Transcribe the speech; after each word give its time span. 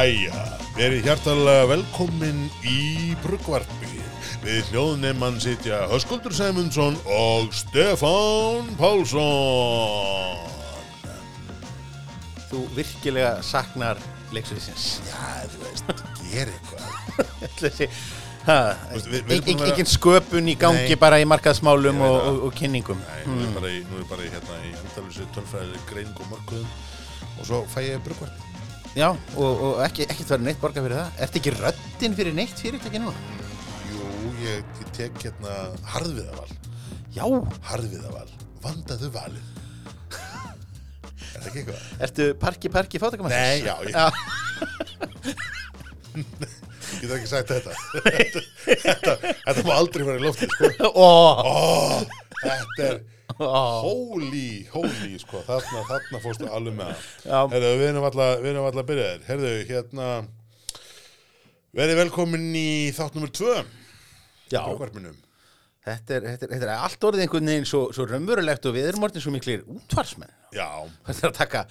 Jæja, 0.00 0.32
verið 0.78 1.02
hjartalega 1.04 1.66
velkomin 1.68 2.38
í 2.64 3.12
Bruggvarpið. 3.20 3.98
Við 4.40 4.70
hljóðnemann 4.70 5.36
sitja 5.44 5.82
Höskuldur 5.90 6.32
Sæmundsson 6.32 6.96
og 7.04 7.50
Stefán 7.52 8.70
Pálsson. 8.80 10.40
Þú 12.48 12.64
virkilega 12.78 13.44
saknar 13.44 14.00
leiksviðsins. 14.32 15.04
Já, 15.10 15.44
þú 15.52 15.60
veist, 15.66 15.92
ger 16.30 16.48
eitthvað. 16.54 17.92
Engin 19.68 19.90
sköpun 19.90 20.48
í 20.48 20.56
gangi 20.56 20.94
Nei. 20.94 21.00
bara 21.02 21.20
í 21.20 21.28
markaðsmálum 21.28 22.00
Ég 22.00 22.06
og, 22.08 22.22
og, 22.22 22.44
og 22.48 22.56
kynningum. 22.56 23.04
Nei, 23.04 23.26
nú 23.28 23.50
er 23.50 23.52
bara 23.58 23.74
í, 23.76 23.84
nú 23.90 24.00
er 24.00 24.08
bara 24.08 24.24
í, 24.24 24.32
hérna, 24.32 24.62
í 24.64 24.72
endalvísu 24.80 25.28
tölfræðileg 25.36 25.84
greining 25.92 26.24
og 26.24 26.32
mörkuðum 26.32 26.70
og 27.36 27.44
svo 27.44 27.66
fæ 27.68 27.82
ég 27.84 28.00
Bruggvarpið. 28.08 28.49
Já, 28.98 29.06
og, 29.38 29.60
og 29.62 29.80
ekki, 29.84 30.02
ekkert 30.10 30.32
verið 30.34 30.46
neitt 30.48 30.60
borga 30.62 30.82
fyrir 30.82 30.98
það. 30.98 31.10
Ertu 31.26 31.38
ekki 31.40 31.52
röddinn 31.54 32.16
fyrir 32.18 32.34
neitt 32.34 32.58
fyrirtæki 32.58 32.98
núna? 33.02 33.14
Jú, 33.92 34.02
ég, 34.42 34.64
ég 34.82 34.90
tek 34.96 35.20
hérna 35.22 35.52
harðviðaval. 35.92 36.50
Já. 37.14 37.24
Harðviðaval. 37.70 38.26
Vandaðu 38.64 39.08
valið. 39.14 39.46
Er 41.30 41.38
það 41.38 41.46
ekki 41.46 41.60
eitthvað? 41.62 41.84
Ertu 42.08 42.24
parki 42.42 42.68
parki 42.74 43.00
fátakamæstis? 43.00 43.38
Nei, 43.38 43.58
já, 43.62 43.74
ég- 43.86 43.94
já. 43.94 44.04
Ég 46.90 47.06
get 47.06 47.12
ekki 47.14 47.28
sagt 47.30 47.52
þetta. 47.54 47.72
þetta, 48.02 48.40
þetta, 48.66 49.12
þetta 49.46 49.62
má 49.68 49.72
aldrei 49.78 50.04
vera 50.08 50.18
í 50.18 50.24
loftið, 50.24 50.50
sko. 50.56 50.90
Ó, 50.90 51.08
Ó, 51.46 52.02
þetta 52.42 52.88
er. 52.88 52.98
Holy, 53.40 54.66
holy, 54.74 55.14
sko. 55.22 55.40
Þarna, 55.46 55.82
þarna 55.88 56.20
fórstu 56.24 56.50
alveg 56.50 56.76
með 56.76 56.92
það. 57.24 57.54
Herðu, 57.54 57.72
við 57.80 57.88
erum 57.88 58.06
við 58.44 58.50
erum 58.52 58.68
alla 58.68 58.84
byrjaðir. 58.90 59.24
Herðu, 59.30 59.54
hérna, 59.70 60.10
verið 61.80 62.00
velkomin 62.04 62.46
í 62.58 62.68
þátt 62.96 63.16
nummer 63.16 63.32
tvö. 63.34 63.56
Já. 64.50 64.62
Brókvarpinum. 64.66 65.18
Þetta 65.80 66.12
er, 66.12 66.24
þetta, 66.28 66.44
er, 66.44 66.50
þetta 66.52 66.66
er 66.66 66.72
allt 66.84 67.04
orðið 67.08 67.22
einhvern 67.24 67.48
veginn 67.48 67.66
svo, 67.70 67.78
svo 67.96 68.04
raunverulegt 68.04 68.66
og 68.68 68.74
við 68.76 68.88
erum 68.90 69.06
orðin 69.06 69.22
svo 69.24 69.30
miklir 69.32 69.62
útvarsmenn. 69.64 70.34
Já, 70.52 70.66
Þetta 71.06 71.22
er 71.22 71.30
að 71.30 71.38
taka 71.38 71.62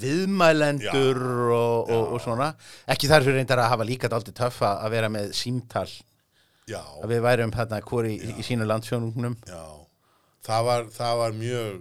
viðmælendur 0.00 1.20
og, 1.52 1.90
og, 1.92 2.04
og 2.16 2.22
svona. 2.24 2.52
Ekki 2.88 3.10
þar 3.10 3.26
fyrir 3.26 3.36
reyndar 3.42 3.60
að 3.60 3.72
hafa 3.74 3.86
líka 3.90 4.08
dálítið 4.08 4.36
töff 4.40 4.62
að 4.64 4.84
að 4.86 4.94
vera 4.96 5.10
með 5.12 5.34
símtal. 5.36 5.84
já, 6.70 6.80
Að 6.80 7.12
við 7.12 7.20
værum 7.28 7.52
hérna 7.58 7.82
hvori 7.90 8.14
í, 8.16 8.32
í 8.40 8.46
sínu 8.46 8.64
landsfjónungnum. 8.70 9.36
já. 9.44 9.60
Það 10.48 10.66
var, 10.70 10.86
það 10.96 11.14
var 11.20 11.34
mjög, 11.36 11.78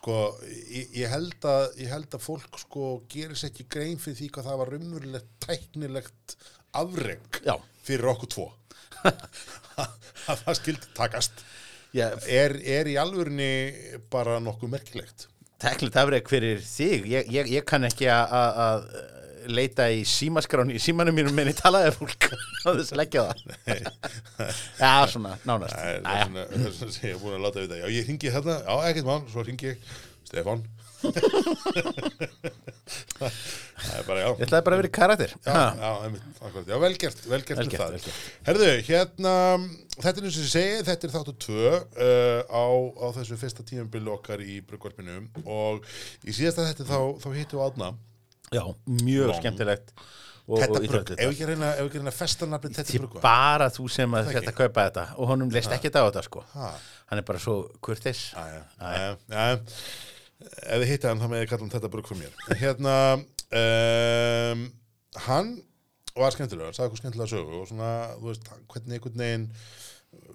sko, 0.00 0.16
ég, 0.48 0.92
ég, 0.96 1.08
held 1.12 1.48
að, 1.50 1.64
ég 1.82 1.90
held 1.92 2.14
að 2.16 2.24
fólk, 2.24 2.60
sko, 2.62 2.86
gerir 3.12 3.36
sér 3.36 3.50
ekki 3.52 3.66
grein 3.74 4.00
fyrir 4.00 4.16
því 4.22 4.28
hvað 4.36 4.48
það 4.48 4.60
var 4.62 4.72
raunverulegt 4.74 5.30
tæknilegt 5.44 6.36
afreg 6.82 7.40
Já. 7.44 7.54
fyrir 7.84 8.08
okkur 8.14 8.32
tvo. 8.34 8.46
að 10.28 10.42
það 10.44 10.56
skildi 10.60 10.92
takast. 10.96 11.44
Já, 11.96 12.08
Er, 12.28 12.52
er 12.68 12.88
í 12.90 12.96
alvörinni 13.00 13.50
bara 14.12 14.38
nokkuð 14.44 14.72
merkilegt. 14.74 15.28
teknilegt 15.62 15.96
afreg 16.00 16.28
fyrir 16.30 16.60
þig. 16.64 17.06
Ég, 17.08 17.30
ég, 17.32 17.48
ég 17.58 17.64
kann 17.68 17.86
ekki 17.88 18.08
að 18.12 18.88
leita 19.52 19.86
í 19.94 20.02
símaskráni 20.08 20.76
í 20.76 20.82
símanum 20.82 21.14
mínum 21.16 21.34
menn 21.36 21.50
í 21.52 21.54
talaði 21.58 21.92
fólk 21.96 22.28
á 22.66 22.68
þess 22.74 22.92
að 22.94 23.00
leggja 23.02 23.24
það. 23.28 23.38
Já, 24.80 24.92
svona, 25.12 25.36
nánast. 25.48 25.76
Það 25.76 25.88
er 25.94 26.02
svona, 26.26 26.46
það 26.52 26.66
er 26.68 26.76
svona 26.80 26.96
sem 26.98 27.08
ég 27.08 27.14
er 27.16 27.22
búin 27.24 27.38
að 27.38 27.44
láta 27.46 27.62
við 27.64 27.72
það. 27.74 27.80
Já, 27.84 27.88
ég 27.98 28.10
ringi 28.12 28.34
þarna, 28.36 28.58
já, 28.64 28.74
ekkert 28.92 29.08
mann, 29.12 29.28
svo 29.32 29.46
ringi 29.48 29.72
ég, 29.72 29.88
Stefán. 30.28 30.66
það 32.58 33.94
er 33.94 34.06
bara, 34.08 34.20
já. 34.22 34.28
Ég 34.32 34.42
ætlaði 34.46 34.64
bara 34.66 34.74
að 34.74 34.80
vera 34.80 34.88
í 34.88 34.94
karakter. 34.98 35.34
Já, 35.44 35.52
Ha. 35.54 35.66
já, 35.78 35.90
einmitt, 36.08 36.24
akkurat, 36.42 36.66
já, 36.72 36.78
vel 36.82 36.94
gert, 36.98 37.20
vel 37.30 37.40
gert 37.46 37.58
Vel 37.60 37.68
það. 37.70 37.92
gert. 37.94 38.08
Herðu, 38.48 38.68
hérna, 38.88 39.34
þetta 39.98 40.14
er 40.22 40.26
eins 40.28 40.38
og 40.40 40.44
ég 40.44 40.52
segi, 40.54 40.82
þetta 40.88 41.06
er 41.08 41.14
þáttu 41.14 41.34
tvö 41.46 41.70
uh, 41.78 42.40
á, 42.50 42.64
á 42.98 43.06
þessu 43.18 43.38
fyrsta 43.40 43.66
tímabili 43.68 44.10
okkar 44.12 44.42
í 44.42 44.58
Bruggvarpinu 44.66 45.20
og 45.46 45.86
í 46.26 46.34
síðasta 46.34 46.66
þetta 46.72 46.88
þá, 46.90 46.98
þá 47.22 47.28
hittum 47.38 47.60
við 47.62 47.66
átna. 47.70 47.92
Já, 48.54 48.62
mjög 48.86 49.26
Long. 49.32 49.40
skemmtilegt. 49.42 49.92
Og, 50.48 50.62
Þetta 50.62 50.78
og 50.78 50.84
Brugg, 50.88 51.10
ef 51.12 51.28
ekki 51.28 51.44
reyna, 51.50 51.74
ef 51.76 51.82
ekki 51.84 51.98
að 51.98 52.04
reyna 52.06 52.12
festanafni 52.16 52.70
þetta 52.72 52.88
Því 52.88 52.98
Bruggvar. 53.02 53.20
bara 53.26 53.66
þú 53.68 53.88
sem 53.92 54.14
að 54.16 54.30
þetta 54.32 54.48
ekki. 54.48 54.56
kaupa 54.62 54.84
þetta 54.86 55.02
og 55.20 55.28
honum 55.28 55.50
leist 55.52 55.74
ekkert 55.76 55.98
á 56.00 56.02
þetta 56.08 56.22
sko 56.24 56.40
Ha. 56.54 56.70
hann 57.10 57.18
er 57.20 57.26
bara 57.28 57.38
svo 57.38 57.56
kurtis 57.84 58.22
æja, 58.32 58.62
æja. 58.80 59.58
Ef 60.40 60.78
þið 60.80 60.86
hitta 60.88 61.08
hann, 61.12 61.20
þá 61.20 61.28
með 61.28 61.42
ég 61.42 61.48
kalla 61.50 61.66
hann 61.66 61.74
þetta 61.74 61.90
brugg 61.92 62.08
fyrir 62.08 62.22
mér. 62.22 62.56
Hérna, 62.62 62.94
um, 63.60 64.64
hann 65.26 65.52
var 66.16 66.32
skemmtilegur, 66.34 66.70
hann 66.70 66.76
sagði 66.78 66.88
eitthvað 66.88 67.02
skemmtilega 67.02 67.32
sögu 67.34 67.60
og 67.60 67.68
svona, 67.68 67.90
þú 68.16 68.30
veist, 68.30 68.48
hvernig 68.72 68.96
einhvern 68.98 69.22
veginn, 69.22 69.46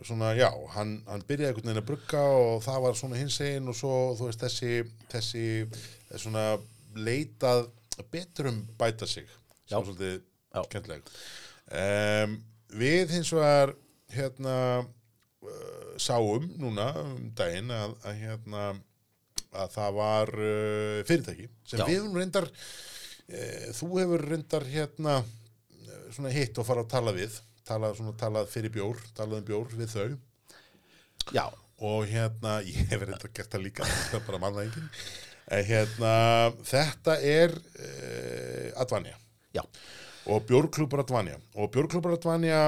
svona, 0.06 0.30
já, 0.38 0.50
hann, 0.76 0.94
hann 1.10 1.24
byrjaði 1.28 1.50
einhvern 1.56 1.72
veginn 1.72 1.82
að 1.82 1.88
brugga 1.90 2.22
og 2.38 2.62
það 2.68 2.82
var 2.86 3.00
svona 3.02 3.18
hins 3.20 3.40
einn 3.42 3.68
og 3.74 3.76
svo, 3.80 3.96
þú 4.20 4.30
veist, 4.30 4.44
þessi, 4.46 4.74
þessi 5.12 5.46
svona 6.22 6.46
leitað 6.96 7.66
betur 8.14 8.50
um 8.52 8.62
bæta 8.80 9.08
sig, 9.10 9.28
sem 9.68 9.78
er 9.78 9.86
svolítið 9.88 10.18
Já. 10.18 10.64
skemmtileg. 10.68 11.14
Um, 11.74 12.40
við 12.78 13.14
hins 13.18 13.32
vegar, 13.34 13.76
hérna, 14.14 14.56
uh, 15.44 15.94
sáum 16.02 16.50
núna 16.62 16.90
um 17.02 17.30
daginn 17.38 17.72
að, 17.74 17.96
að 18.06 18.20
hérna 18.24 18.66
að 19.54 19.72
það 19.76 19.96
var 19.98 20.34
uh, 20.34 21.00
fyrirtæki 21.08 21.48
sem 21.68 21.82
Já. 21.82 21.86
við 21.86 22.00
höfum 22.00 22.18
reyndar 22.18 22.48
uh, 22.50 23.66
þú 23.78 23.90
hefur 24.00 24.28
reyndar 24.32 24.68
hérna 24.70 25.18
svona 26.14 26.32
hitt 26.34 26.58
og 26.62 26.68
fara 26.68 26.86
að 26.86 26.94
tala 26.94 27.14
við 27.16 27.36
talað, 27.68 27.98
svona, 28.00 28.14
talað 28.20 28.50
fyrir 28.54 28.74
bjór, 28.74 29.02
talað 29.18 29.42
um 29.42 29.46
bjór 29.48 29.76
við 29.78 29.94
þau 29.94 30.08
já, 31.36 31.46
og 31.84 32.10
hérna, 32.10 32.58
ég 32.70 32.90
hef 32.92 33.06
reyndar 33.06 33.34
gert 33.34 33.54
það 33.54 33.68
líka 33.68 33.88
það 33.90 34.20
er 34.20 34.26
bara 34.28 34.42
manna 34.44 34.66
engin 34.68 34.90
hérna, 35.52 36.14
þetta 36.66 37.18
er 37.20 37.52
uh, 37.58 38.82
Advanja 38.82 39.16
já, 39.54 39.62
og 40.32 40.46
bjórklúpur 40.50 41.04
Advanja 41.04 41.36
og 41.60 41.72
bjórklúpur 41.74 42.16
Advanja 42.16 42.62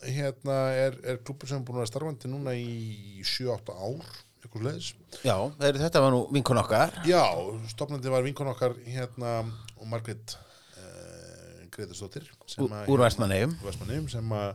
hérna 0.00 0.58
er, 0.72 0.94
er 1.04 1.18
klúpur 1.26 1.50
sem 1.50 1.60
er 1.60 1.66
búin 1.68 1.82
að 1.82 1.90
starfandi 1.90 2.30
núna 2.32 2.54
í 2.56 3.20
7-8 3.26 3.74
ár 3.76 4.12
eitthvað 4.40 4.62
leðis 4.70 4.92
já 5.26 5.34
þeir, 5.60 5.80
þetta 5.82 6.00
var 6.00 6.14
nú 6.14 6.20
vinkun 6.32 6.60
okkar. 6.62 6.94
Já, 7.04 7.20
stopnandi 7.74 8.08
var 8.14 8.24
vinkon 8.24 8.48
okkar 8.54 8.78
hérna 8.86 9.34
og 9.76 9.90
Margrét 9.90 10.36
uh, 10.78 11.66
Greðarsdóttir 11.74 12.30
sem 12.48 12.64
Ú- 12.64 12.70
að- 12.72 12.88
úr. 12.88 13.02
Úr 13.02 13.04
Vestmannaeyjum 13.04 14.08
sem 14.14 14.32
að 14.38 14.54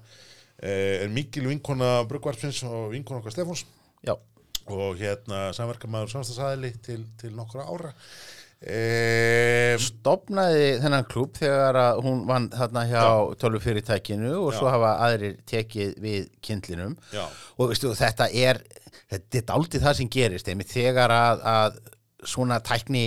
er 0.66 1.10
mikil 1.14 1.46
vinkona 1.52 2.00
Bruggvarpsins 2.10 2.64
og 2.66 2.88
vinkona 2.96 3.20
okkar 3.20 3.34
Stefáns. 3.36 3.66
Já, 4.08 4.16
og 4.74 4.98
hérna 4.98 5.50
samverkamaður 5.56 6.16
samstagsæðili 6.16 6.74
til, 6.86 7.04
til 7.20 7.32
nokkra 7.38 7.68
ára 7.70 7.92
um, 8.66 9.84
stopnaði 9.86 10.70
þennan 10.82 11.08
klúb 11.12 11.36
þegar 11.38 11.80
hún 12.02 12.24
vann 12.30 12.48
þarna 12.54 12.86
hjá 12.90 13.04
tölvufyrirtækinu 13.42 14.32
og 14.40 14.54
svo 14.56 14.70
Já. 14.70 14.74
hafa 14.78 14.94
aðrir 15.08 15.38
tekið 15.50 15.98
við 16.02 16.30
kindlinum 16.46 16.98
Já, 17.14 17.26
og 17.60 17.72
veistu, 17.72 17.94
þetta 17.98 18.30
er 18.32 18.62
þetta 19.12 19.42
er 19.42 19.50
daldið 19.52 19.86
það 19.86 20.00
sem 20.00 20.14
gerist 20.18 20.50
einmitt 20.50 20.74
þegar 20.74 21.14
að, 21.14 21.44
að 21.52 21.82
svona 22.26 22.62
tækni 22.66 23.06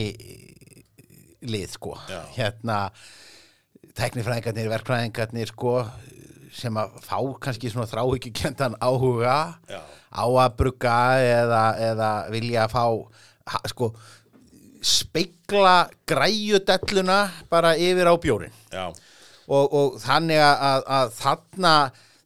lið 1.48 1.72
sko 1.74 1.96
Já. 2.10 2.20
hérna 2.36 2.78
tæknifræðingarnir, 3.98 4.70
verkfræðingarnir 4.70 5.50
sko 5.50 5.80
sem 6.54 6.76
að 6.80 6.98
fá 7.04 7.18
kannski 7.42 7.70
svona 7.72 7.88
þráhyggjukendan 7.90 8.78
áhuga 8.82 9.38
Já. 9.70 9.80
Á 10.14 10.24
að 10.24 10.56
brugga 10.60 10.96
eða, 11.20 11.62
eða 11.90 12.10
vilja 12.32 12.68
fá 12.72 12.84
ha, 12.88 13.60
sko 13.68 13.92
speikla 14.82 15.88
græjudelluna 16.08 17.20
bara 17.50 17.74
yfir 17.76 18.06
á 18.08 18.14
bjórin 18.22 18.52
og, 19.48 19.64
og 19.74 19.96
þannig 20.02 20.38
að, 20.38 20.60
að, 20.68 20.84
að 20.98 21.16
þarna 21.18 21.72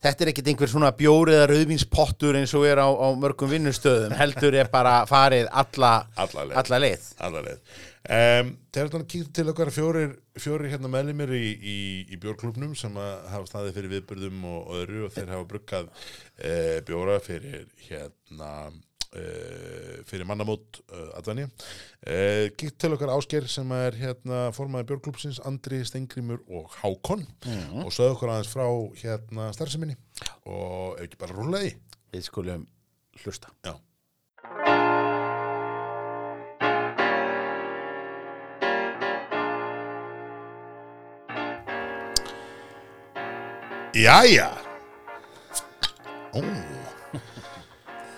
þetta 0.02 0.24
er 0.26 0.30
ekkit 0.32 0.50
einhver 0.52 0.70
svona 0.72 0.90
bjóri 0.98 1.36
eða 1.36 1.46
rauðvinspottur 1.52 2.38
eins 2.40 2.52
og 2.58 2.66
er 2.68 2.82
á, 2.82 2.88
á 2.90 3.08
mörgum 3.16 3.50
vinnustöðum 3.54 4.16
heldur 4.18 4.56
er 4.58 4.68
bara 4.72 5.02
farið 5.08 5.48
alla, 5.48 5.92
Alla 6.18 6.44
leið. 6.48 6.56
alla 6.58 6.80
leið. 6.82 7.08
allar 7.22 7.48
leið 7.48 7.80
um, 8.08 8.52
Þegar 8.72 8.92
þannig 8.94 9.10
kýrt 9.12 9.32
til 9.36 9.48
okkar 9.52 9.70
fjórir, 9.74 10.14
fjórir 10.40 10.72
hérna 10.72 10.90
meðlimir 10.92 11.34
í, 11.36 11.48
í, 11.56 11.78
í 12.12 12.20
bjórklubnum 12.22 12.72
sem 12.78 12.96
hafa 12.96 13.44
staðið 13.50 13.76
fyrir 13.76 13.92
viðburðum 13.96 14.46
og 14.48 14.72
öðru 14.78 15.04
og 15.08 15.12
þeir 15.16 15.34
hafa 15.34 15.50
bruggað 15.50 15.92
uh, 15.92 16.78
bjóra 16.88 17.18
fyrir 17.22 17.68
hérna 17.84 18.50
uh, 19.12 20.00
fyrir 20.08 20.26
mannamót 20.28 20.80
uh, 20.88 21.12
Advani 21.18 21.44
uh, 21.44 22.48
Kýrt 22.56 22.80
til 22.80 22.92
okkar 22.96 23.12
Ásgeir 23.14 23.48
sem 23.52 23.76
er 23.76 24.00
hérna 24.00 24.42
formaði 24.56 24.88
bjórklubsins 24.92 25.42
Andri, 25.48 25.82
Stengrimur 25.86 26.42
og 26.48 26.72
Hákon. 26.80 27.26
Og 27.84 27.92
sögðu 27.92 28.16
okkur 28.16 28.34
aðeins 28.34 28.52
frá 28.52 28.66
hérna 29.04 29.52
starfseminni. 29.56 30.00
Og 30.48 31.00
ekki 31.04 31.20
bara 31.20 31.36
rúlaði 31.36 31.76
Við 32.12 32.28
skulum 32.28 32.68
hlusta. 33.22 33.52
Já 33.64 33.76
Jæja. 43.94 44.48
Ó. 46.32 46.40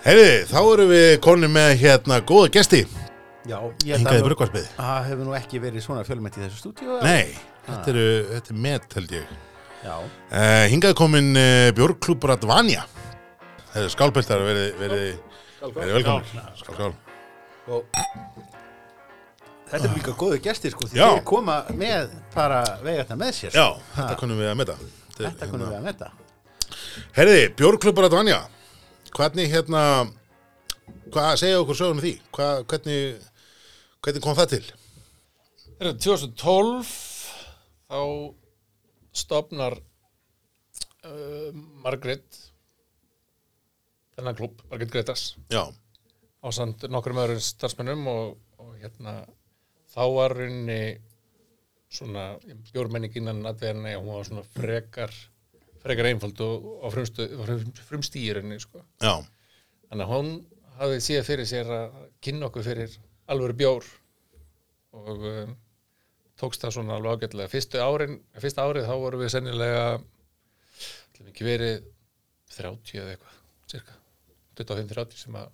Heyriði, 0.05 0.35
þá 0.51 0.59
erum 0.61 0.91
við 0.93 1.07
konni 1.25 1.47
með 1.51 1.71
hérna 1.81 2.19
góða 2.29 2.51
gesti. 2.53 2.83
Já, 3.45 3.57
ég 3.85 3.91
held 3.93 3.99
Hingaði 4.01 4.21
að 4.21 4.25
bruggvarpið 4.25 4.69
það 4.73 5.03
hefur 5.09 5.27
nú 5.27 5.33
ekki 5.37 5.59
verið 5.61 5.83
svona 5.85 6.01
fjölmætt 6.07 6.37
í 6.39 6.41
þessu 6.41 6.61
stúdíu 6.63 6.95
Nei, 7.05 7.35
þetta, 7.67 7.91
eru, 7.91 8.05
þetta 8.31 8.53
er 8.55 8.57
met 8.63 8.95
held 8.97 9.11
ég. 9.13 9.35
Já, 9.85 9.93
uh, 10.01 10.63
Hingaði 10.71 10.97
komin 10.97 11.27
uh, 11.37 11.67
Björgklúb 11.77 12.25
Radvanja 12.31 12.87
Það 13.69 13.83
er 13.83 13.93
skálpiltar 13.93 14.41
verið, 14.47 14.71
verið, 14.81 15.05
verið 15.75 15.93
velkomin. 15.99 16.41
Skál, 16.57 16.73
skál. 16.79 16.89
Og 17.69 18.01
þetta 19.69 19.83
er 19.83 19.93
líka 19.99 20.17
góðu 20.17 20.41
gestir 20.49 20.73
sko 20.73 20.89
því 20.89 20.97
Já. 21.03 21.05
þeir 21.11 21.23
koma 21.29 21.59
með 21.77 22.15
bara 22.33 22.63
vegarna 22.81 23.19
með 23.27 23.37
sér 23.43 23.53
Já, 23.61 23.67
sko. 23.75 23.91
þetta 23.99 24.09
Ha, 24.15 24.19
konum 24.23 24.41
við 24.41 24.49
að 24.55 24.57
meta 24.63 24.79
þetta 25.19 25.49
konum 25.51 25.71
við 25.71 25.79
að 25.79 25.87
metta 25.89 26.11
Herriði, 27.15 27.49
Björgklúb 27.59 28.01
Radvanja 28.03 28.39
Hvernig 29.15 29.51
hérna 29.51 29.81
Hvað 31.13 31.37
segja 31.39 31.59
okkur 31.61 31.77
sögum 31.79 32.01
því? 32.03 32.13
Hvað, 32.35 32.63
hvernig, 32.71 33.27
hvernig 34.03 34.23
kom 34.23 34.35
það 34.37 34.51
til? 34.55 34.63
Er 35.75 35.91
2012 35.91 36.89
þá 37.85 38.01
stopnar 39.15 39.77
uh, 41.05 41.49
Margrét 41.83 42.39
þennan 44.15 44.37
klúb, 44.37 44.61
Margrét 44.71 44.93
Gretas 44.93 45.27
Já, 45.51 45.67
á 45.67 46.47
samt 46.55 46.87
nokkrum 46.91 47.19
öðrum 47.23 47.41
starfsmennum 47.43 48.07
og, 48.11 48.37
og 48.61 48.75
hérna 48.81 49.21
þá 49.93 50.01
var 50.15 50.35
rauninni 50.39 50.97
svona 51.95 52.25
bjórmenning 52.73 53.15
innan 53.19 53.45
atveðinni 53.49 53.95
og 53.97 54.03
hún 54.05 54.19
var 54.19 54.27
svona 54.29 54.45
frekar 54.55 55.13
frekar 55.85 56.09
einfald 56.09 56.39
og, 56.41 56.65
og 56.85 56.95
frumstýrinni 57.89 58.57
sko. 58.61 58.81
já, 59.01 59.21
Þannig 59.89 60.05
að 60.05 60.13
hún 60.13 60.31
hafði 60.79 61.03
síðan 61.05 61.27
fyrir 61.27 61.49
sér 61.49 61.69
að 61.71 61.99
kynna 62.25 62.49
okkur 62.49 62.65
fyrir 62.65 62.95
alvöru 63.31 63.57
bjór 63.59 63.89
og 64.95 65.27
um, 65.29 65.53
tókst 66.39 66.65
það 66.65 66.75
svona 66.77 66.97
alveg 66.97 67.19
ágætlega. 67.19 67.51
Fyrstu 67.51 67.81
árin, 67.83 68.17
fyrsta 68.41 68.65
árið 68.65 68.89
þá 68.89 68.95
vorum 69.03 69.21
við 69.21 69.31
sennilega, 69.35 69.85
ekki 71.29 71.47
verið 71.47 71.85
30 72.55 72.99
eða 73.01 73.15
eitthvað, 73.15 73.39
cirka, 73.71 73.97
25-30 74.59 75.21
sem 75.25 75.37
að 75.39 75.53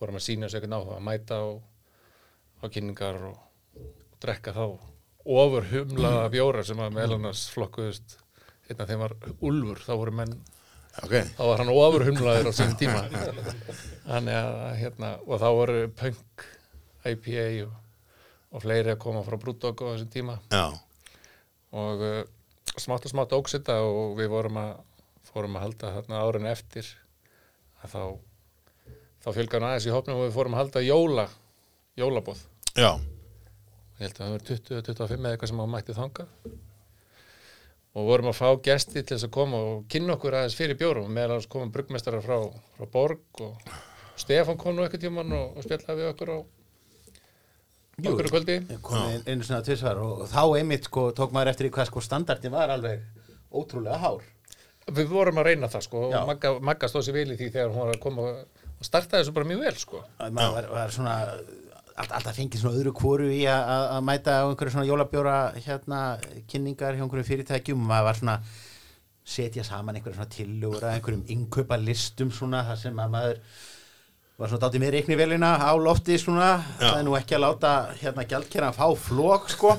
vorum 0.00 0.18
að 0.18 0.26
sína 0.26 0.48
sér 0.50 0.64
eitthvað 0.64 0.90
á 0.90 0.96
að 0.96 1.04
mæta 1.06 1.40
á, 1.40 1.48
á 2.60 2.64
kynningar 2.72 3.20
og, 3.30 3.40
og 3.80 4.18
drekka 4.22 4.54
þá 4.56 4.64
ofur 5.24 5.66
humlaða 5.70 6.30
bjóra 6.32 6.64
sem 6.66 6.80
að 6.80 6.96
meðal 6.96 7.18
annars 7.18 7.44
flokkuðust, 7.54 8.16
hérna 8.68 8.88
þeim 8.88 9.04
var 9.04 9.16
Úlfur, 9.40 9.82
þá 9.84 9.92
voru 9.92 10.16
menn 10.20 10.34
ok. 11.02 11.14
þá 11.36 11.42
var 11.44 11.62
hann 11.62 11.72
ofurhumlaður 11.74 12.50
á 12.50 12.52
sín 12.56 12.76
tíma. 12.80 13.04
Þannig 14.06 14.36
að 14.40 14.76
hérna 14.80 15.14
og 15.26 15.42
þá 15.42 15.48
voru 15.58 15.80
punk 16.00 16.46
IPA 17.10 17.48
og, 17.66 17.74
og 18.50 18.64
fleiri 18.64 18.94
að 18.94 19.02
koma 19.04 19.24
frá 19.26 19.38
Brúdók 19.40 19.84
á 19.84 19.92
þessum 19.92 20.12
tíma. 20.12 20.38
Já, 20.52 20.72
og 21.76 22.02
uh, 22.04 22.22
smátt 22.80 23.06
og 23.06 23.12
smátt 23.12 23.36
óks 23.36 23.54
þetta 23.56 23.80
og 23.86 24.16
við 24.18 24.32
vorum 24.32 24.58
að 24.60 24.72
fórum 25.30 25.56
að 25.58 25.66
halda 25.66 25.94
þarna 25.98 26.24
árin 26.24 26.50
eftir 26.50 26.88
að 27.84 27.94
þá 27.94 28.02
þá 29.20 29.30
fjölgan 29.36 29.66
aðeins 29.68 29.86
í 29.86 29.94
hópnum 29.94 30.20
og 30.20 30.26
við 30.26 30.36
fórum 30.36 30.56
að 30.56 30.62
halda 30.64 30.82
jóla 30.84 31.26
jólabóð 32.00 32.42
já, 32.74 32.90
ég 34.00 34.06
held 34.06 34.16
að 34.16 34.24
það 34.24 34.34
var 34.34 34.44
20-25 34.48 35.18
eða 35.20 35.32
eitthvað 35.34 35.50
sem 35.52 35.62
að 35.62 35.72
mætti 35.74 35.96
þangað. 35.96 36.30
Og 37.90 38.06
vorum 38.06 38.30
að 38.30 38.38
fá 38.38 38.48
gesti 38.64 39.02
til 39.02 39.16
þess 39.16 39.26
að 39.26 39.34
koma 39.34 39.60
og 39.66 39.82
kynna 39.90 40.14
okkur 40.14 40.36
aðeins 40.38 40.56
fyrir 40.56 40.78
bjórum. 40.78 41.08
Og 41.08 41.12
meðal 41.12 41.34
annars 41.34 41.48
komum 41.50 41.72
bruggmestarar 41.74 42.22
frá, 42.24 42.38
frá 42.78 42.86
Borg 42.94 43.42
og 43.44 43.74
Stefán 44.20 44.58
kom 44.60 44.76
nú 44.76 44.84
eitthvað 44.86 45.04
tíman 45.04 45.34
og, 45.36 45.58
og 45.58 45.66
spjallaði 45.66 46.04
við 46.04 46.12
okkur 46.14 46.32
á 46.32 46.38
okkur 48.08 48.28
á 48.28 48.32
kvöldi. 48.32 48.56
Komið 48.84 49.28
einu 49.28 49.46
svona 49.46 49.64
tvisvar 49.66 50.00
og 50.00 50.24
þá 50.30 50.42
einmitt 50.60 50.88
sko 50.88 51.08
tók 51.16 51.34
maður 51.34 51.52
eftir 51.52 51.68
í 51.68 51.72
hvað 51.74 51.90
sko 51.90 52.04
standardin 52.04 52.54
var 52.54 52.72
alveg 52.72 53.02
ótrúlega 53.52 53.98
hár. 54.00 54.24
Við 54.90 55.10
vorum 55.10 55.40
að 55.42 55.50
reyna 55.50 55.68
það 55.70 55.86
sko 55.86 56.06
Já. 56.08 56.20
og 56.22 56.30
Magga, 56.30 56.54
Magga 56.70 56.88
stóð 56.90 57.06
sér 57.08 57.18
vel 57.18 57.34
í 57.34 57.38
því 57.38 57.50
þegar 57.52 57.74
hún 57.74 57.84
var 57.84 57.92
að 57.94 58.02
koma 58.02 58.28
og 58.30 58.86
startaði 58.86 59.24
þessu 59.24 59.34
bara 59.36 59.50
mjög 59.50 59.64
vel 59.66 59.74
sko. 59.78 60.02
Að 60.18 60.38
maður 60.38 60.56
var, 60.56 60.70
var 60.78 60.94
svona 60.94 61.16
alltaf 62.08 62.36
fengið 62.36 62.62
svona 62.62 62.78
öðru 62.80 62.92
kvoru 62.96 63.28
í 63.34 63.42
að, 63.50 63.98
mæta 64.06 64.40
á 64.40 64.48
einhverju 64.48 64.74
svona 64.74 64.88
jólabjóra 64.88 65.36
hérna 65.60 66.00
kynningar 66.50 66.96
hjá 66.96 67.04
einhverjum 67.04 67.28
fyrirtækjum. 67.28 67.82
Maður 67.90 68.06
var 68.08 68.20
svona 68.20 68.36
setja 69.34 69.64
saman 69.66 69.98
einhverjum 69.98 70.18
svona 70.20 70.34
tillögur 70.34 70.86
að 70.86 70.96
einhverjum 70.96 71.26
innkaupa 71.36 71.78
listum 71.80 72.32
svona 72.34 72.64
þar 72.68 72.80
sem 72.84 73.02
að 73.04 73.12
maður 73.16 73.42
var 74.40 74.48
svona 74.48 74.62
dátið 74.64 74.80
með 74.80 74.92
reiknivélina 74.94 75.50
á 75.60 75.70
lofti 75.76 76.16
svona. 76.20 76.50
Það 76.80 76.94
er 76.96 77.04
nú 77.04 77.16
ekki 77.18 77.36
að 77.36 77.42
láta 77.44 77.72
hérna 78.00 78.24
gjaldkeran 78.30 78.76
fá 78.76 78.86
flók 78.96 79.50
sko. 79.52 79.74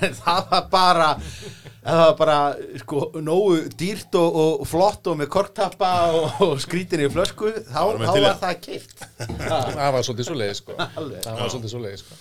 En 0.00 0.16
það 0.22 0.46
var 0.52 0.64
bara 0.72 1.08
það 1.20 2.00
var 2.00 2.14
bara 2.20 2.38
sko 2.80 3.02
nógu 3.20 3.58
dýrt 3.80 4.16
og, 4.20 4.40
og 4.62 4.66
flott 4.68 5.12
og 5.12 5.20
með 5.20 5.30
korktappa 5.36 5.92
og, 6.16 6.40
og 6.46 6.56
skrítinni 6.64 7.08
í 7.08 7.12
flösku. 7.12 7.52
Þá, 7.68 7.80
þá 8.00 8.08
var 8.08 8.16
það. 8.16 8.40
það 8.46 8.58
keift 8.64 9.06
það 9.76 9.94
var 9.96 10.08
svolítið 10.08 10.30
svo 10.30 10.40
leiði 10.40 10.58
sko 10.62 10.76
það 10.80 11.40
var 11.44 11.54
svolítið 11.54 11.74
svo 11.74 11.84
leiði 11.84 12.02
sko. 12.04 12.20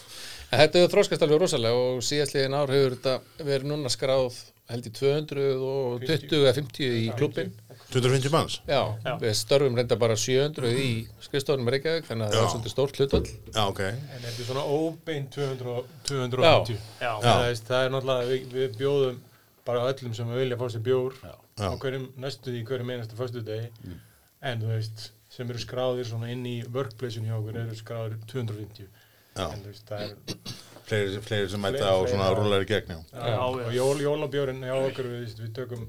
En 0.49 0.63
þetta 0.63 0.81
hefur 0.81 0.95
þróskast 0.95 1.23
alveg 1.23 1.43
rosalega 1.43 1.81
og 1.87 2.03
síðastliðin 2.03 2.57
ár 2.57 2.71
hefur 2.73 2.95
þetta 2.97 3.45
verið 3.45 3.69
núna 3.69 3.91
skráð 3.93 4.39
held 4.69 4.85
í 4.89 4.93
220 4.99 6.39
eða 6.43 6.55
50 6.57 6.97
í 6.99 7.09
klubbin 7.17 7.53
250 7.89 8.29
manns 8.33 8.59
Já, 8.69 8.81
við 9.21 9.33
störfum 9.39 9.77
reynda 9.79 9.97
bara 9.99 10.15
700 10.19 10.69
í 10.77 10.89
skrifstofunum 11.25 11.71
Reykjavík, 11.73 12.05
þannig 12.09 12.27
að 12.27 12.33
það 12.35 12.39
Já. 12.39 12.43
er 12.45 12.51
svolítið 12.53 12.73
stórt 12.75 12.99
hlutvall. 12.99 13.29
Já, 13.55 13.61
ok 13.65 13.81
En 13.89 14.21
þetta 14.25 14.33
er 14.35 14.47
svona 14.49 14.65
óbeint 14.75 15.31
200, 15.33 15.73
og- 15.73 15.87
250. 16.09 16.77
Já. 17.01 17.11
Það, 17.23 17.45
er, 17.47 17.61
það 17.69 17.85
er 17.85 17.93
náttúrulega, 17.95 18.29
við, 18.29 18.53
við 18.53 18.77
bjóðum 18.83 19.19
bara 19.65 19.87
öllum 19.89 20.13
sem 20.17 20.33
vilja 20.33 20.57
fá 20.59 20.65
sér 20.69 20.83
bjór 20.85 21.17
Já. 21.23 21.33
á 21.65 21.73
hverjum, 21.81 22.05
næstu 22.17 22.53
því 22.53 22.63
hverjum 22.69 22.93
einasta 22.93 23.17
föstu 23.19 23.43
degi. 23.45 23.69
En 24.41 24.61
þú 24.61 24.69
veist, 24.75 25.09
sem 25.29 25.49
eru 25.49 25.59
skráðir 25.59 26.07
svona 26.07 26.29
inn 26.31 26.45
í 26.45 26.57
workplaceinu 26.73 27.27
hjá 27.29 27.37
okkur 27.41 27.57
eru 27.65 27.75
skráðir 27.75 28.19
250. 28.29 28.85
Já. 29.35 29.47
En 29.49 29.63
þú 29.65 29.73
veist, 29.73 29.85
það 29.89 30.05
er, 30.05 30.15
Fleiri, 30.89 31.19
fleiri 31.21 31.49
sem 31.51 31.61
mæta 31.61 31.85
á 31.85 31.97
svona 32.09 32.29
já. 32.33 32.61
í 32.63 32.65
gegn, 32.65 32.93
já 33.13 33.27
já, 33.29 33.35
og 33.37 33.73
jól, 33.75 33.99
jólabjórin 34.01 34.63
hjá 34.65 34.73
okkur, 34.87 35.05
við, 35.05 35.35
við 35.43 35.51
tökum 35.53 35.83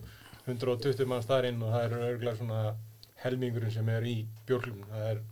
120 0.55 1.11
manns 1.11 1.29
þar 1.29 1.51
inn 1.51 1.63
og 1.65 1.75
það 1.75 1.87
eru 1.89 2.01
örgulega 2.09 2.41
svona 2.41 2.63
helmingurinn 3.25 3.75
sem 3.75 3.89
er 3.93 4.07
í 4.09 4.17
bjórklubun. 4.49 4.89
Það 4.91 5.09
er, 5.11 5.25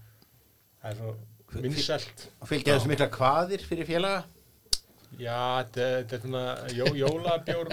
það 0.83 0.91
er 0.91 0.99
svo 1.03 1.63
vinsælt. 1.65 2.27
fylgja 2.49 2.77
þessu 2.77 2.93
mikla 2.93 3.09
kvaðir 3.13 3.65
fyrir 3.65 3.89
félaga? 3.89 4.27
Já, 5.17 5.65
þetta 5.73 6.17
er 6.19 6.23
svona, 6.23 6.45
jó, 6.77 6.85
jólabjór 6.99 7.71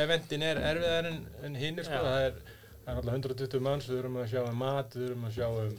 eventin 0.00 0.44
er 0.46 0.60
erfiðar 0.70 1.08
en, 1.10 1.18
en 1.44 1.56
hinnir, 1.60 1.84
sko, 1.84 1.98
það 2.00 2.26
er, 2.30 2.38
það 2.72 2.92
er 2.94 3.00
alltaf 3.00 3.16
120 3.18 3.64
manns, 3.66 3.88
við 3.90 4.00
erum 4.00 4.20
að 4.22 4.30
sjá 4.32 4.40
um 4.46 4.62
mat, 4.62 4.96
við 4.96 5.10
erum 5.10 5.26
að 5.28 5.34
sjá 5.36 5.48
um 5.50 5.74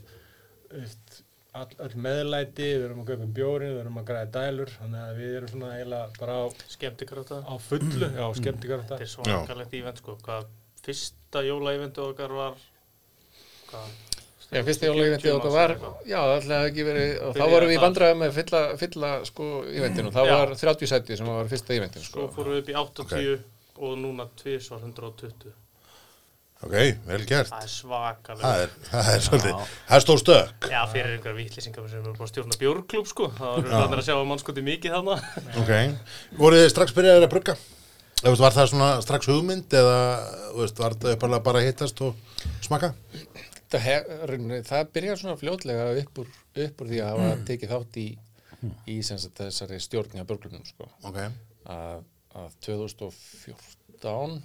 veist, 0.73 1.15
all, 1.57 1.67
all 1.85 1.95
meðlæti, 2.05 2.67
við 2.67 2.85
erum 2.87 3.01
að 3.01 3.09
kaupa 3.09 3.25
um 3.25 3.33
bjórin, 3.39 3.73
við 3.73 3.81
erum 3.81 3.99
að 4.03 4.07
græða 4.11 4.31
dælur, 4.37 4.73
þannig 4.77 5.01
að 5.07 5.21
við 5.23 5.37
erum 5.39 5.53
svona 5.55 5.71
eiginlega 5.79 6.19
bara 6.19 6.37
á, 6.37 6.43
skemmtikrafta 6.75 7.41
á 7.41 7.53
fullu, 7.67 8.11
já, 8.13 8.25
skemmtikarta. 8.43 8.91
þetta 8.93 9.07
er 9.07 9.13
svakalegt 9.17 9.75
ívent 9.81 10.03
sko 10.03 10.19
hvað 10.21 10.53
fyrsta 10.83 11.43
jólaíventu 11.47 12.03
okkar 12.09 12.33
var 12.37 12.57
hvað? 13.71 13.93
Já, 14.53 14.61
fyrsta 14.67 14.85
jólaíventi 14.85 15.31
og 15.33 15.41
það 15.41 15.55
var, 15.55 15.71
já, 16.05 16.19
það 16.19 16.35
ætlaði 16.35 16.69
ekki 16.69 16.83
verið, 16.85 17.11
og 17.25 17.37
þá 17.39 17.43
vorum 17.55 17.71
við 17.71 17.73
í 17.73 17.81
vandræða 17.81 18.17
með 18.19 18.35
fylla, 18.35 18.61
fylla 18.77 19.09
sko, 19.25 19.47
íventinu, 19.65 20.11
það 20.13 20.29
Já. 20.29 20.33
var 20.37 20.53
30 20.59 20.91
sæti 20.91 21.17
sem 21.17 21.31
var 21.31 21.49
fyrsta 21.49 21.73
íventinu, 21.73 22.05
svo 22.05 22.11
sko. 22.27 22.27
fórum 22.35 22.53
við 22.53 22.61
upp 22.61 22.69
í 22.69 22.75
80 22.83 23.33
og 23.81 23.95
núna 24.03 24.27
tvisvar 24.37 24.83
120 24.85 25.55
Ok, 26.63 26.75
vel 27.09 27.25
gert. 27.27 27.49
Það 27.51 27.65
er 27.65 27.71
svakalega 27.73 28.43
Það 28.45 28.61
er, 28.63 28.75
það 28.87 29.07
er 29.13 29.23
svolítið, 29.25 29.71
það 29.89 29.97
er 29.97 30.03
stór 30.05 30.21
stökk 30.21 30.67
já 30.71 30.79
fyrir 30.93 31.15
einhverja 31.17 31.39
vittlýsingar 31.41 31.89
sem 31.91 31.99
eru 32.05 32.13
búin 32.13 32.23
að 32.23 32.31
stjórna 32.31 32.59
bjórklub 32.61 33.09
sko. 33.09 33.27
Það 33.35 33.57
var 33.57 33.67
þannig 33.73 33.99
að 33.99 34.05
sjá 34.07 34.13
að 34.15 34.29
mannskoti 34.29 34.63
mikið 34.69 34.95
þarna. 34.95 35.17
Ok, 35.59 35.73
voruð 36.39 36.61
þið 36.63 36.71
strax 36.77 36.95
byrjaðir 36.95 37.25
að 37.27 37.33
brugga? 37.33 37.57
Veist, 38.23 38.39
Var 38.39 38.55
það 38.55 38.67
svona 38.71 38.89
strax 39.03 39.27
hugmynd 39.27 39.73
eða 39.75 39.97
veist, 40.55 40.77
var 40.79 40.93
það 40.95 41.17
uppalega 41.17 41.43
bara 41.43 41.59
að 41.59 41.67
hittast 41.67 41.99
og 42.05 42.45
smaka? 42.63 42.93
Það, 43.73 44.13
rauninni, 44.29 44.61
það 44.67 44.91
byrjar 44.95 45.19
svona 45.19 45.39
fljótlega 45.41 45.89
upp 45.99 46.21
úr, 46.23 46.29
upp 46.67 46.83
úr 46.83 46.91
því 46.91 47.01
að 47.03 47.11
hafa 47.11 47.33
tekið 47.49 47.73
þátt 47.73 47.99
í, 47.99 48.05
í 48.93 48.95
sem 49.03 49.19
sagt, 49.19 49.41
þessari 49.41 49.79
stjórn 49.83 50.15
hjá 50.15 50.23
björglunum, 50.29 50.63
sko. 50.69 50.87
Ok, 51.09 51.19
að, 51.73 52.05
að 52.39 52.57
2014 52.69 54.39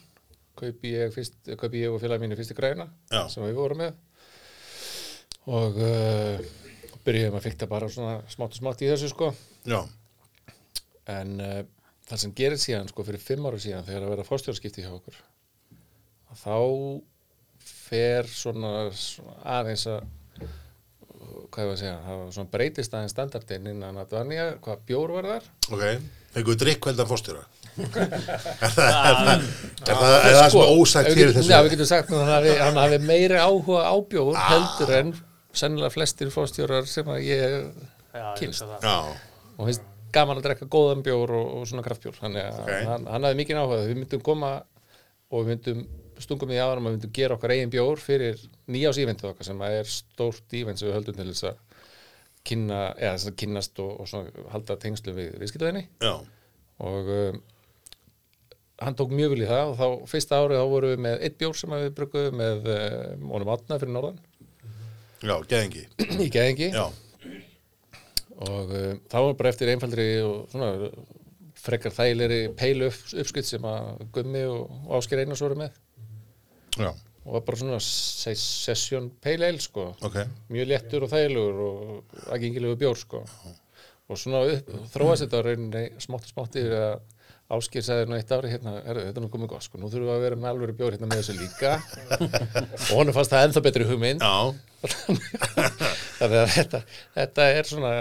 kaupi 0.59 0.95
ég, 0.97 1.15
fyrst, 1.15 1.39
kaupi 1.61 1.85
ég 1.85 1.95
og 1.95 2.03
félag 2.03 2.25
mínu 2.25 2.39
fyrstu 2.39 2.57
græna 2.59 2.89
Já. 3.13 3.29
sem 3.31 3.45
við 3.47 3.59
vorum 3.61 3.79
með 3.85 3.93
og 5.49 5.79
uh, 5.79 6.41
byrjuðum 7.07 7.39
að 7.39 7.45
fykta 7.47 7.69
bara 7.71 7.89
svona 7.93 8.19
smátt 8.33 8.57
og 8.57 8.59
smátt 8.59 8.83
í 8.83 8.91
þessu 8.91 9.13
sko 9.13 9.31
já, 9.69 9.79
en 11.15 11.37
uh, 11.39 11.61
það 12.09 12.23
sem 12.25 12.33
gerir 12.39 12.61
síðan 12.63 12.89
sko 12.91 13.05
fyrir 13.07 13.21
fimm 13.23 13.47
ára 13.49 13.61
síðan 13.63 13.85
þegar 13.89 14.07
að 14.07 14.13
vera 14.15 14.27
fórstjórskipti 14.29 14.85
hjá 14.87 14.93
okkur 14.97 15.19
þá 16.39 16.57
fer 17.89 18.29
svona, 18.31 18.73
svona 18.97 19.37
aðeins 19.59 19.87
að 19.91 20.07
hvað 21.49 21.63
ég 21.63 21.69
var 21.69 21.75
að 21.75 21.81
segja, 21.81 21.97
það 22.05 22.19
var 22.23 22.33
svona 22.37 22.53
breytist 22.53 22.95
aðeins 22.95 23.15
standardinn 23.15 23.69
innan 23.73 23.99
að 24.01 24.11
Dvanja, 24.13 24.45
hvað 24.65 24.83
bjór 24.89 25.13
var 25.17 25.29
þar 25.33 25.47
Ok, 25.75 25.85
fenguðu 26.37 26.61
drikkveldan 26.65 27.09
fórstjóra 27.11 27.45
Er 27.79 28.73
það, 28.75 28.89
er 28.89 29.19
það, 29.19 29.43
er 29.87 29.97
það, 29.99 30.15
er 30.19 30.37
það 30.39 30.49
sem 30.53 30.73
ósagt 30.79 31.11
getum- 31.15 31.35
þessu? 31.37 31.51
Já, 31.53 31.59
við 31.65 31.75
getum 31.75 31.89
sagt 31.91 32.13
að 32.15 32.33
hann 32.63 32.81
hafi, 32.83 32.99
meiri 33.07 33.39
áhuga 33.39 33.83
á 33.87 33.95
bjór 34.13 34.41
heldur 34.49 34.95
en 34.99 35.13
sennilega 35.59 35.95
flestir 35.95 36.33
fórstjórar 36.35 36.89
sem 36.91 37.07
að 37.13 37.23
ég 37.29 37.57
Kynst. 38.39 38.65
hugsa 38.65 38.81
það. 38.83 39.79
Og 40.09 40.13
gaman 40.17 40.41
að 40.41 40.47
drekka 40.49 40.69
góðan 40.73 41.03
bjór 41.05 41.33
og, 41.37 41.49
og 41.59 41.67
svona 41.69 41.85
kraftbjór. 41.85 42.17
Þannig 42.17 42.47
að 42.49 42.61
Ok. 42.65 42.75
hann, 42.89 43.07
hann 43.13 43.27
hafði 43.29 43.39
mikið 43.43 43.61
áhuga. 43.61 43.81
Við 43.91 43.99
myndum 44.01 44.23
koma 44.25 44.53
og 45.29 45.43
við 45.45 45.51
myndum 45.53 45.83
stungum 46.19 46.51
í 46.51 46.59
árum 46.59 46.89
að 46.89 46.95
við 46.95 46.97
myndum 46.99 47.13
gera 47.19 47.37
okkar 47.37 47.53
eigin 47.55 47.71
bjór 47.71 48.01
fyrir 48.03 48.41
nýjás 48.73 48.99
íventið 48.99 49.29
okkar 49.35 49.47
sem 49.47 49.61
er 49.69 49.91
stórt 49.93 50.57
ívent 50.57 50.81
sem 50.81 50.89
við 50.89 50.97
höldum 50.97 51.19
til 51.19 51.29
þess 51.29 51.45
að 51.53 51.61
kynna, 52.49 52.81
eða 52.97 53.35
kynnast 53.39 53.79
og, 53.85 53.93
og 54.01 54.09
svona 54.09 54.49
halda 54.55 54.79
tengslu 54.81 55.13
við 55.15 55.35
viðskiptaðinni 55.43 55.85
og 56.81 57.11
um, 57.13 57.41
hann 58.81 58.97
tók 58.99 59.13
mjög 59.13 59.37
í 59.43 59.49
það 59.51 59.73
og 59.73 59.77
þá 59.79 60.09
fyrsta 60.11 60.41
árið 60.41 60.63
þá 60.63 60.67
vorum 60.73 60.93
við 60.95 61.03
með 61.05 61.25
eitt 61.27 61.39
bjór 61.43 61.59
sem 61.61 61.75
við 61.77 61.89
brukuðum 61.99 62.41
með 62.41 62.69
um, 62.73 63.29
honum 63.35 63.53
átna 63.53 63.79
fyrir 63.83 63.95
norðan. 63.95 64.19
Já, 65.19 65.35
geðingi 65.51 65.85
í 66.25 66.29
geðingi 66.31 66.71
Já, 66.73 66.87
og 68.47 68.71
um, 68.71 69.01
þá 69.11 69.19
var 69.19 69.35
bara 69.41 69.51
eftir 69.53 69.73
einfaldri 69.73 70.09
og 70.23 70.53
svona 70.53 70.93
frekar 71.59 71.95
þægilegri 71.95 72.41
peilu 72.59 72.89
upp, 72.93 73.03
uppskritt 73.19 73.49
sem 73.49 73.65
að 73.67 74.05
Gummi 74.15 74.45
og, 74.47 74.73
Ásker 74.99 75.23
Einars 75.23 75.43
voru 75.43 75.59
með. 75.59 75.75
Já, 76.79 76.93
og 77.29 77.35
var 77.35 77.45
bara 77.49 77.61
svona 77.61 77.79
se 77.85 78.35
session 78.39 79.11
pale 79.23 79.51
ale 79.51 79.63
sko. 79.63 79.91
Ok. 80.07 80.21
Mjög 80.55 80.71
léttur 80.71 81.05
og 81.05 81.13
þægilegur 81.13 81.63
og 81.67 82.19
aðgengilegu 82.33 82.79
bjór 82.81 83.01
sko. 83.01 83.25
Og 84.09 84.21
svona 84.21 84.47
upp, 84.55 84.71
þróast 84.95 85.27
þetta 85.27 85.45
rauninni 85.45 85.85
smátt 86.01 86.29
og 86.29 86.33
smátt 86.33 86.61
yfir 86.63 86.77
að 86.79 86.99
Ásker 87.49 87.81
sagði 87.81 88.11
nú 88.11 88.17
eitt 88.19 88.33
ári 88.33 88.51
hérna, 88.53 88.75
er, 88.83 88.99
þetta 89.07 89.23
er 89.23 89.25
nú 89.25 89.29
komið 89.33 89.49
gott 89.55 89.65
sko, 89.65 89.79
nú 89.81 89.89
þurfum 89.89 90.11
við 90.11 90.13
að 90.13 90.25
vera 90.27 90.37
með 90.37 90.49
alveg 90.51 90.73
bjór 90.77 90.95
hérna 90.95 91.07
með 91.09 91.23
þessu 91.23 91.37
líka. 91.39 91.71
Og 92.77 92.91
honum 92.93 93.15
fannst 93.17 93.33
það 93.33 93.45
ennþá 93.47 93.63
betri 93.65 93.87
hugmynd. 93.89 94.21
Já, 94.21 94.35
þannig 96.19 96.43
að 96.43 96.51
þetta, 96.59 96.81
þetta 97.15 97.47
er 97.55 97.71
svona 97.71 97.93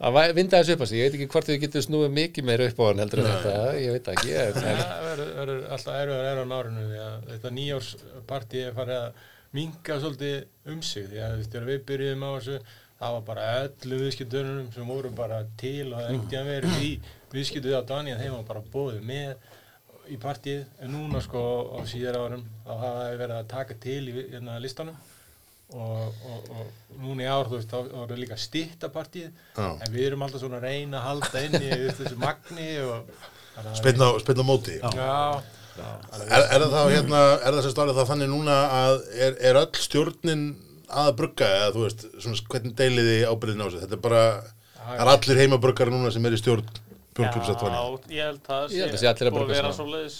að 0.00 0.32
vinda 0.34 0.58
þessu 0.60 0.74
upp 0.74 0.82
á 0.82 0.86
sig, 0.90 0.98
ég 0.98 1.06
veit 1.10 1.14
ekki 1.20 1.28
hvort 1.32 1.46
þið 1.48 1.60
getur 1.64 1.84
snúið 1.86 2.10
mikið 2.18 2.44
meira 2.48 2.66
upp 2.70 2.80
á 2.82 2.84
hann 2.88 3.02
heldur 3.04 3.20
en 3.22 3.28
þetta, 3.30 3.52
ég 3.78 3.92
veit 3.94 4.04
það 4.08 4.16
ekki 4.18 4.32
Það 4.58 5.04
verður- 5.06 5.66
alltaf 5.70 5.98
erfiðar 6.00 6.30
erfiðar 6.32 6.56
árinu 6.58 6.86
því 6.90 6.98
að 7.04 7.28
þetta 7.30 7.52
nýjársparti 7.58 8.64
er 8.66 8.74
farið 8.74 8.98
að 8.98 9.22
minka 9.54 9.98
svolítið 10.02 10.72
um 10.72 10.80
sig. 10.82 11.06
Því 11.12 11.20
að 11.22 11.44
þegar 11.46 11.68
við 11.70 11.84
byrjuðum 11.90 12.24
á 12.26 12.30
þessu 12.34 12.56
það 12.98 13.12
var 13.14 13.24
bara 13.28 13.44
öllu 13.62 13.98
viðskiptunum 14.02 14.72
sem 14.74 14.86
voru 14.90 15.10
bara 15.14 15.38
til 15.60 15.92
og 15.92 15.98
það 16.00 16.08
er 16.08 16.14
ekkert 16.18 16.38
að 16.40 16.50
verið 16.50 16.82
í 16.82 16.92
viðskiptuð 17.34 17.76
á 17.78 17.82
Dani 17.86 18.14
að 18.14 18.22
þeim 18.24 18.34
var 18.34 18.44
bara 18.50 18.64
bóðið 18.74 19.02
með 19.06 19.50
í 20.10 20.18
partíið. 20.20 20.64
En 20.82 20.90
núna 20.92 21.22
sko 21.22 21.40
á 21.70 21.80
síðar 21.86 22.18
árum 22.18 22.42
þá 22.66 22.72
hafa 22.82 23.06
við 23.12 23.18
verið 23.22 23.36
að 23.38 23.48
taka 23.54 23.78
til 23.86 24.00
í 24.10 24.14
hérna, 24.18 24.58
listanum 24.60 24.98
og, 25.72 26.14
og, 26.28 26.50
og 26.58 26.98
núna 27.00 27.24
í 27.24 27.28
ár 27.30 27.48
þú 27.48 27.56
veist 27.58 27.72
þá 27.72 27.78
voru 27.94 28.18
líka 28.20 28.36
Já. 29.56 29.68
en 29.80 29.92
við 29.94 30.06
erum 30.10 30.22
alltaf 30.26 30.40
svona 30.44 30.60
að 30.60 30.66
reyna 30.68 31.00
að 31.00 31.06
halda 31.08 31.44
inn 31.48 31.56
í 31.60 31.70
þessu 31.98 32.18
magni 32.20 32.68
spilna, 33.78 34.10
móti 34.46 34.78
Já, 34.82 35.42
Er, 35.74 36.44
er 36.54 36.62
það 36.62 36.70
þá 36.70 36.82
hérna, 36.92 37.20
er 37.42 37.56
það 37.56 37.64
sem 37.66 37.72
stálið 37.74 37.96
þá 37.98 38.04
þannig 38.12 38.28
núna 38.30 38.56
að 38.70 39.00
er, 39.26 39.32
er 39.50 39.56
öll 39.58 39.80
stjórnin 39.82 40.44
að 40.94 41.08
brugga 41.18 41.48
eða 41.56 41.72
þú 41.74 41.80
veist, 41.82 42.04
svona 42.22 42.42
hvernig 42.52 42.76
deilið 42.78 43.08
þið 43.10 43.24
ábyrðin 43.32 43.64
á 43.64 43.68
sig, 43.72 43.80
þetta 43.82 43.96
er 43.98 44.02
bara 44.04 44.20
það 44.84 45.02
er 45.02 45.10
allir 45.16 45.40
heimabruggar 45.42 45.90
núna 45.90 46.12
sem 46.14 46.28
er 46.30 46.36
í 46.36 46.38
stjórn 46.38 46.68
bjórnkjöpsatvanni. 47.14 47.80
Já, 47.80 48.14
ég 48.14 48.28
held 48.28 48.48
að 48.54 48.72
Ég 48.74 48.84
held 48.84 48.94
að 48.94 49.02
sé 49.02 49.08
allir 49.10 49.30
að 49.30 49.36
brugga 49.38 49.54
vera 49.54 49.72
svona. 49.74 49.78
svoleiðis 49.80 50.18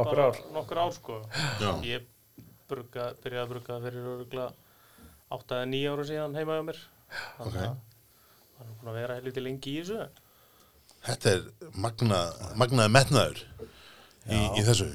nokkur 0.00 0.20
ár. 0.24 0.40
nokkur 0.58 0.80
ár 0.82 0.92
sko 0.98 1.20
Já. 1.62 1.70
ég 1.92 2.08
brugga, 2.70 3.06
byrjaði 3.22 3.44
að 3.44 3.52
brugga 3.54 3.78
fyrir 3.86 4.10
örugla 4.16 4.48
8 5.34 5.58
eða 5.58 5.66
9 5.72 5.90
ára 5.92 6.06
síðan 6.08 6.36
heima 6.38 6.56
hjá 6.58 6.64
mér. 6.70 6.78
Þannig 7.38 7.58
að 7.64 7.76
það 8.58 8.64
er 8.64 8.72
búin 8.78 8.90
að 8.92 8.96
vera 9.00 9.16
helviti 9.18 9.44
lengi 9.44 9.74
í 9.74 9.82
þessu. 9.82 10.06
Þetta 11.08 11.34
er 11.34 11.44
magnað, 11.84 12.40
magnaði 12.58 12.92
metnaður 12.96 13.42
í, 14.28 14.40
í 14.58 14.64
þessu. 14.66 14.88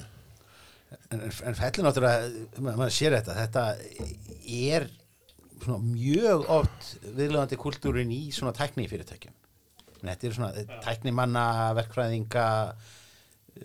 En, 1.13 1.21
en 1.23 1.55
fellin 1.57 1.87
náttúrulega, 1.87 2.27
ma- 2.65 2.73
maður 2.81 2.95
sér 2.97 3.15
þetta, 3.19 3.35
þetta 3.37 3.63
er 4.73 4.87
svona 5.63 5.79
mjög 5.85 6.43
oft 6.51 6.89
viðlöðandi 7.05 7.57
kultúrin 7.61 8.11
í 8.13 8.19
svona 8.35 8.51
tækni 8.57 8.87
fyrirtækjum. 8.91 9.37
Þetta 10.03 10.27
er 10.27 10.35
svona 10.35 10.65
tæknimanna, 10.83 11.45
verkfræðinga, 11.77 12.45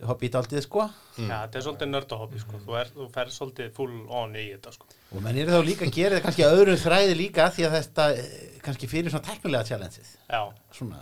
hobbítaldið 0.09 0.63
sko. 0.69 0.85
Já, 1.19 1.41
þetta 1.49 1.59
er 1.59 1.65
svolítið 1.67 1.91
nördahobby 1.97 2.43
sko. 2.45 2.61
Þú, 2.65 2.77
er, 2.79 2.93
þú 2.95 3.09
fer 3.17 3.33
svolítið 3.35 3.73
full 3.77 3.95
on 4.21 4.37
í 4.39 4.47
þetta 4.55 4.77
sko 4.77 4.95
Og 5.09 5.23
menn 5.25 5.39
eru 5.41 5.55
þá 5.55 5.63
líka 5.65 5.87
að 5.89 5.95
gera 5.97 6.17
þetta 6.17 6.27
kannski 6.27 6.45
að 6.45 6.57
öðrum 6.59 6.81
þræði 6.83 7.15
líka 7.17 7.47
því 7.57 7.65
að 7.69 7.77
þetta 7.79 8.09
eh, 8.13 8.59
kannski 8.65 8.89
fyrir 8.91 9.15
svona 9.15 9.29
tæknilega 9.31 9.69
challengeið. 9.71 10.11
Já, 10.29 10.43
Svona, 10.77 10.99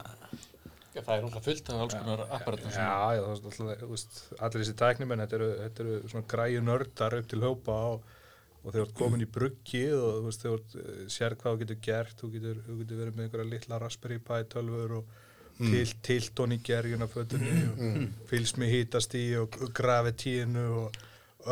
Já, 0.96 1.02
það 1.04 1.10
er 1.12 1.24
náttúrulega 1.26 1.44
fullt 1.44 1.66
af 1.68 1.80
alls 1.84 1.94
konar 2.00 2.20
apparatum 2.32 2.70
sem 2.72 2.80
Já, 2.80 2.92
já, 3.16 3.20
það 3.20 3.26
er 3.26 3.32
alltaf, 3.34 3.56
þú 3.82 3.88
veist, 3.90 4.20
allir 4.38 4.62
þessi 4.62 4.76
tæknimenn, 4.80 5.22
þetta 5.26 5.36
eru, 5.36 5.48
þetta 5.64 5.82
eru 5.84 5.96
svona 6.12 6.28
græju 6.32 6.62
nördar 6.64 7.16
upp 7.18 7.26
til 7.32 7.40
hópa 7.42 7.74
og, 7.90 8.06
og 8.62 8.70
þegar 8.70 8.78
þú 8.78 8.84
ert 8.86 8.94
komin 9.02 9.24
í 9.26 9.28
bruggið 9.34 9.96
og 9.98 10.14
þú 10.14 10.22
veist, 10.30 10.46
þegar 10.46 10.54
þú 10.54 10.62
ert, 10.62 10.78
eh, 10.94 11.02
sér 11.16 11.36
hvað 11.42 11.52
þú 11.52 11.60
getur 11.64 11.80
gert, 11.88 12.14
þú 12.22 12.30
getur, 12.36 12.62
þú 12.68 12.78
getur 12.80 13.02
verið 13.02 13.18
með 13.18 13.26
einhverja 13.26 13.50
litla 13.50 13.80
Raspberry 13.82 14.18
Pi 14.30 14.40
tölfur 14.54 14.96
og 15.02 15.12
til, 15.58 15.84
tiltón 16.08 16.56
í 16.56 16.60
gerjuna 16.64 17.10
fötunni 17.12 17.58
og 17.74 18.00
fylgst 18.30 18.58
með 18.60 18.72
hítast 18.78 19.18
í 19.20 19.26
og 19.40 19.60
gravitínu 19.76 20.64
og 20.80 20.98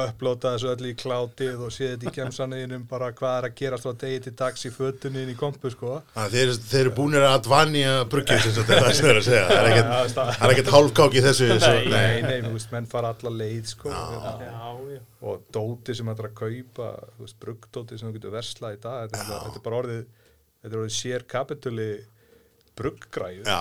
upplóta 0.05 0.55
þessu 0.55 0.71
öllu 0.73 0.91
í 0.91 0.97
klátið 0.99 1.63
og 1.67 1.73
séð 1.75 1.93
þetta 1.95 2.11
í 2.11 2.15
gemsanniðinum 2.19 2.87
bara 2.91 3.11
hvað 3.17 3.37
er 3.39 3.49
að 3.49 3.55
gerast 3.61 3.87
frá 3.87 3.95
degi 4.05 4.21
til 4.27 4.35
dags 4.41 4.67
í 4.67 4.73
fötunni 4.75 5.23
inn 5.25 5.33
í 5.33 5.37
kompu, 5.39 5.71
sko. 5.75 6.01
Þeir, 6.15 6.55
þeir 6.59 6.81
eru 6.83 6.95
búinir 6.99 7.27
að 7.29 7.39
dvanja 7.49 7.95
bruggið 8.11 8.43
sem 8.45 8.57
þetta 8.59 8.77
er 8.77 8.85
það 8.87 8.95
sem 8.99 9.07
þeir 9.07 9.13
eru 9.15 9.23
að 9.23 9.29
segja. 9.29 9.45
Það 9.49 10.47
er 10.49 10.55
ekkert, 10.55 10.67
er 10.67 10.77
hálfkáki 10.79 11.21
í 11.21 11.25
þessu. 11.29 11.51
Svo, 11.55 11.75
Nei. 11.75 11.93
Nei, 11.95 12.23
nei, 12.27 12.39
þú 12.49 12.55
veist, 12.57 12.73
menn 12.75 12.91
fara 12.91 13.15
alla 13.15 13.35
leið, 13.45 13.65
sko. 13.75 13.95
já, 13.95 14.35
já 14.43 15.01
og 15.25 15.45
dóti 15.55 15.95
sem 15.97 16.09
þetta 16.11 16.25
er 16.25 16.29
að 16.29 16.35
kaupa 16.41 16.89
þú 17.17 17.25
veist, 17.25 17.39
bruggdóti 17.41 17.99
sem 17.99 18.11
þú 18.11 18.17
getur 18.19 18.35
verslað 18.35 18.77
í 18.77 18.81
dag 18.85 19.07
þetta 19.15 19.39
er, 19.39 19.47
er 19.57 19.63
bara 19.65 19.79
orðið 19.81 20.03
þetta 20.05 20.71
er 20.71 20.81
orðið 20.81 20.97
sér 20.99 21.25
kapituli 21.35 21.87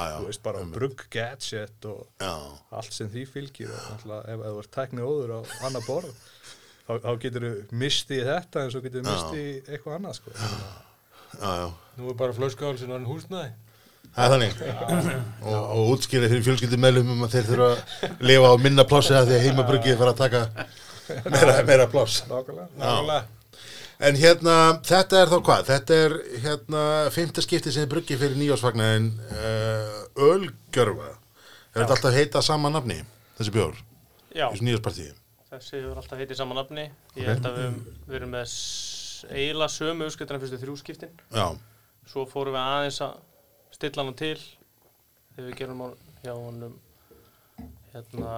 já, 0.03 0.17
þú 0.19 0.27
veist, 0.29 0.43
bara 0.45 0.63
brugggadget 0.73 1.87
og 1.89 2.05
Já, 2.21 2.33
allt 2.79 2.95
sem 2.95 3.11
því 3.13 3.25
fylgir 3.29 3.73
og 3.73 3.83
náttúrulega 3.91 4.33
ef, 4.33 4.39
ef 4.39 4.53
þú 4.53 4.63
ert 4.63 4.73
tækni 4.77 5.05
óður 5.05 5.35
á 5.37 5.39
annar 5.67 5.85
borð 5.87 6.15
þá, 6.87 6.93
þá 7.03 7.11
getur 7.25 7.47
þú 7.47 7.51
mistið 7.83 8.23
þetta 8.31 8.63
en 8.63 8.73
svo 8.73 8.81
getur 8.85 9.03
þú 9.03 9.11
mistið 9.11 9.69
eitthvað 9.73 9.99
annað 9.99 10.17
sko. 10.19 10.33
já, 10.33 11.51
já. 11.61 11.67
nú 11.99 12.09
er 12.09 12.17
bara 12.23 12.37
flöskál 12.39 12.73
sem 12.79 12.91
var 12.93 13.05
húsnaði 13.09 13.53
Það 14.13 14.25
er 14.25 14.33
þannig. 14.33 14.57
Og, 15.41 15.53
og 15.57 15.87
útskýrið 15.95 16.33
fyrir 16.33 16.43
fjölskyldum 16.45 16.83
meðlum 16.83 17.07
um 17.15 17.23
að 17.25 17.31
þeir 17.33 17.47
þurfa 17.47 17.69
að 17.71 18.19
lifa 18.29 18.51
á 18.53 18.55
minna 18.61 18.83
því 18.85 19.37
að 19.39 19.45
heimabruggið 19.47 19.95
fara 20.01 20.11
að 20.13 20.19
taka 20.19 20.41
meira, 21.33 21.55
meira 21.65 21.87
pláss. 21.89 22.19
nákvæmlega 22.29 22.67
nákvæmlega 22.77 23.42
En 24.03 24.17
hérna, 24.19 24.55
þetta 24.83 25.21
er 25.23 25.31
þá 25.31 25.37
hvað? 25.47 25.65
Þetta 25.69 25.97
er 26.05 26.15
hérna 26.43 26.83
fymta 27.15 27.43
skipti 27.45 27.71
sem 27.71 27.85
þið 27.85 27.91
bruggið 27.93 28.23
fyrir 28.25 28.39
nýjásfagnin 28.41 29.09
uh, 29.31 29.99
Ölgjörfa. 30.27 31.13
Er 31.73 31.81
þetta 31.85 31.95
alltaf 31.97 32.17
heitað 32.17 32.45
sama 32.45 32.71
nafni, 32.73 32.99
þessi 33.39 33.53
bjór, 33.55 33.77
Já, 34.33 34.49
í 34.49 34.57
þessu 34.57 34.67
nýjáspartíði? 34.67 35.13
þessi 35.53 35.79
hefur 35.79 35.99
alltaf 36.01 36.21
heitið 36.21 36.39
saman 36.39 36.59
nafni 36.59 36.83
Ég 37.19 37.29
held 37.29 37.47
að 37.47 37.57
við 37.57 37.67
höfum 37.67 38.07
verið 38.09 38.31
með 38.33 38.55
eiginlega 39.29 39.73
sömu 39.73 40.07
uppskiptina 40.09 40.41
fyrstu 40.41 40.59
þrjú 40.63 40.77
skiptin 40.81 41.13
Já, 41.33 41.45
Svo 42.09 42.25
fórum 42.29 42.55
við 42.57 42.63
aðeins 42.63 42.99
að 43.05 43.19
stilla 43.73 44.03
hann 44.03 44.17
til 44.19 44.37
þegar 44.39 45.47
við 45.47 45.57
gerum 45.61 45.83
hann 45.85 45.95
hjá 46.23 46.33
honum 46.33 46.75
hérna 47.93 48.37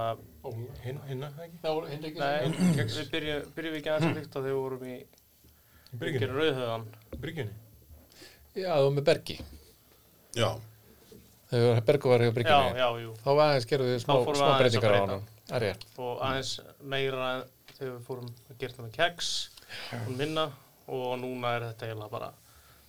hinn, 0.84 1.00
hinna, 1.08 1.32
ekki? 1.46 1.62
Það 1.64 1.78
voru 1.78 1.92
hinn 1.94 2.04
Nei, 2.20 2.66
við 2.76 3.14
byrjum, 3.14 3.48
byrjum 3.56 3.76
við 3.76 3.80
ekki 3.80 3.94
aðeins 3.94 4.10
að 4.12 4.20
líkta 4.20 4.42
þegar 4.42 4.50
við 4.50 4.60
vorum 4.60 4.84
í 4.86 4.96
í 4.96 4.98
við 4.98 5.06
bryggjunni, 5.06 5.25
gerum 6.00 6.38
rauðhöðan 6.40 6.86
bryggjunni. 7.22 7.54
Já, 8.56 8.70
það 8.72 8.84
var 8.86 8.94
með 8.96 9.06
Bergi. 9.10 9.38
Já, 10.36 10.50
Þegar 11.46 11.82
Bergu 11.88 12.10
var 12.10 12.24
hjá 12.24 12.28
Já, 12.30 12.36
Bryggjunni. 12.36 12.80
Já, 12.82 12.88
jú. 13.06 13.12
Þá 13.24 13.30
aðeins 13.36 13.68
gerðu 13.70 13.90
við 13.92 14.00
smá, 14.02 14.14
Þá 14.14 14.18
fórum 14.18 14.32
við 14.32 14.40
smá 14.40 14.46
aðeins 14.46 14.56
að 14.56 14.62
breytingar 14.64 14.92
á 14.92 14.96
breyta. 14.96 15.16
hann 15.16 15.28
Það 15.46 15.56
er 15.58 15.66
rétt 15.66 15.84
og 16.02 16.24
aðeins 16.26 16.54
meira 16.94 17.28
þegar 17.76 17.92
við 17.92 18.06
fórum 18.08 18.30
að 18.50 18.56
gera 18.64 18.74
það 18.78 18.86
með 18.88 18.96
keks 19.00 19.30
og 20.00 20.14
minna. 20.18 20.46
Og 20.86 21.06
núna 21.18 21.52
er 21.58 21.64
þetta 21.70 21.88
eiginlega 21.88 22.12
bara 22.14 22.32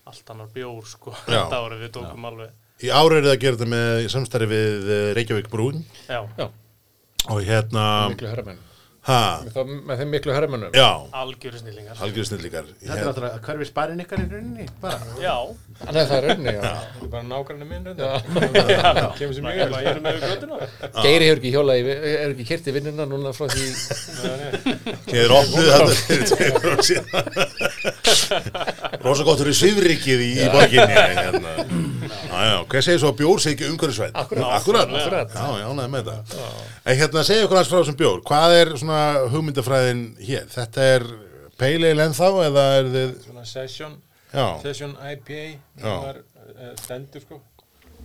allt 0.07 0.31
annar 0.35 0.49
bjór 0.55 0.89
sko 0.89 1.13
Já. 1.17 1.25
þetta 1.27 1.61
árið. 1.65 1.85
Við 1.87 1.93
tókum 1.97 2.27
alveg 2.31 2.51
í 2.85 2.91
ári 2.93 3.17
er 3.17 3.25
það 3.25 3.33
að 3.33 3.41
gera 3.41 3.57
þetta 3.57 3.69
með 3.73 4.07
samstarfi 4.13 4.49
við 4.51 4.91
eh, 4.93 5.05
Reykjavík 5.17 5.47
Brún 5.49 5.79
já, 6.05 6.19
Já, 6.37 6.47
og 7.33 7.39
hérna, 7.47 7.85
miklu 8.13 8.29
herramenn 8.29 8.59
Þá, 9.07 9.61
með 9.87 10.01
þeim 10.01 10.11
miklu 10.17 10.33
hermönum 10.35 10.73
já, 10.75 10.89
algjöru 11.15 11.59
snillingar. 11.61 11.95
Algjör 12.03 12.27
snillíkar 12.27 12.65
Þetta 12.81 12.97
er 12.97 13.05
náttúrulega 13.07 13.39
hverfi 13.47 13.67
sparinn 13.69 14.03
ykkar 14.03 14.19
í 14.19 14.27
rauninni? 14.33 14.67
Bara. 14.83 14.99
já, 15.23 15.35
Nei, 15.87 16.01
það 16.01 16.17
er 16.17 16.25
rauninni, 16.27 16.55
er 16.57 17.11
bara 17.13 17.23
nágrann 17.29 17.63
minn. 17.71 17.85
Kemur 19.17 19.35
sér 19.37 19.45
mjög 19.47 19.57
ég 19.61 19.69
vel. 19.71 19.85
er 19.87 19.95
Geiri 21.05 21.29
hefur 21.29 21.39
ekki 21.39 21.53
hjólað, 21.55 21.77
í- 21.79 21.87
hefur 21.87 22.35
ekki 22.35 22.47
kert 22.51 22.67
í 22.67 22.75
vinnuna 22.77 23.07
núna 23.11 23.31
frá 23.37 23.47
því 23.53 23.67
Þeir 25.07 25.31
opnuðu 25.37 25.71
þetta 25.71 25.95
fyrir 26.03 26.27
tveimur 26.33 26.63
árum 26.67 26.83
síðan. 26.91 27.15
Rosa 29.07 29.23
gott 29.27 29.41
fyrir 29.45 29.57
svifrikið 29.61 30.21
í, 30.27 30.31
í 30.43 30.49
borginni 30.51 30.95
hérna. 30.97 31.53
Hvað 32.67 32.83
segir 32.85 33.01
svo 33.01 33.11
að 33.13 33.19
bjór 33.21 33.39
sé 33.43 33.53
ekki 33.55 33.69
umhverfisvæn? 33.71 34.13
Akkúrat. 34.19 34.91
Akkurat. 34.91 35.31
Já, 35.37 35.47
já, 35.63 35.69
næði 35.79 35.91
með 35.95 36.11
þetta. 36.11 36.49
En 36.87 36.99
hérna, 37.01 37.23
segja 37.27 37.47
okkur 37.47 37.61
hans 37.61 37.71
frá 37.71 37.79
þessum 37.81 37.99
bjór. 38.01 38.19
Hvað 38.27 38.57
er 38.61 38.73
svona 38.81 38.96
hugmyndafræðin 39.33 40.05
hér? 40.27 40.47
Þetta 40.53 40.87
er 40.95 41.07
ale 41.67 42.07
ennþá 42.07 42.31
eða 42.47 42.65
er 42.79 42.89
þið 42.95 43.13
Svona 43.25 43.45
session, 43.49 43.99
Já, 44.33 44.47
session 44.63 44.97
IPA, 45.13 45.43
var 45.83 46.19
uh, 46.21 46.73
stendur 46.83 47.25
sko. 47.25 47.39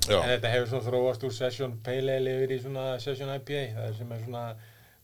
já, 0.07 0.17
En 0.21 0.29
þetta 0.29 0.51
hefur 0.53 0.69
svona 0.71 0.86
þróast 0.88 1.25
úr 1.27 1.33
session 1.36 1.74
ale 1.91 2.36
yfir 2.38 2.53
í 2.55 2.60
svona 2.63 2.86
session 3.03 3.31
IPA. 3.36 3.63
Það 3.77 3.88
er 3.89 3.98
sem 4.00 4.13
er 4.15 4.21
svona, 4.25 4.43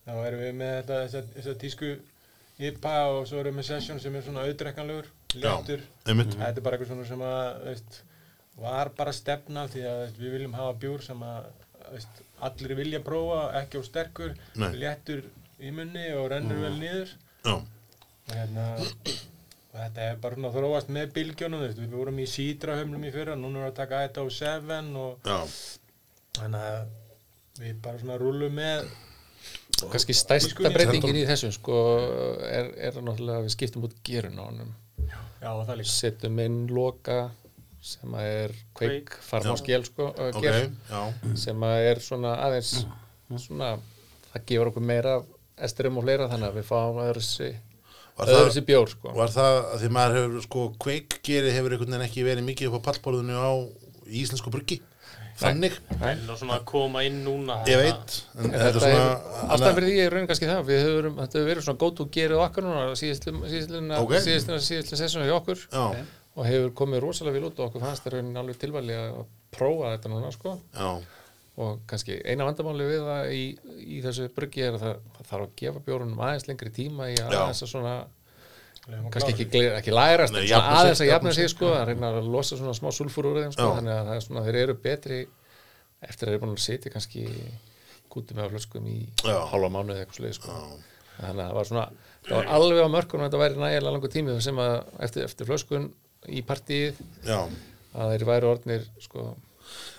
þá 0.08 0.14
erum 0.28 0.44
við 0.46 0.54
með 0.62 0.76
þetta, 0.78 1.00
þessa, 1.06 1.24
þessa 1.36 1.56
tísku 1.64 1.94
IPA 2.68 2.96
og 3.14 3.28
svo 3.30 3.42
erum 3.42 3.54
við 3.54 3.60
með 3.60 3.70
session 3.72 4.00
sem 4.02 4.16
er 4.16 4.26
svona 4.26 4.46
auðdrekkanlegur, 4.48 5.10
léttur. 5.36 5.84
Þetta 6.08 6.48
er 6.48 6.64
bara 6.66 6.78
eitthvað 6.78 6.94
svona 6.94 7.10
sem 7.10 7.26
að, 7.28 7.50
veist, 7.68 8.00
var 8.58 8.94
bara 8.98 9.14
stefna 9.14 9.68
því 9.70 9.84
að 9.86 10.00
veist, 10.06 10.22
við 10.22 10.38
viljum 10.38 10.56
hafa 10.58 10.78
bjór 10.82 11.04
sem 11.06 11.26
að 11.28 11.52
veist, 11.92 12.24
allir 12.48 12.74
vilja 12.80 13.02
prófa, 13.06 13.44
ekki 13.60 13.82
á 13.82 13.84
sterkur, 13.86 14.34
léttur 14.78 15.22
í 15.64 15.72
munni 15.74 16.06
og 16.18 16.28
rennur 16.34 16.60
vel 16.68 16.76
niður. 16.82 17.16
Já, 17.48 17.56
Og 18.28 18.34
hérna, 18.36 18.64
og 18.84 19.76
þetta 19.80 20.02
er 20.04 20.18
bara 20.20 20.36
svona 20.36 20.50
þróast 20.52 20.90
með 20.92 21.12
bylgjónum, 21.16 21.62
við 21.78 21.94
vorum 21.96 22.18
í 22.20 22.26
sídrahömlum 22.28 23.06
í 23.08 23.12
fyrra, 23.14 23.38
núna 23.40 23.62
erum 23.62 23.68
við 23.70 23.72
að 23.72 23.78
taka 23.78 24.02
þetta 24.04 24.24
á 24.24 24.28
7 24.36 24.90
og 25.00 25.30
já, 25.32 25.38
þannig 26.42 26.66
að 26.68 27.62
við 27.62 27.78
bara 27.86 28.02
svona 28.02 28.18
rúlum 28.20 28.58
með 28.60 28.90
kannski 29.78 30.16
stærsta 30.18 30.50
Tískunni. 30.52 30.74
breytingin 30.76 31.20
í 31.22 31.24
þessum 31.30 31.54
sko 31.56 31.78
er, 32.50 32.68
er 32.90 33.00
náttúrulega 33.00 33.40
að 33.40 33.48
við 33.48 33.54
skiptum 33.56 33.88
út 33.88 33.96
gerun 34.06 34.40
á 34.42 34.44
honum 34.50 34.76
Já, 35.08 35.50
og 35.54 35.64
það 35.70 35.80
líka. 35.80 35.94
setjum 35.94 36.40
inn 36.44 36.60
loka 36.74 37.18
sem 37.88 38.16
að 38.18 38.30
er 38.42 38.56
kveik 38.76 39.14
farm 39.24 39.54
á 39.54 39.56
Já. 39.56 39.62
skél 39.62 39.86
sko 39.88 40.10
uh, 40.10 40.30
ok, 40.34 40.42
ger, 40.44 40.68
já 40.92 41.36
sem 41.40 41.64
að 41.70 41.88
er 41.94 42.02
svona 42.04 42.36
aðeins 42.48 42.74
svona, 43.40 43.72
það 44.34 44.48
gefur 44.52 44.72
okkur 44.74 44.88
meira 44.92 45.16
af 45.22 45.34
esterum 45.66 45.98
og 46.00 46.06
fleira 46.06 46.30
þannig 46.32 46.52
að 46.52 46.60
við 46.60 46.70
fáum 46.70 47.02
öðru 47.06 47.24
Var 48.18 48.30
það, 48.32 48.40
öðru 48.42 48.62
bjór 48.66 48.90
sko. 48.90 49.12
var 49.14 49.30
það 49.30 49.56
að 49.62 49.82
því 49.84 49.90
maður 49.94 50.16
hefur 50.18 50.46
sko 50.48 50.62
kveikgerið 50.82 51.54
hefur 51.54 51.74
einhvern 51.76 51.92
veginn 51.94 52.06
ekki 52.08 52.24
verið 52.26 52.48
mikið 52.48 52.70
upp 52.72 52.78
á 52.82 52.86
pallborðinu 52.88 53.36
á 53.38 53.52
íslensku 54.10 54.54
bruggi? 54.54 54.80
Þannig, 55.38 55.76
en 56.02 56.24
og 56.34 56.40
svona 56.40 56.56
að 56.58 56.64
koma 56.72 57.04
inn 57.06 57.20
núna 57.22 57.60
ég 57.70 57.78
veit 57.78 58.16
er 58.42 58.74
svona 58.74 59.04
er 59.04 59.52
ástæðan 59.54 59.76
fyrir 59.78 59.92
því 59.92 60.00
er 60.02 60.16
raunin 60.16 60.30
kannski 60.32 60.50
það 60.50 60.64
við 60.66 60.82
höfum, 60.88 61.20
verið 61.36 61.68
svona 61.68 61.82
go 61.84 61.90
to 61.94 62.08
gerið 62.16 62.42
okkar 62.42 62.66
núna 62.66 62.88
síðistluna 62.98 64.62
síðistluna 64.66 65.28
hjá 65.30 65.36
okkur. 65.38 65.62
Já, 65.70 65.86
og 66.38 66.46
hefur 66.46 66.74
komið 66.82 67.04
rosalega 67.06 67.38
vel 67.38 67.48
út 67.52 67.62
og 67.62 67.70
okkur 67.70 67.86
fannst 67.86 68.06
það 68.06 68.18
raunin 68.18 68.42
alveg 68.42 68.60
tilvæli 68.62 68.98
að 68.98 69.22
prófa 69.54 69.94
þetta 69.94 70.12
núna 70.16 70.34
sko. 70.34 70.58
Já, 70.74 70.90
og 71.58 71.80
kannski 71.90 72.20
eina 72.30 72.46
vandamáli 72.46 72.86
við 72.86 73.00
það 73.08 73.32
í, 73.34 73.44
í 73.98 74.02
þessu 74.04 74.28
bruggi 74.36 74.62
er 74.68 74.76
að 74.78 74.84
það, 74.84 75.00
það 75.18 75.30
þarf 75.32 75.46
að 75.48 75.56
gefa 75.62 75.80
bjórunum 75.88 76.20
aðeins 76.28 76.46
lengri 76.52 76.70
tíma 76.76 77.08
í 77.10 77.16
að 77.18 77.34
Já. 77.34 77.40
aðeins 77.44 77.64
að 77.66 77.72
svona 77.72 77.96
kannski 79.12 79.34
ekki, 79.34 79.48
gle- 79.52 79.72
ekki 79.80 79.92
lærast 79.96 80.36
Nei, 80.36 80.44
aðeins 80.56 81.02
að 81.04 81.10
jafna 81.10 81.34
sig, 81.36 81.50
sko, 81.52 81.72
að 81.76 81.88
reyna 81.90 82.12
að 82.22 82.30
losa 82.32 82.56
svona 82.60 82.76
smá 82.78 82.92
sulfur 82.96 83.28
úr 83.32 83.40
þeim 83.42 83.56
sko, 83.56 83.66
Já. 83.72 83.80
þannig 83.80 83.96
að 83.98 84.06
það 84.12 84.20
er 84.20 84.26
svona, 84.28 84.44
þeir 84.46 84.60
eru 84.62 84.76
betri 84.86 85.18
eftir 86.08 86.28
að 86.28 86.30
þeir 86.30 86.36
eru 86.38 86.44
búin 86.46 86.54
að 86.54 86.62
sitja 86.68 86.94
kannski 86.94 87.26
kúti 88.14 88.38
með 88.38 88.54
flöskum 88.54 88.86
í 88.94 88.98
Já. 89.26 89.40
hálfa 89.52 89.72
mánuði 89.74 89.98
eða 89.98 90.06
eitthvað 90.06 90.20
sluði 90.22 90.38
sko. 90.38 90.60
þannig 91.18 91.42
að 91.42 91.48
það 91.50 91.58
var 91.58 91.68
svona 91.72 91.88
það 92.28 92.36
var 92.38 92.52
alveg 92.60 92.86
á 92.86 92.90
mörkunum 92.96 93.26
að 93.26 93.32
þetta 93.32 93.42
væri 93.44 93.60
nægilega 93.66 93.96
langur 93.98 94.14
tími 94.14 94.38
sem 94.46 94.62
að 94.62 94.74
eftir, 95.08 95.26
eftir 95.26 95.50
flöskun 95.50 95.90
í 96.38 96.44
partíið 96.46 97.02
já 97.26 97.40
að 97.98 98.12
þeir 98.14 98.26
væri 98.30 98.50
orðnir 98.54 98.88
sko, 99.02 99.24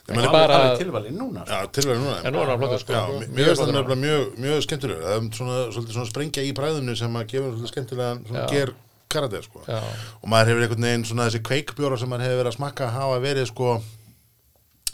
Ekki 0.08 0.16
meina- 0.16 0.32
bara 0.32 0.58
tilvalið 0.80 1.12
núna 1.18 1.42
sko. 1.44 1.52
Já, 1.52 1.66
tilvæg 1.76 1.98
núna 2.00 2.14
en 2.24 2.32
nú 2.34 2.40
er 2.40 2.48
það 2.48 2.58
flottur 2.62 2.80
sko 2.84 2.92
Já, 2.92 3.02
mér 3.28 3.44
finnst 3.48 3.60
það 3.62 3.72
nefnilega 3.76 4.00
mjög, 4.04 4.22
mjög 4.44 4.62
skemmtilegur 4.64 5.02
það 5.04 5.16
er 5.18 5.30
svona, 5.38 5.56
svolítið 5.74 5.96
svona 5.98 6.10
sprengja 6.12 6.42
í 6.48 6.52
bræðinu 6.56 6.94
sem 6.96 7.18
að 7.20 7.26
gefa 7.32 7.50
svona 7.58 8.40
Já. 8.40 8.46
ger 8.54 8.72
karakter 9.08 9.42
sko. 9.44 9.60
Já. 9.68 9.78
og 10.22 10.26
maður 10.32 10.48
hefur 10.52 10.62
einhvern 10.64 10.84
veginn 10.88 11.04
svona 11.08 11.26
þessi 11.28 11.42
kveikbjóra 11.44 11.98
sem 12.00 12.08
maður 12.08 12.24
hefur 12.28 12.40
verið 12.42 12.52
að 12.52 12.56
smakka 12.58 12.88
hafa 12.92 13.20
verið 13.24 13.46
sko 13.52 13.68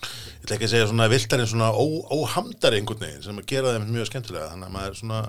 ég 0.04 0.44
ætla 0.44 0.56
ekki 0.58 0.66
að 0.68 0.72
segja 0.74 0.86
svona 0.90 1.08
viltarinn 1.08 1.48
svona 1.50 1.70
ó, 1.72 1.84
óhamdari 2.14 2.78
einhvern 2.82 3.00
veginn 3.06 3.22
sem 3.24 3.38
að 3.40 3.46
gera 3.54 3.72
þeim 3.78 3.86
mjög 3.94 4.10
skemmtilega 4.10 4.50
þannig 4.52 4.68
að 4.68 4.74
maður 4.76 4.98
svona 5.00 5.20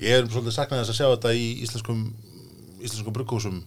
ég 0.00 0.16
er 0.16 0.26
svolítið 0.32 0.56
saknað 0.56 0.80
þess 0.82 0.92
að 0.92 0.98
sjá 0.98 1.08
þetta 1.12 1.32
í 1.38 1.46
íslenskum 1.64 2.00
íslenskum 2.82 3.14
brugghúsum 3.16 3.60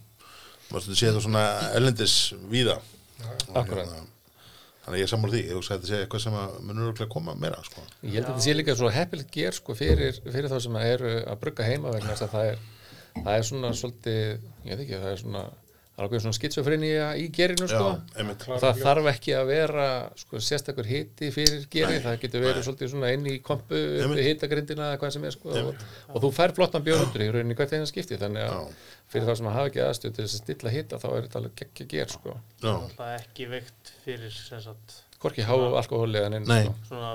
maður 0.70 0.84
svolítið 0.84 1.00
sé 1.00 1.08
þetta 1.10 1.24
svona 1.24 1.44
ellendis 1.78 2.16
víða 2.52 2.76
Og 3.50 3.56
Akkúrat. 3.56 3.88
hérna, 3.88 4.06
þannig 4.90 4.98
að 4.98 5.02
ég 5.02 5.06
er 5.06 5.12
sammála 5.14 5.34
því 5.36 5.40
ég 5.46 5.56
hugsa 5.56 5.74
að 5.74 5.78
þetta 5.78 5.90
sé 5.90 5.98
eitthvað 6.02 6.22
sem 6.24 6.36
að 6.40 6.54
munur 6.66 6.88
örugglega 6.88 7.12
koma 7.14 7.34
meira 7.38 7.62
sko. 7.66 7.84
Ég 8.02 8.16
held 8.16 8.24
að 8.24 8.30
þetta 8.32 8.44
sé 8.46 8.54
líka 8.56 8.76
svo 8.80 8.90
heppilegt 8.90 9.32
ger 9.36 9.56
sko 9.56 9.76
fyrir, 9.78 10.20
fyrir 10.26 10.50
þá 10.50 10.58
sem 10.66 10.78
eru 10.82 11.12
að 11.22 11.40
brugga 11.44 11.68
heima 11.68 11.94
vegna 11.94 12.14
þess 12.14 12.26
að 12.26 12.34
það 12.34 12.50
er, 12.50 12.62
það 13.20 13.32
er 13.36 13.46
svona 13.50 13.72
svolítið, 13.78 14.48
ég 14.66 14.72
veit 14.74 14.84
ekki, 14.84 15.00
það 15.04 15.12
er 15.12 15.22
svona 15.22 15.44
það 16.00 16.06
okkur 16.06 16.22
svona 16.24 16.36
skitsofrenia 16.36 17.08
í 17.20 17.26
gerinu 17.34 17.66
sko. 17.68 17.88
Já, 18.16 18.28
það 18.62 18.80
þarf 18.80 19.08
ekki 19.12 19.34
að 19.36 19.50
vera 19.50 19.88
sko 20.20 20.40
sérstakur 20.44 20.88
hiti 20.88 21.28
fyrir 21.34 21.66
geri, 21.72 21.98
það 22.04 22.16
getur 22.24 22.44
verið 22.46 22.66
svolítið 22.66 22.92
svona 22.94 23.10
inn 23.16 23.28
í 23.28 23.36
kompu 23.44 23.82
hitagrindina 24.16 24.88
eða 24.90 25.02
hvað 25.02 25.14
sem 25.16 25.28
er 25.28 25.36
sko. 25.36 25.52
Og, 25.60 25.84
og 26.14 26.24
þú 26.24 26.32
fær 26.38 26.56
flottan 26.56 26.86
björnundur 26.86 27.26
í 27.26 27.28
rauninni 27.34 27.58
hvert 27.58 27.76
einu 27.76 27.90
skipti. 27.90 28.18
Þannig 28.20 28.48
að 28.48 28.72
fyrir 29.10 29.28
þá 29.28 29.36
sem 29.36 29.50
að 29.50 29.56
hafa 29.58 29.72
ekki 29.72 29.84
aðstöð 29.84 30.16
til 30.16 30.24
þess 30.24 30.38
að 30.38 30.42
stilla 30.44 30.74
hita 30.74 31.02
þá 31.02 31.06
er 31.12 31.22
þetta 31.26 31.40
alveg 31.42 31.60
geggja 31.60 31.88
ger 31.92 32.16
sko. 32.16 32.40
Já, 32.64 32.74
Það 32.96 33.06
er 33.12 33.22
ekki 33.26 33.52
veikt 33.52 33.94
fyrir 34.06 34.42
hvorki 35.20 35.44
háu 35.44 35.74
alkohóli 35.76 36.16
eða 36.16 36.30
neinn 36.32 36.46
Nei. 36.48 36.62
sko. 36.64 36.74
svona 36.88 37.10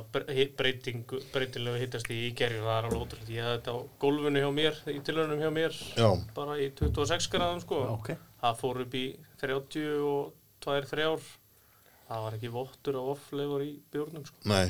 breytilegu 1.34 1.80
hittast 1.82 2.12
í 2.13 2.19
gerjum, 2.38 2.67
það 2.67 2.76
er 2.76 2.88
alveg 2.89 3.02
ótrúlega. 3.02 3.34
Ég 3.34 3.48
hafði 3.48 3.56
þetta 3.56 3.74
á 3.74 3.78
gólfinu 4.04 4.43
hjá 4.43 4.52
mér, 4.60 4.78
í 4.93 4.98
tilhörunum 5.08 5.41
hjá 5.41 5.52
mér, 5.56 5.80
já, 5.98 6.10
bara 6.38 6.60
í 6.62 6.67
26 6.78 7.32
gráðum 7.34 7.63
sko. 7.65 7.82
ok 7.95 8.13
Það 8.45 8.60
fór 8.62 8.84
upp 8.86 8.95
í 8.99 9.05
30 9.41 9.88
og 10.05 10.34
2-3 10.65 11.10
ár. 11.10 11.25
Það 12.05 12.25
var 12.27 12.38
ekki 12.38 12.53
vottur 12.53 12.99
og 13.01 13.15
offlegur 13.15 13.65
í 13.65 13.71
bjórnum 13.93 14.25
sko. 14.27 14.38
nei 14.45 14.67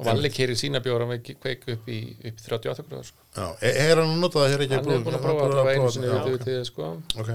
og 0.00 0.06
Valli 0.08 0.30
keirir 0.32 0.56
sína 0.56 0.80
bjóra 0.80 1.04
með 1.08 1.34
kveik 1.42 1.66
upp 1.74 1.88
í, 1.92 1.98
upp 2.24 2.38
í 2.40 2.46
38 2.48 2.84
gráður 2.88 3.08
sko. 3.10 3.24
Já, 3.36 3.46
er, 3.68 3.74
er 3.84 4.00
hann 4.00 4.14
að 4.14 4.22
nota 4.22 4.40
það 4.40 4.52
hér 4.54 4.62
ekki 4.64 4.76
hann 4.78 4.92
er 4.94 5.02
búin 5.04 5.18
að 5.18 5.24
prófa 5.26 5.48
allavega 5.48 5.74
einu 5.76 5.90
sinni 5.92 6.12
við 6.24 6.44
til 6.46 6.60
sko. 6.68 6.88
ok, 7.20 7.32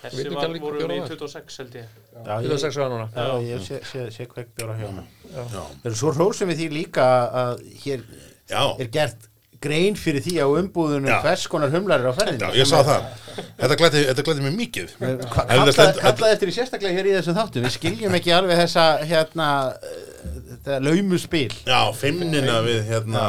Þessi 0.00 0.24
var, 0.32 0.54
bjór 0.54 0.56
í 0.56 0.80
það 0.80 0.94
var. 0.94 1.12
26 1.12 1.60
held 1.60 1.76
ég. 1.76 1.92
Já, 2.16 2.32
ég, 2.32 2.48
26 2.54 2.78
gráður 2.78 2.94
núna 2.94 3.06
já, 3.12 3.28
ég 3.50 3.64
sé, 3.66 3.80
sé, 3.90 4.06
sé 4.16 4.26
kveikbjóra 4.32 4.76
hjá 4.80 4.86
hann 4.86 5.02
já, 5.02 5.62
Það 5.82 5.90
er 5.90 5.98
svo 6.00 6.12
hrósum 6.16 6.52
við 6.52 6.62
því 6.62 6.68
líka 6.72 7.06
að 7.42 7.64
hér 7.84 8.04
já, 8.48 8.62
er 8.64 8.92
gert 8.96 9.28
grein 9.66 9.98
fyrir 10.00 10.24
því 10.24 10.34
á 10.40 10.46
umbúðunum 10.62 11.10
Já. 11.12 11.18
hvers 11.26 11.46
konar 11.52 11.74
humlar 11.74 12.02
er 12.04 12.10
á 12.10 12.14
ferðinu 12.16 12.46
já, 12.46 12.60
ég 12.62 12.70
sá 12.70 12.78
það. 12.86 13.10
Þetta 13.36 13.76
glæti, 13.82 14.04
þetta 14.08 14.24
glæti 14.30 14.44
mig 14.46 14.54
mikið. 14.62 14.92
Það 15.00 15.26
Kallaði 15.34 15.74
stend- 15.76 15.98
kalla 16.06 16.30
eftir 16.36 16.48
í 16.52 16.54
sérstaklega 16.56 16.96
hér 17.00 17.10
í 17.10 17.16
þessum 17.18 17.36
þáttum. 17.36 17.66
Við 17.66 17.74
skiljum 17.76 18.16
ekki 18.20 18.32
alveg 18.38 18.62
þessa 18.62 18.86
hérna 19.10 19.48
eh, 19.76 20.06
þetta 20.54 20.78
laumu 20.86 21.18
spil 21.20 21.50
Já, 21.66 21.80
feimnina 22.00 22.62
við 22.64 22.80
hérna 22.88 23.26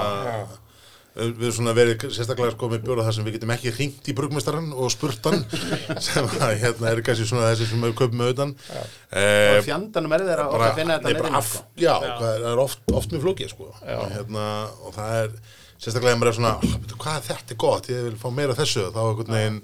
við 1.18 1.50
svona 1.56 1.72
verið 1.74 2.04
sérstaklega 2.14 2.54
sko 2.54 2.68
með 2.70 2.84
bjóra 2.86 3.04
þar 3.08 3.16
sem 3.18 3.26
við 3.26 3.36
getum 3.40 3.52
ekki 3.56 3.72
hringt 3.74 4.06
í 4.12 4.14
brugmestarann 4.18 4.68
og 4.78 4.92
spurt 4.94 5.26
hann 5.26 5.40
sem 6.06 6.28
að 6.38 6.52
hérna 6.62 6.92
er 6.92 7.02
kannski 7.06 7.26
svona 7.26 7.48
þessi 7.50 7.72
sem 7.72 7.82
við 7.88 7.96
köpum 7.98 8.22
auðan 8.28 8.52
og 8.54 9.64
fjandanum 9.66 10.14
er 10.14 10.26
þeirra 10.28 10.46
oft 10.52 10.66
að 10.68 10.76
finna 10.78 11.00
þetta 11.00 11.16
bara 11.24 11.32
með 11.34 11.40
af, 11.40 11.50
já, 11.82 11.94
hvað 12.06 12.46
er, 12.52 12.62
oft, 12.62 12.84
oft 13.02 13.16
mjög 13.16 13.26
flókið 13.26 13.50
sko. 13.56 13.72
Og, 13.82 14.06
hérna, 14.14 14.46
og 14.86 14.94
það 15.00 15.18
er 15.24 15.34
sérstaklega 15.78 16.14
ef 16.16 16.20
maður 16.22 16.32
er 16.34 16.38
svona, 16.40 16.54
"Ah, 16.58 16.78
bíddu, 16.82 16.98
hvað 16.98 17.18
er 17.18 17.28
þetta 17.30 17.52
er 17.52 17.62
gott? 17.66 17.88
Ég 17.88 18.04
vil 18.04 18.16
fá 18.18 18.30
meira 18.34 18.52
af 18.52 18.58
þessu. 18.58 18.88
Þá 18.92 19.02
einhvern 19.04 19.34
veginn 19.38 19.62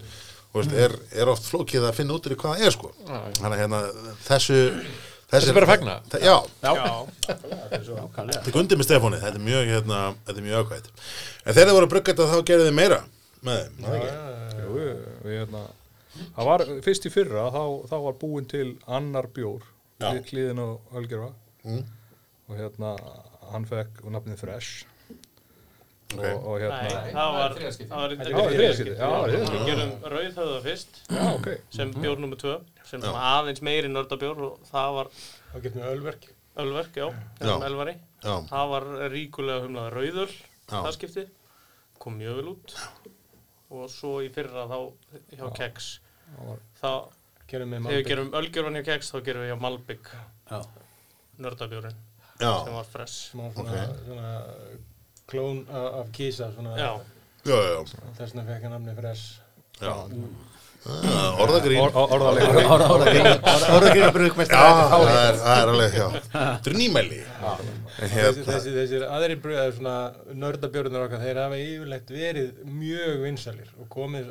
þú 0.53 0.59
veist, 0.61 0.73
er, 0.73 0.91
er 1.21 1.27
oft 1.29 1.43
flókið 1.49 1.87
að 1.89 1.93
finna 1.97 2.13
út 2.13 2.27
í 2.29 2.35
hvað 2.35 2.55
það 2.57 2.65
er 2.67 2.71
sko. 2.71 2.91
Þannig 3.07 3.57
að 3.57 3.61
hérna, 3.63 3.79
þessu 4.27 4.59
Þessu 5.33 5.53
bara 5.53 5.65
að 5.65 5.71
fagna. 5.73 5.93
já, 6.21 6.35
Já, 6.61 6.73
Tek 8.43 8.55
undir 8.59 8.77
með 8.77 8.85
Stefáni, 8.85 9.17
þetta 9.21 9.39
er 9.39 9.45
mjög, 9.47 9.63
hérna, 9.71 9.99
þetta 10.27 10.37
er 10.37 10.45
mjög 10.45 10.59
ákvæmt. 10.67 10.89
En 11.45 11.53
þegar 11.55 11.67
þið 11.69 11.73
voru 11.77 11.87
að 11.87 11.93
brugga 11.93 12.13
þetta 12.13 12.27
þá 12.29 12.43
gerðu 12.49 12.67
þið 12.67 12.75
meira 12.77 12.99
með 13.43 13.57
þeim, 13.63 13.73
það 13.83 13.95
ekki? 13.97 14.11
Jú, 14.59 14.67
við, 14.77 14.91
við, 15.23 15.33
hérna, 15.39 15.63
það 16.37 16.45
var 16.51 16.65
fyrst 16.85 17.07
í 17.09 17.13
fyrra 17.15 17.45
þá, 17.55 17.63
þá 17.89 17.95
var 18.05 18.13
búin 18.21 18.45
til 18.53 18.67
annar 18.87 19.27
bjór 19.33 19.61
hliðin 20.03 20.61
á 20.61 20.67
Ölgerfa 20.93 21.31
Mm. 21.63 21.83
og 22.49 22.57
hérna 22.59 22.89
hann 23.53 23.65
fekk 23.65 24.01
nafnið 24.11 24.37
Fresh 24.41 24.83
Ok. 26.13 26.23
og, 26.29 26.45
og 26.51 26.61
hérna 26.61 26.79
Nei, 26.83 27.11
það 27.13 27.33
var, 27.37 27.55
þriðja 27.57 27.87
það 27.89 28.01
var 28.03 28.13
Þetta 28.13 28.29
Já, 28.29 28.37
í 28.43 28.53
þriðja 28.53 28.75
skipti, 28.77 28.93
já, 28.99 29.09
í 29.13 29.33
þriðja 29.33 29.53
Við 29.53 29.65
gerum 29.69 29.93
rauðhöða 30.13 30.59
fyrst 30.67 30.99
Já, 31.09 31.23
ok. 31.33 31.49
sem 31.77 31.93
bjór 31.97 32.21
nummer 32.23 32.41
2 32.43 32.53
sem 32.89 33.01
svona 33.03 33.23
aðeins 33.39 33.63
meiri 33.65 33.89
nördabjór 33.91 34.41
og 34.47 34.67
það 34.69 34.89
var 34.97 35.09
þá 35.17 35.55
getum 35.63 35.79
við 35.81 35.89
ölverk. 35.93 36.27
Ölverk, 36.63 36.97
já, 36.99 37.07
Já. 37.41 37.53
Elvari. 37.65 37.95
Já, 38.21 38.33
það 38.51 38.71
var 38.73 38.83
ríkulega 39.13 39.63
humlað 39.63 39.87
rauður 39.95 40.33
Já. 40.35 40.75
það 40.75 40.91
skipti, 40.97 41.23
kom 42.03 42.17
mjög 42.19 42.37
vel 42.41 42.51
út. 42.53 42.75
Og 43.73 43.89
svo 43.89 44.19
í 44.21 44.29
fyrra 44.33 44.67
þá 44.69 44.77
hjá 45.33 45.45
Keks 45.57 45.87
þá 46.81 46.89
gerum 47.49 47.73
við 47.73 47.87
þegar 47.89 48.07
gerum 48.11 48.31
ölgjörvan 48.37 48.77
hjá 48.79 48.85
Keks 48.91 49.09
þá 49.13 49.17
gerum 49.25 49.45
við 49.45 49.51
hjá 49.53 49.59
Malbygg 49.63 50.11
Já. 50.51 50.59
nördabjórin 51.41 51.97
já, 52.41 52.51
sem 52.65 52.73
var 52.77 52.87
fresh. 52.93 53.17
Smá 53.31 53.47
svona, 53.55 53.83
svona 54.05 54.31
klón 55.33 55.61
af, 55.73 55.91
kísa 56.15 56.49
svona, 56.55 56.77
já, 56.79 56.91
já, 57.49 57.59
já, 57.73 57.77
þess 58.17 58.33
vegna 58.33 58.47
fekk 58.49 58.67
hann 58.69 58.79
fresh 59.01 59.29
já. 59.81 59.93
Ah, 60.83 61.37
Orðagrín. 61.39 61.79
Or- 61.79 61.93
or- 61.95 62.11
Orðalegur. 62.11 62.57
Orðagrína 63.71 64.09
brugmestari 64.11 64.63
Já, 64.67 64.81
það 64.91 65.03
er, 65.11 65.37
það 65.39 65.59
er 65.61 65.69
alveg, 65.71 65.93
já. 65.95 66.07
Þetta 66.33 66.71
er 66.71 66.75
nýmæli. 66.75 67.19
En 67.23 68.09
þessi, 68.11 68.17
hérna, 68.17 68.43
þessi, 68.49 68.73
þessir 68.75 69.05
aðri 69.07 69.37
nördabjörðunar 70.43 71.05
okkar 71.05 71.23
þeir 71.23 71.39
hafa 71.39 71.61
yfirleitt 71.61 72.11
verið 72.17 72.51
mjög 72.67 73.23
vinsalir 73.23 73.71
og 73.79 73.87
komið 73.95 74.27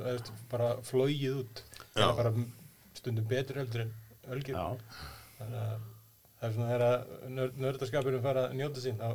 bara 0.53 0.69
flóið 0.91 1.25
út 1.41 1.65
það 1.81 2.05
Já. 2.05 2.11
bara 2.21 2.35
stundum 3.01 3.31
betur 3.33 3.63
heldur 3.63 3.87
en 3.87 3.95
ölgir 4.37 4.59
Já. 4.61 4.67
þannig 5.41 5.61
að 5.65 5.75
það 6.37 6.49
er 6.51 6.57
svona 6.59 6.71
þegar 6.75 7.33
nörd, 7.39 7.61
nördaskapurinn 7.65 8.27
fara 8.29 8.45
að 8.51 8.59
njóta 8.61 8.85
sín 8.85 9.01
þá 9.01 9.09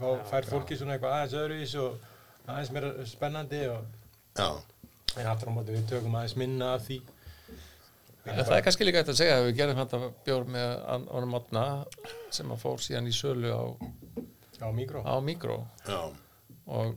fá, 0.00 0.08
fær 0.30 0.48
fólki 0.50 0.78
svona 0.78 0.96
eitthvað 0.96 1.16
aðeins 1.16 1.36
öðruvís 1.40 1.74
og 1.82 1.98
aðeins 2.46 2.72
meira 2.74 3.06
spennandi 3.08 3.62
og 3.72 3.84
já, 4.36 4.48
en 5.16 5.30
aftur 5.30 5.50
á 5.50 5.56
móti 5.56 5.76
við 5.76 5.86
tökum 5.90 6.18
aðeins 6.18 6.36
minna 6.40 6.74
af 6.76 6.86
því. 6.86 7.00
En 8.26 8.40
það 8.42 8.56
er 8.56 8.64
kannski 8.66 8.86
líka 8.88 9.00
eftir 9.04 9.14
að 9.14 9.20
segja 9.20 9.34
að 9.38 9.44
við 9.46 9.58
gerum 9.60 9.80
þetta 9.80 9.98
bjór 10.26 10.46
með 10.50 10.70
ánum 10.90 11.36
átna 11.38 11.64
sem 12.34 12.50
að 12.50 12.62
fór 12.64 12.80
síðan 12.82 13.06
í 13.06 13.14
sölu 13.14 13.52
á, 13.54 13.64
á 14.66 14.68
mikró 14.74 15.02
á 15.06 15.14
mikró 15.22 15.60
og 16.66 16.96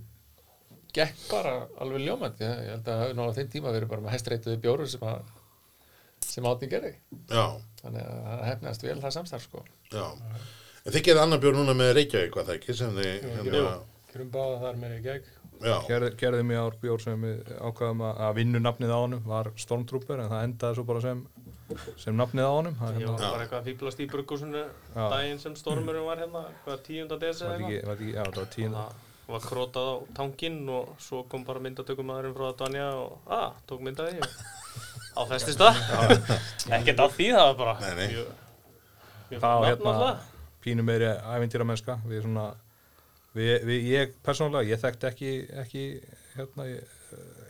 gekk 0.97 1.19
bara 1.29 1.51
alveg 1.77 2.01
ljómandi. 2.01 2.47
Ég 2.49 2.71
held 2.73 2.87
að 2.89 3.11
ná 3.13 3.21
á 3.29 3.37
þeim 3.37 3.51
tíma 3.53 3.73
verið 3.75 3.91
bara 3.91 4.01
með 4.01 4.15
hæstreituði 4.15 4.61
bjóru 4.63 4.87
sem 4.89 5.03
að 5.05 5.19
sem 6.25 6.47
átni 6.49 6.69
gerði. 6.71 6.95
Já, 7.29 7.45
þannig 7.83 8.07
að 8.07 8.23
það 8.25 8.41
hefnaðist 8.49 8.85
vel 8.87 8.97
það 9.03 9.15
samstarf 9.19 9.45
sko. 9.45 9.61
Já. 9.93 10.05
En 10.85 10.95
þið 10.95 11.05
gerði 11.09 11.25
annar 11.25 11.43
bjórn 11.43 11.59
núna 11.61 11.75
með 11.77 11.93
Reykjavík, 11.97 12.31
hvað 12.35 12.49
það 12.49 12.57
ekki, 12.59 12.77
sem 12.79 12.95
þið, 12.95 13.27
hérna, 13.35 13.75
gerum 14.13 14.31
báða 14.33 14.59
þar 14.63 14.79
með 14.79 14.95
já, 15.59 15.75
Gerði, 15.87 16.09
gerði 16.19 16.45
mig 16.47 16.59
ár 16.59 16.77
bjór 16.79 17.01
sem 17.03 17.25
við 17.25 17.49
ákvaðum 17.59 18.03
að, 18.07 18.21
að 18.25 18.37
vinnu 18.39 18.61
nafnið 18.63 18.93
á 18.95 18.99
honum 18.99 19.25
var 19.27 19.49
Stormtrooper 19.59 20.23
en 20.23 20.31
það 20.31 20.45
endaði 20.47 20.77
svo 20.77 20.85
bara 20.87 21.01
sem, 21.03 21.21
sem 21.99 22.15
nafnið 22.15 22.47
á 22.47 22.53
honum. 22.53 22.77
Það 22.79 22.89
er 22.93 23.03
ég 23.03 23.09
var 23.09 23.19
hérna, 23.19 23.33
bara 23.33 23.45
eitthvað 23.45 23.59
að 23.59 23.69
fýblast 23.69 23.99
í 23.99 24.07
bruggúsinu 24.13 24.63
Já. 24.63 25.03
daginn 25.15 25.43
sem 25.43 25.59
stormurinn 25.59 26.07
var 26.07 26.23
hérna 26.23 26.45
hvað 26.63 26.81
tíunda 26.87 27.19
desi 27.21 27.45
eða? 27.47 27.59
ekki, 27.59 28.09
já 28.15 28.23
það 28.23 28.39
var 28.39 28.49
tíunda. 28.55 28.87
Það 29.27 29.35
var 29.35 29.45
krótað 29.45 29.91
á 29.91 29.95
tankinn 30.17 30.59
og 30.73 30.95
svo 31.03 31.21
kom 31.29 31.45
bara 31.45 31.61
myndatökumæðurinn 31.67 32.37
frá 32.39 32.49
Danja 32.63 32.89
og 32.97 33.29
að, 33.29 33.59
tók 33.69 33.83
myndaði 33.85 34.23
á 35.13 35.21
festist 35.29 35.61
það 35.61 35.77
ekkert 36.79 37.03
af 37.03 37.15
því, 37.17 37.31
það 37.35 37.47
var 37.51 37.57
bara 37.59 37.77
Nei, 37.83 37.93
nei. 37.99 38.07
mjög, 38.15 38.35
mjög 39.29 39.43
það 39.43 39.63
var 39.65 39.69
nafn 39.75 39.89
hérna. 39.91 40.38
Pínu 40.63 40.83
meiri 40.87 41.09
ævintýra 41.35 41.65
mennska 41.67 41.99
við 42.07 42.23
svona 42.25 42.47
við, 43.35 43.51
við, 43.67 43.83
ég 43.93 44.15
persónulega, 44.25 44.69
ég 44.73 44.81
þekkti 44.81 45.07
ekki, 45.11 45.33
ekki 45.63 45.83
hérna, 46.35 46.65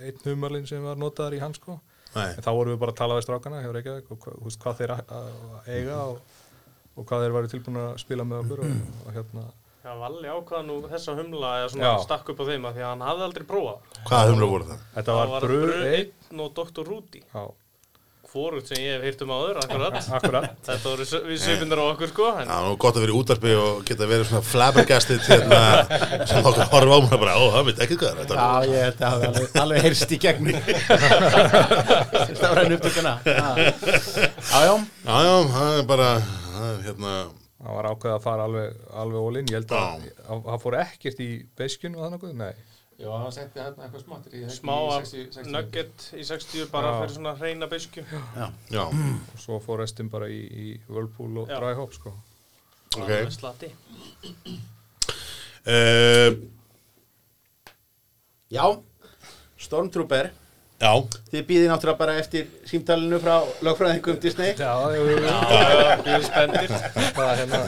einn 0.04 0.20
humalinn 0.26 0.68
sem 0.70 0.84
var 0.84 1.00
notaður 1.00 1.38
í 1.38 1.44
hans 1.44 1.60
sko. 1.62 1.80
Nei, 2.16 2.26
en 2.34 2.42
þá 2.42 2.50
vorum 2.58 2.74
við 2.74 2.80
bara 2.82 2.94
að 2.96 3.00
tala 3.04 3.16
við 3.20 3.26
strákana 3.28 3.60
hjá 3.62 3.72
Reykjavík 3.76 4.08
og 4.16 4.20
hva- 4.24 4.36
þú 4.40 4.46
veist, 4.48 4.60
hvað 4.64 4.80
þeir 4.80 4.94
eiga 5.70 5.98
og, 6.10 6.22
og 6.98 7.06
hvað 7.10 7.24
þeir 7.26 7.36
væri 7.38 7.52
tilbúin 7.52 7.82
að 7.84 7.90
spila 8.02 8.26
með 8.26 8.40
okkur 8.46 8.64
og, 8.66 8.72
og 9.06 9.12
hérna. 9.18 9.44
Já, 9.80 9.92
Valli 9.96 10.28
ákvaða 10.34 10.64
nú 10.68 10.78
þessa 10.92 11.14
humla 11.20 11.52
eða 11.62 11.70
svona 11.72 11.86
Já. 11.94 12.00
stakk 12.04 12.32
upp 12.34 12.42
á 12.42 12.46
þeim 12.50 12.66
að 12.68 12.74
því 12.80 12.82
að 12.84 12.90
hann 12.90 13.04
hafði 13.08 13.24
aldrei 13.30 13.46
prófað. 13.52 13.94
Hvað 14.10 14.32
humla 14.34 14.50
voru 14.52 14.68
það? 14.72 14.82
þetta 14.98 15.16
það 15.20 15.32
var 15.36 15.46
bröð 15.46 15.76
einn. 15.78 16.10
Einn 16.34 16.44
og 16.44 16.50
Dr. 16.60 16.90
Rúti 16.90 17.22
já, 17.24 17.44
hvorugt 18.34 18.68
sem 18.70 18.80
ég 18.84 18.94
hef 18.98 19.04
heyrt 19.08 19.22
um 19.26 19.32
áður, 19.36 19.58
akkurat. 19.64 19.96
Akkurat. 20.20 20.48
Þetta 20.68 20.92
voru 20.92 21.08
við 21.30 21.40
svipindar 21.44 21.82
á 21.82 21.86
okkur 21.92 22.12
sko 22.14 22.28
en 22.42 22.50
Já, 22.52 22.58
nú 22.66 22.76
gott 22.82 22.98
að 23.00 23.04
vera 23.06 23.14
í 23.16 23.18
útarpi 23.20 23.54
og 23.58 23.82
geta 23.90 24.08
verið 24.10 24.30
svona 24.30 24.46
flabbergasted 24.50 25.24
hérna, 25.28 25.62
sem 26.30 26.50
okkur 26.52 26.70
horfa 26.76 26.98
á 26.98 27.00
mér 27.08 27.22
bara, 27.26 27.36
ó, 27.40 27.44
það 27.58 27.68
veit 27.72 27.84
ekki 27.88 27.98
hvað 28.04 28.12
er 28.12 28.22
þetta. 28.22 28.38
Já, 28.40 28.70
ég 28.70 28.86
held 28.86 29.02
að 29.02 29.02
það 29.02 29.28
alveg, 29.30 29.60
alveg 29.66 29.88
heyrst 29.88 30.14
í 30.16 30.22
gegni 30.28 30.56
Stafræðin 32.40 32.78
upptökuna. 32.78 33.14
Já, 33.26 33.34
já, 33.34 34.62
já. 34.64 34.76
Já, 35.06 35.18
já, 35.26 35.36
það 35.54 35.78
er 35.80 35.86
bara, 35.90 36.10
það 36.54 36.68
er 36.70 36.82
hérna, 36.88 37.14
það 37.60 37.78
var 37.80 37.88
ákveð 37.94 38.14
að 38.16 38.24
fara 38.26 38.46
alveg, 38.50 38.80
alveg 39.04 39.28
ólinn 39.30 39.50
ég 39.52 39.58
held 39.60 39.74
að 39.76 40.06
að- 40.30 40.44
það 40.50 40.62
fór 40.64 40.78
ekkert 40.84 41.24
í 41.24 41.30
beiskjun 41.60 41.98
og 41.98 42.06
þannig 42.06 42.36
nei 42.40 42.54
Já, 43.00 43.08
hann 43.16 43.32
setti 43.32 43.62
hérna 43.64 43.86
eitthvað 43.86 44.02
smátt 44.04 44.26
í, 44.36 44.42
smá 44.52 44.74
nugget 45.54 46.08
í 46.20 46.24
60 46.28 46.66
bara 46.74 46.90
Já. 46.92 46.98
fyrir 47.00 47.14
svona 47.16 47.32
hreina 47.40 47.70
besku 47.72 48.04
já, 48.04 48.84
og 48.84 49.40
svo 49.40 49.60
fór 49.64 49.80
restin 49.86 50.10
bara 50.12 50.28
í, 50.28 50.42
í 50.44 50.66
Whirlpool 50.90 51.46
og 51.46 51.54
Já. 51.54 51.62
Dry 51.62 51.78
Hop 51.80 51.96
sko 51.96 52.12
ok. 52.98 53.14
slatti 53.32 53.72
Uh, 55.70 56.34
já. 58.50 58.64
Stormtrooper 59.60 60.32
já, 60.80 60.94
Þið 61.30 61.46
býðið 61.50 61.68
náttúrulega 61.72 62.00
bara 62.00 62.16
eftir 62.22 62.48
símtalinu 62.70 63.20
frá 63.24 63.36
lögfræðingum 63.68 64.20
Disney 64.24 64.56
já, 64.58 64.72
við 66.06 66.26
spendir 66.28 66.74
það 66.74 67.24
er 67.28 67.42
hérna 67.44 67.62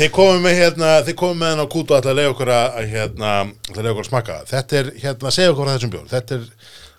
þið 0.00 0.08
komum 0.16 0.46
með 0.46 0.58
hérna, 0.62 0.92
þið 1.06 1.18
komum 1.22 1.42
með 1.44 1.52
hérna 1.52 1.68
á 1.68 1.72
kútu 1.76 1.98
að 1.98 2.10
leiða 2.16 2.32
okkur 2.32 2.54
að, 2.56 2.80
hérna, 2.94 3.36
að 3.70 3.78
leiða 3.78 3.94
okkur 3.94 4.06
að 4.06 4.10
smakka. 4.10 4.40
Þetta 4.50 4.80
er, 4.80 4.90
hérna, 5.04 5.34
segja 5.36 5.52
okkur 5.54 5.72
þessum 5.74 5.94
bjór. 5.94 6.10
Þetta 6.12 6.38
er 6.38 6.50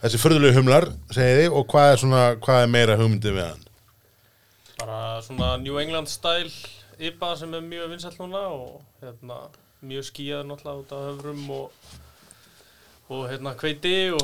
þessi 0.05 0.21
furðulegu 0.21 0.59
humlar, 0.59 0.89
segið 1.15 1.41
þið, 1.41 1.51
og 1.57 1.69
hvað 1.73 1.91
er 1.91 2.01
svona, 2.03 2.23
hvað 2.43 2.63
er 2.63 2.73
meira 2.77 2.97
hugmyndið 3.01 3.37
við 3.39 3.47
hann? 3.49 3.63
bara 4.83 5.21
svona 5.21 5.57
New 5.57 5.79
England 5.79 6.07
style 6.07 6.51
IPA 6.99 7.35
sem 7.35 7.53
er 7.53 7.61
mjög 7.61 7.89
vinsælt 7.89 8.19
núna 8.19 8.41
og 8.51 8.81
hérna, 9.01 9.37
mjög 9.81 10.07
skíðað 10.09 10.47
náttúrulega 10.49 10.81
út 10.81 10.91
af 10.95 11.05
höfrum 11.07 11.43
og, 11.55 11.93
og 13.09 13.27
hérna 13.29 13.53
hveiti 13.59 13.95
og, 14.15 14.23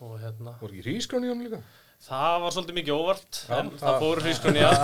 og 0.00 0.18
hérna. 0.22 0.54
Voru 0.60 0.72
ekki 0.74 0.84
rískrón 0.88 1.24
í 1.26 1.30
honum 1.32 1.46
líka? 1.46 1.60
Það 2.02 2.36
var 2.42 2.50
svolítið 2.56 2.74
mikið 2.80 2.94
óvart 2.98 3.36
Já, 3.46 3.58
en 3.60 3.68
það- 3.78 3.98
fór 4.02 4.20
hrískunni 4.24 4.62
að 4.66 4.80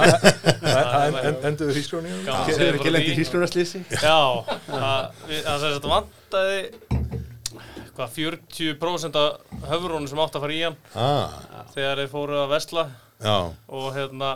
En- 0.68 1.16
en- 1.18 1.40
enduðu 1.50 1.72
rískrón 1.74 2.06
í 2.06 2.12
að 2.14 2.28
Þið 2.28 2.52
segja 2.54 2.68
eru 2.68 2.78
ekki 2.78 2.92
því. 2.94 3.00
í 3.08 3.16
hrísgrunarslýsi 3.16 3.80
Já, 3.90 4.18
það, 4.68 5.18
við- 5.26 5.48
sem 5.48 5.72
þetta 5.74 5.90
vantaði 5.94 6.60
hvað 7.98 8.12
40% 8.14 9.16
af 9.18 9.58
höfrunum 9.72 10.06
sem 10.08 10.20
átt 10.22 10.36
að 10.38 10.44
fara 10.46 10.54
í 10.54 10.60
hann 10.62 10.76
ah, 10.94 11.32
þegar 11.74 11.98
þeir 12.04 12.12
fóru 12.12 12.36
að 12.44 12.52
vesla 12.54 12.84
já, 13.18 13.36
og 13.66 13.88
hérna 13.96 14.28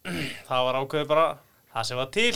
það 0.48 0.64
var 0.70 0.78
ákveðið 0.80 1.08
bara 1.10 1.26
það 1.74 1.84
sem 1.86 1.98
var 2.00 2.08
til. 2.10 2.32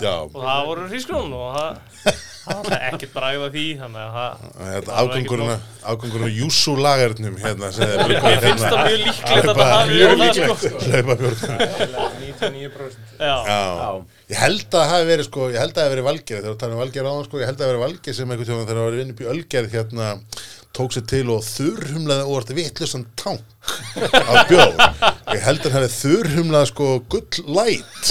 Já. 0.00 0.14
og 0.24 0.32
það 0.40 0.64
voru 0.70 0.86
hrísgrón 0.88 1.34
og 1.36 1.52
það, 1.58 1.82
það 2.42 2.58
var 2.66 2.74
ekkert 2.88 3.12
því 3.54 3.64
að 3.82 3.96
það 4.16 4.30
Þetta 4.72 4.92
afgangurinn 5.02 6.26
á 6.26 6.30
Júsú 6.32 6.72
lagernum 6.78 7.36
hérna 7.42 7.70
Mér 7.72 8.40
finnst 8.42 8.64
það 8.66 8.78
mjög 8.82 8.98
líklegt 9.02 9.46
að 9.46 9.56
það 9.58 9.70
hafi 9.72 9.92
Mjög 9.92 10.08
verið 10.12 10.20
það, 10.22 10.22
líklegt. 10.22 10.82
Hlaupa 10.88 11.14
björn 11.22 11.38
99% 12.22 13.22
Já, 13.22 13.36
Já, 13.46 13.90
ég 14.32 14.38
held 14.42 14.62
að 14.62 14.72
það 14.78 14.90
hafi 14.92 15.06
verið 15.12 15.26
sko, 15.28 15.40
ég 15.52 15.60
held 15.62 15.72
að 15.72 15.76
það 15.78 15.86
hafi 15.86 15.94
verið 15.96 16.08
valgerð 16.10 16.40
þegar 16.42 16.52
við 16.52 16.60
talum 16.62 16.76
um 16.76 16.82
valgerð 16.82 17.12
áðan 17.12 17.28
sko, 17.28 17.36
ég 17.42 17.48
held 17.50 17.56
að 17.56 17.62
það 17.62 17.68
hafi 17.68 17.72
verið 17.72 17.86
valgerð 17.86 18.16
sem 18.18 18.32
einhvern 18.32 18.48
tjóðan 18.48 18.66
þegar 18.66 18.80
það 18.80 18.88
var 18.88 18.98
vinn 19.02 19.12
upp 19.12 19.22
í 19.22 19.30
ölgerð 19.32 19.76
hérna 19.76 20.06
tók 20.72 20.94
sér 20.96 21.04
til 21.04 21.26
og 21.34 21.42
þurrhumlaði 21.44 22.22
og 22.24 22.32
orði 22.38 22.54
vitlusan 22.56 23.02
tank 23.20 23.44
af 24.16 24.48
bjóð 24.48 24.72
ég 25.36 25.42
held 25.44 25.60
að 25.60 25.66
það 25.68 25.76
hafi 25.76 25.90
þurrhumlað 25.98 26.64
sko 26.72 26.86
gull 27.12 27.36
light. 27.58 28.04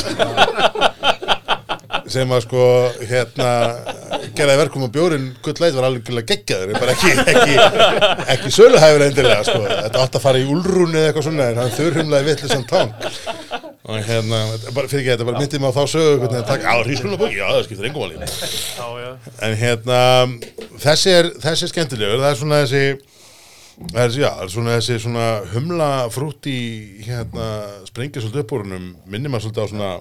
Sem 2.12 2.32
að 2.36 2.44
sko 2.46 2.64
hérna 3.10 3.50
gerði 4.42 4.60
verkum 4.62 4.86
að 4.88 4.94
bjórin 4.98 5.28
gull 5.46 5.58
light 5.64 5.78
var 5.78 5.90
alveg 5.90 6.32
geggjaður, 6.32 6.76
bara 6.82 6.96
ekki 6.98 7.14
ekki, 7.24 7.60
ekki 8.36 8.54
söluhæfur 8.58 9.06
endilega 9.08 9.44
sko. 9.48 9.62
Þetta 9.70 10.06
átt 10.06 10.18
að 10.20 10.26
fara 10.26 10.42
í 10.42 10.48
úlrúni 10.50 11.00
eða 11.00 11.12
eitthvað 11.12 11.28
svona 11.30 11.52
en 11.52 11.62
hann 11.62 11.76
þurrhumlaði 11.78 12.32
vitlusan 12.32 12.68
tank 12.70 13.72
og 13.82 13.98
hérna, 14.06 14.40
bara, 14.76 14.88
fyrir 14.90 15.02
ekki 15.02 15.12
þetta, 15.16 15.26
bara 15.28 15.42
myndið 15.42 15.62
mig 15.62 15.74
á 15.74 15.78
þá 15.78 15.86
sögu 15.90 16.20
hvernig 16.22 16.38
það 16.38 16.50
taka, 16.52 16.70
á, 16.70 16.76
hrískunum 16.86 17.20
bóki, 17.22 17.40
já, 17.40 17.48
það 17.50 17.64
skiptir 17.66 17.88
engum 17.90 18.14
já 19.02 19.10
en 19.48 19.56
hérna, 19.58 20.02
þessi 20.84 21.16
er 21.16 21.32
þessi 21.42 21.66
er 21.66 21.72
skemmtilegur, 21.74 22.22
það 22.22 22.30
er 22.30 22.40
svona 22.42 22.62
þessi 22.62 22.84
það 23.82 24.04
er, 24.04 24.16
já, 24.22 24.30
það 24.30 24.46
er 24.46 24.54
svona 24.56 24.78
þessi 24.78 25.00
svona 25.06 25.28
humla 25.56 25.90
frútt 26.14 26.52
í 26.52 26.60
hérna, 27.08 27.50
sprengja 27.90 28.22
svolítið 28.22 28.46
upp 28.46 28.56
úr 28.58 28.68
húnum 28.68 28.88
minnir 29.10 29.34
maður 29.34 29.50
svolítið 29.50 29.66
á 29.66 29.72
svona 29.74 29.92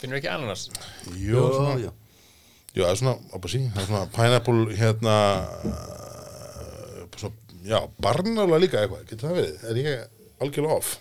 Finnur 0.00 0.20
ekki 0.20 0.30
ananas? 0.32 0.68
jú, 1.16 1.48
svona, 1.56 1.92
já. 2.74 2.80
Já, 2.80 2.84
það 2.86 2.90
er 2.92 2.98
svona, 3.02 3.14
opasi, 3.38 3.60
það 3.74 3.82
er 3.82 3.88
svona 3.90 4.06
pineapple 4.14 4.78
hérna 4.78 5.14
uh, 5.66 7.04
svo, 7.18 7.32
já, 7.66 7.78
barnalega 8.02 8.60
líka 8.62 8.82
eitthvað, 8.82 9.06
getur 9.10 9.28
það 9.28 9.38
verið, 9.40 9.62
er 9.70 9.80
ég 9.82 10.44
algjörlega 10.44 10.76
off 10.80 10.98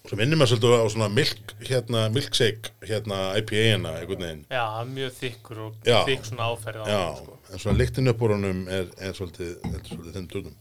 og 0.00 0.08
svo 0.08 0.16
minnir 0.16 0.40
maður 0.40 0.56
svolítið 0.56 0.80
á 0.80 0.86
svona 0.94 1.10
milk, 1.12 1.52
hérna, 1.68 2.02
milkshake 2.14 2.72
hérna 2.88 3.20
IPA-ina, 3.38 3.92
einhvern 4.00 4.24
veginn 4.24 4.42
Já, 4.50 4.64
mjög 4.88 5.14
þykkur 5.20 5.62
og 5.66 5.86
Já. 5.86 6.00
þykk 6.08 6.30
svona 6.30 6.48
áferð 6.50 6.82
á 6.82 6.86
já, 6.88 6.98
hann, 7.04 7.20
sko. 7.20 7.38
en 7.52 7.62
svona 7.64 7.78
lyktin 7.82 8.10
upp 8.14 8.24
úr 8.26 8.34
honum 8.34 8.62
er, 8.72 8.90
er 8.98 9.14
svolítið, 9.18 9.52
þetta 9.66 9.80
er 9.82 9.90
svolítið 9.92 10.18
þenn 10.18 10.28
dörnum 10.34 10.58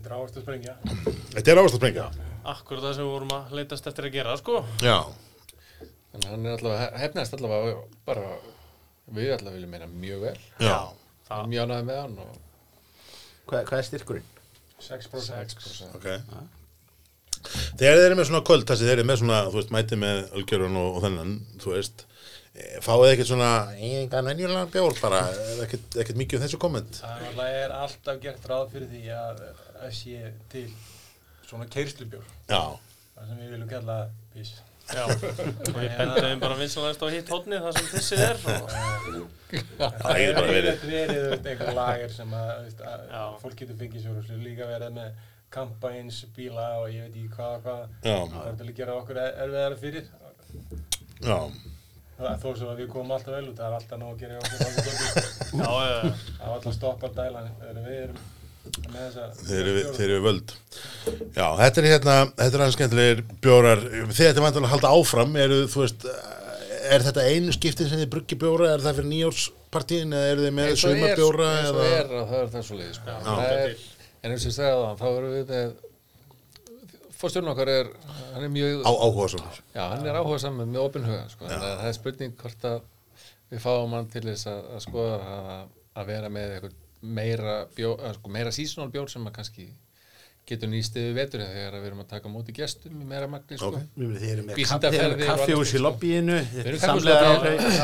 Þetta 0.00 0.08
er 0.08 0.16
ávist 0.16 0.36
að 0.38 0.44
sprengja. 0.46 0.74
Þetta 1.34 1.50
er 1.52 1.58
áherslu 1.60 1.76
að 1.76 1.80
sprengja 1.82 2.04
Akkur 2.48 2.78
það 2.80 2.94
sem 2.96 3.04
við 3.04 3.10
vorum 3.12 3.34
að 3.36 3.50
leitast 3.58 3.88
eftir 3.90 4.06
að 4.08 4.14
gera, 4.14 4.36
sko. 4.40 4.62
Já, 4.80 4.96
En 6.14 6.24
hann 6.26 6.46
er 6.46 6.56
allavega, 6.58 6.88
hefnaðist 6.98 7.36
allavega 7.38 7.74
bara, 8.08 8.24
við 9.14 9.32
allavega 9.36 9.56
viljum 9.56 9.74
meina 9.76 9.86
mjög 9.92 10.24
vel. 10.26 10.36
já, 10.58 10.78
Það, 11.30 11.44
Mjög 11.52 11.68
ánægði 11.68 11.86
með 11.86 12.00
hann 12.02 12.16
og 12.24 12.38
Hvað, 13.50 13.64
hvað 13.68 13.78
er 13.78 13.86
styrkurinn? 13.86 14.30
6%. 14.82 15.54
6%. 15.54 15.94
ok 15.98 16.08
Þegar 17.78 17.96
þeir 17.96 18.04
eru 18.10 18.16
með 18.18 18.26
svona 18.28 18.42
kvöld, 18.44 18.66
þessi 18.68 18.86
þeir 18.88 18.98
eru 18.98 19.06
með 19.08 19.20
svona, 19.22 19.38
þú 19.48 19.58
veist, 19.60 19.70
mæti 19.74 19.98
með 20.00 20.18
ölgjörun 20.36 20.76
og, 20.80 20.88
og 20.98 21.04
þennan, 21.06 21.30
þú 21.62 21.72
veist 21.72 22.02
eh, 22.04 22.74
fáið 22.84 23.12
ekkert 23.14 23.30
svona 23.30 23.50
engan 23.78 24.28
venjulegan 24.28 24.72
bjór 24.74 24.98
bara, 25.00 25.22
er 25.30 25.62
ekkert, 25.64 25.96
ekkert 26.02 26.20
mikið 26.20 26.40
um 26.40 26.44
þessu 26.44 26.60
komment 26.60 27.00
Það 27.00 27.40
er 27.46 27.74
alltaf 27.78 28.20
gert 28.26 28.50
ráð 28.50 28.66
fyrir 28.74 28.90
því 28.92 29.04
að 29.16 29.40
að 29.80 29.94
sé 29.96 30.32
til 30.52 30.66
svona 31.48 31.66
keirslurbjór. 31.72 32.26
Já, 32.50 32.60
Það 33.16 33.30
sem 33.30 33.40
við 33.40 33.54
viljum 33.54 33.70
kalla 33.70 33.96
pís. 34.34 34.50
Og 35.00 35.74
við 35.76 35.96
bendum 35.98 36.40
bara 36.42 36.56
vinsanlegast 36.60 37.02
á 37.04 37.08
hitt 37.14 37.30
hótni 37.32 37.60
þar 37.62 37.76
sem 37.78 37.88
þessið 37.94 38.20
er 38.26 38.36
og 38.54 38.64
Það 39.50 40.20
er 40.22 40.36
bara 40.36 40.54
verið. 40.54 40.84
einhver 41.50 41.72
lager 41.74 42.12
sem 42.14 42.34
að, 42.38 42.50
fólk 43.42 43.56
getur 43.58 43.78
fengið 43.80 44.04
sér 44.04 44.18
og 44.20 44.44
líka 44.44 44.68
verið 44.70 44.92
með 44.98 45.10
kampæns, 45.50 46.20
bíla 46.36 46.66
og 46.78 46.86
ég 46.94 47.08
veit 47.08 47.16
ekki 47.18 47.32
hvað 47.34 47.52
og 47.56 47.64
hvað. 47.64 47.82
Það 48.04 48.46
er 48.52 48.58
til 48.60 48.68
að 48.68 48.76
gera 48.80 48.98
okkur 49.00 49.16
erfiðara 49.24 49.78
fyrir. 49.80 50.04
já 51.26 51.38
Það 52.20 52.34
þó 52.42 52.50
sem 52.60 52.68
að 52.68 52.80
við 52.82 52.88
komum 52.92 53.14
alltaf 53.16 53.32
vel 53.32 53.46
út, 53.48 53.56
það 53.56 53.66
er 53.66 53.74
alltaf 53.78 53.98
nóg 53.98 54.10
að 54.12 54.20
gera 54.20 54.34
okkur. 54.38 54.58
Það 55.50 55.70
var 55.72 56.54
alltaf 56.54 56.74
stoppað 56.76 57.14
dælan 57.16 57.48
þegar 57.62 57.78
við 57.86 57.98
erum. 58.04 58.18
Þeir 58.60 59.60
eru, 59.60 59.82
eru 60.04 60.18
völd. 60.24 60.52
Já, 61.32 61.46
þetta 61.58 61.80
er 61.80 61.86
hérna, 61.88 62.16
þetta 62.36 62.50
er 62.50 62.62
aðeins 62.64 62.76
skemmtilegir 62.76 63.22
bjórar, 63.40 63.80
þegar 63.86 64.18
þetta 64.18 64.44
vantilega 64.44 64.68
að 64.68 64.74
halda 64.74 64.92
áfram. 64.98 65.38
Eru, 65.40 65.60
veist 65.72 66.06
er 66.90 67.04
þetta 67.06 67.26
einu 67.28 67.54
skiptin 67.54 67.88
sem 67.90 68.00
þið 68.02 68.10
bruggi 68.14 68.38
bjóra? 68.40 68.72
Er 68.74 68.84
það 68.84 68.98
fyrir 69.00 69.10
nýjórspartíin 69.12 70.16
eða 70.16 70.32
eru 70.34 70.44
þið 70.46 70.56
með 70.58 70.74
sumabjóra 70.82 71.50
eins 71.58 71.70
og 71.70 71.80
eða 71.84 71.94
er 72.00 72.12
að 72.18 72.26
það 72.32 72.42
er 72.42 72.50
það 72.54 72.66
svo 72.66 72.80
leiði, 72.80 72.96
sko. 72.98 73.16
Er, 73.46 73.74
en 74.20 74.34
eins 74.34 74.46
og 74.50 74.56
það, 74.58 74.84
þá 75.00 75.06
erum 75.10 75.34
við 75.36 75.54
með, 75.54 75.74
fórstjórn 77.20 77.52
okkar 77.52 77.72
er, 77.74 77.90
hann 78.34 78.46
er 78.46 78.54
mjög, 78.54 78.84
á 78.84 78.92
áhuga 78.92 79.26
svona 79.34 79.50
já, 79.74 79.82
hann 79.82 80.06
er 80.08 80.20
áhuga 80.20 80.38
saman 80.40 80.72
með 80.72 80.86
opin 80.86 81.08
huga, 81.08 81.24
sko. 81.32 81.50
Það 81.50 81.88
er 81.90 81.96
spurning 81.98 82.36
hvort 82.40 82.68
að 82.70 82.78
við 83.50 83.64
fáum 83.64 83.96
hann 83.98 84.08
til 84.12 84.24
þess 84.28 84.48
að, 84.50 84.62
að 84.76 84.84
skoða 84.86 85.18
að, 85.36 85.66
að 86.00 86.12
vera 86.14 86.32
með 86.32 86.56
eitthvað 86.56 86.78
meira 87.02 87.62
sko, 88.16 88.32
meira 88.32 88.52
seasonal 88.52 88.90
bjór 88.92 89.08
sem 89.12 89.24
að 89.26 89.36
kannski 89.38 89.68
getur 90.50 90.70
nýst 90.72 90.96
yfir 90.98 91.14
vetur 91.14 91.42
þegar 91.44 91.76
við 91.76 91.86
erum 91.90 92.02
að 92.02 92.08
taka 92.10 92.30
móti 92.32 92.52
gestum 92.56 92.96
í 92.98 93.06
meira 93.06 93.28
magni, 93.30 93.58
sko. 93.60 93.68
Ok. 93.70 93.84
Þið 94.00 94.26
eru 94.32 94.46
með 94.48 95.26
kaffihús 95.28 95.74
í 95.76 95.82
lobbyinu 95.82 96.38
Samlega 96.82 97.28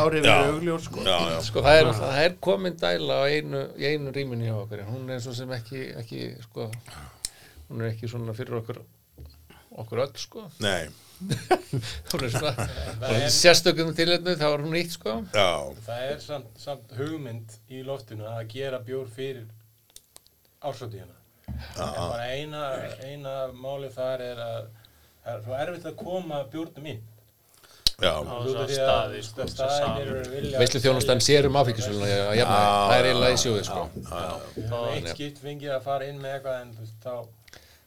árið 0.01 0.27
við 0.27 0.33
augljós 0.33 0.89
sko. 0.89 1.05
Já, 1.07 1.17
já, 1.31 1.39
Sko 1.47 1.63
það 1.67 1.81
er, 1.83 1.91
það 2.01 2.21
er 2.25 2.37
komin 2.49 2.79
dæla 2.81 3.21
á 3.23 3.25
einu, 3.29 3.63
í 3.79 3.87
einu 3.93 4.15
rýminu 4.17 4.49
hjá 4.49 4.57
okkur. 4.65 4.83
Hún 4.89 5.15
er 5.15 5.23
svo 5.23 5.37
sem 5.37 5.53
ekki, 5.55 5.85
ekki 6.03 6.23
sko, 6.49 6.67
hún 7.69 7.85
er 7.85 7.93
ekki 7.93 8.11
svona 8.11 8.35
fyrir 8.37 8.59
okkur 8.63 8.83
okkur 9.85 10.03
öll 10.07 10.15
sko. 10.21 10.47
Nei, 10.65 10.89
er 12.21 13.27
og 13.27 13.31
sérstökum 13.33 13.93
tilhætnu 13.97 14.35
þá 14.37 14.47
er 14.51 14.65
hún 14.65 14.75
nýtt 14.77 14.97
sko. 14.97 15.15
Já, 15.35 15.49
Það 15.87 16.07
er 16.11 16.23
samt, 16.25 16.51
samt 16.61 16.97
hugmynd 16.99 17.57
í 17.73 17.83
loftinu 17.87 18.27
að 18.31 18.43
gera 18.53 18.81
bjór 18.85 19.09
fyrir 19.13 19.47
ársóttíðina. 20.63 21.15
En 21.49 21.93
bara 21.97 22.31
eina, 22.37 22.63
eina 23.07 23.35
máli 23.55 23.89
þar 23.95 24.25
er 24.25 24.41
að 24.47 24.65
það 25.27 25.37
er 25.37 25.45
svo 25.47 25.61
erfitt 25.65 25.87
að 25.93 26.01
koma 26.01 26.43
bjórnum 26.53 26.91
inn. 26.93 27.05
staði, 27.97 29.23
sko, 29.25 29.47
veistlu 30.61 30.81
þjónustan 30.85 31.23
sér 31.25 31.47
um 31.49 31.57
áfengisvöluna 31.57 32.11
að 32.13 32.35
jafna 32.37 32.59
Já, 32.61 32.75
það 32.91 32.99
er 32.99 33.07
eiginlega 33.09 33.37
í 33.37 33.41
sjóði 33.41 33.63
sko. 33.65 33.85
eitt 34.93 35.09
skipt 35.15 35.41
fengið 35.41 35.73
að 35.79 35.87
fara 35.87 36.09
inn 36.11 36.19
með 36.21 36.35
eitthvað 36.35 36.59
en 36.61 36.75
þú 36.77 36.85
veist, 36.85 36.99
þá 37.07 37.15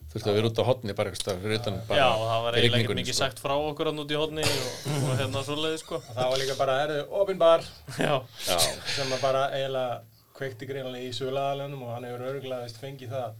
þurfti 0.09 0.29
að 0.31 0.37
vera 0.39 0.49
út 0.49 0.59
á 0.61 0.63
hotni 0.69 0.95
bara 0.97 1.11
eitthvað 1.13 1.41
fyrir 1.43 1.59
utan 1.59 1.75
bara 1.89 1.99
Já, 1.99 2.07
það 2.29 2.45
var 2.45 2.57
eiginlega 2.59 2.83
ekki 2.83 2.97
mikið 2.99 3.15
sko. 3.15 3.19
sagt 3.23 3.41
frá 3.43 3.53
okkur 3.57 3.89
hann 3.91 4.01
út 4.03 4.13
í 4.13 4.17
hodni 4.19 4.45
og, 4.45 4.69
og 5.05 5.11
hérna 5.19 5.43
svoleiði, 5.45 5.81
sko. 5.83 5.99
það 6.07 6.31
var 6.33 6.41
líka 6.41 6.55
bara 6.59 6.77
erðu 6.85 7.03
opin 7.21 7.41
bar. 7.41 7.67
Já, 7.99 8.15
já, 8.47 8.57
sem 8.95 9.13
að 9.13 9.21
bara 9.21 9.43
eiginlega 9.53 9.99
kveikti 10.39 10.69
greinlega 10.69 11.05
í 11.05 11.13
sögulegaðalunum 11.17 11.85
og 11.85 11.93
hann 11.93 12.07
hefur 12.09 12.25
örgulega 12.31 12.65
veist, 12.65 12.81
fengið 12.81 13.13
það 13.13 13.37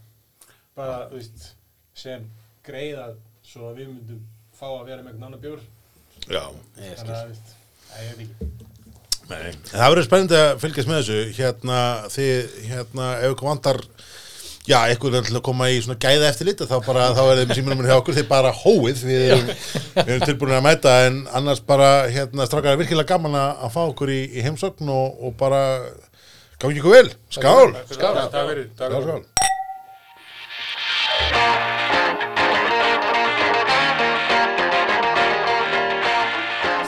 bara 0.77 0.97
veist, 1.13 1.49
sem 1.97 2.27
greiða 2.67 3.10
svo 3.49 3.71
að 3.71 3.82
við 3.82 3.91
myndum 3.95 4.21
fá 4.60 4.67
að 4.69 4.89
vera 4.91 5.01
með 5.01 5.13
einhvern 5.13 5.27
annan 5.29 5.43
bjór. 5.43 5.62
Já. 6.29 6.43
Þannig 6.75 6.99
að 6.99 7.21
þú 7.23 7.29
veist, 7.32 7.53
að 7.95 8.03
ég 8.05 8.17
veit 8.19 8.25
ekki. 8.27 8.49
Nei. 9.29 9.51
Það 9.69 9.91
verður 9.93 10.05
spennandi 10.08 10.38
að 10.41 10.51
fylgjast 10.63 10.89
með 10.89 10.99
þessu. 10.99 11.17
Hérna, 11.38 11.79
þið, 12.13 12.53
hérna, 12.69 13.10
ef 13.27 13.36
já, 14.69 14.77
eitthvað 14.86 15.25
til 15.25 15.38
að 15.39 15.45
koma 15.45 15.69
í 15.71 15.79
svona 15.82 15.97
gæða 16.01 16.29
eftir 16.29 16.49
lit 16.49 16.62
þá 16.69 16.75
bara, 16.86 17.08
þá 17.17 17.21
er 17.23 17.39
þið 17.39 17.47
með 17.49 17.58
símanumur 17.58 17.89
hjá 17.89 17.95
okkur 17.97 18.17
þið 18.19 18.27
bara 18.29 18.51
hóið, 18.53 19.01
við 19.08 19.23
erum, 19.25 19.49
við 19.95 20.12
erum 20.13 20.27
tilbúin 20.27 20.55
að 20.60 20.65
mæta 20.67 20.93
en 21.08 21.19
annars 21.39 21.63
bara, 21.65 21.89
hérna, 22.13 22.45
strákar 22.49 22.75
er 22.75 22.82
virkilega 22.84 23.15
gaman 23.15 23.38
að 23.39 23.65
að 23.65 23.73
fá 23.75 23.82
okkur 23.88 24.13
í, 24.13 24.21
í 24.29 24.45
heimsögn 24.45 24.93
og, 24.93 25.08
og 25.25 25.36
bara 25.39 25.62
gangi 26.62 26.82
ykkur 26.82 26.97
vel, 26.99 27.10
skál! 27.34 27.73
Skál, 27.89 28.21
takk 28.29 28.49
fyrir, 28.51 28.67
takk 28.77 28.93
skál, 28.93 29.03
fyrir. 29.10 29.25
skál 29.25 29.38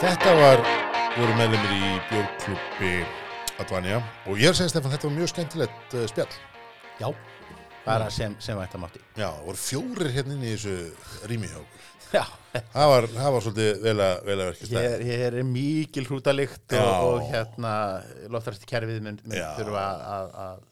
Þetta 0.02 0.32
var, 0.38 0.62
voru 1.16 1.34
meðlumir 1.38 1.74
í 1.74 1.90
bjórklubbi 2.10 2.94
Advanja 3.62 4.00
og 4.26 4.38
ég 4.38 4.48
er 4.48 4.54
að 4.54 4.58
segja 4.62 4.72
Stefán, 4.76 4.94
þetta 4.94 5.08
var 5.08 5.14
mjög 5.18 5.30
skemmtilegt 5.30 5.94
uh, 5.94 6.06
spjall. 6.10 6.32
Já, 6.98 7.08
bara 7.86 8.10
sem, 8.14 8.34
sem 8.42 8.58
ætti 8.62 8.78
að 8.78 8.84
mátti 8.84 9.02
Já, 9.18 9.28
voru 9.44 9.58
fjórir 9.60 10.12
hérna 10.14 10.36
inn 10.36 10.44
í 10.46 10.52
þessu 10.54 11.26
rými 11.30 11.50
hjá 11.50 11.58
okkur. 11.62 11.88
Já, 12.12 12.24
Það 12.52 12.90
var, 12.92 13.06
það 13.14 13.30
var 13.34 13.44
svolítið 13.46 13.78
vel 13.86 13.96
að, 14.04 14.14
vel 14.28 14.34
að 14.36 14.48
verkist 14.50 14.72
það. 14.74 14.84
hér, 14.84 15.04
hér 15.08 15.36
er 15.40 15.46
mikil 15.48 16.04
hrútalikt 16.10 16.74
og, 16.76 16.90
og 17.06 17.22
hérna 17.32 17.72
loftaræsti 18.34 18.68
kerfið 18.68 18.98
mynd, 19.06 19.22
mynd 19.24 19.40
þurfa 19.56 19.84
að, 20.12 20.64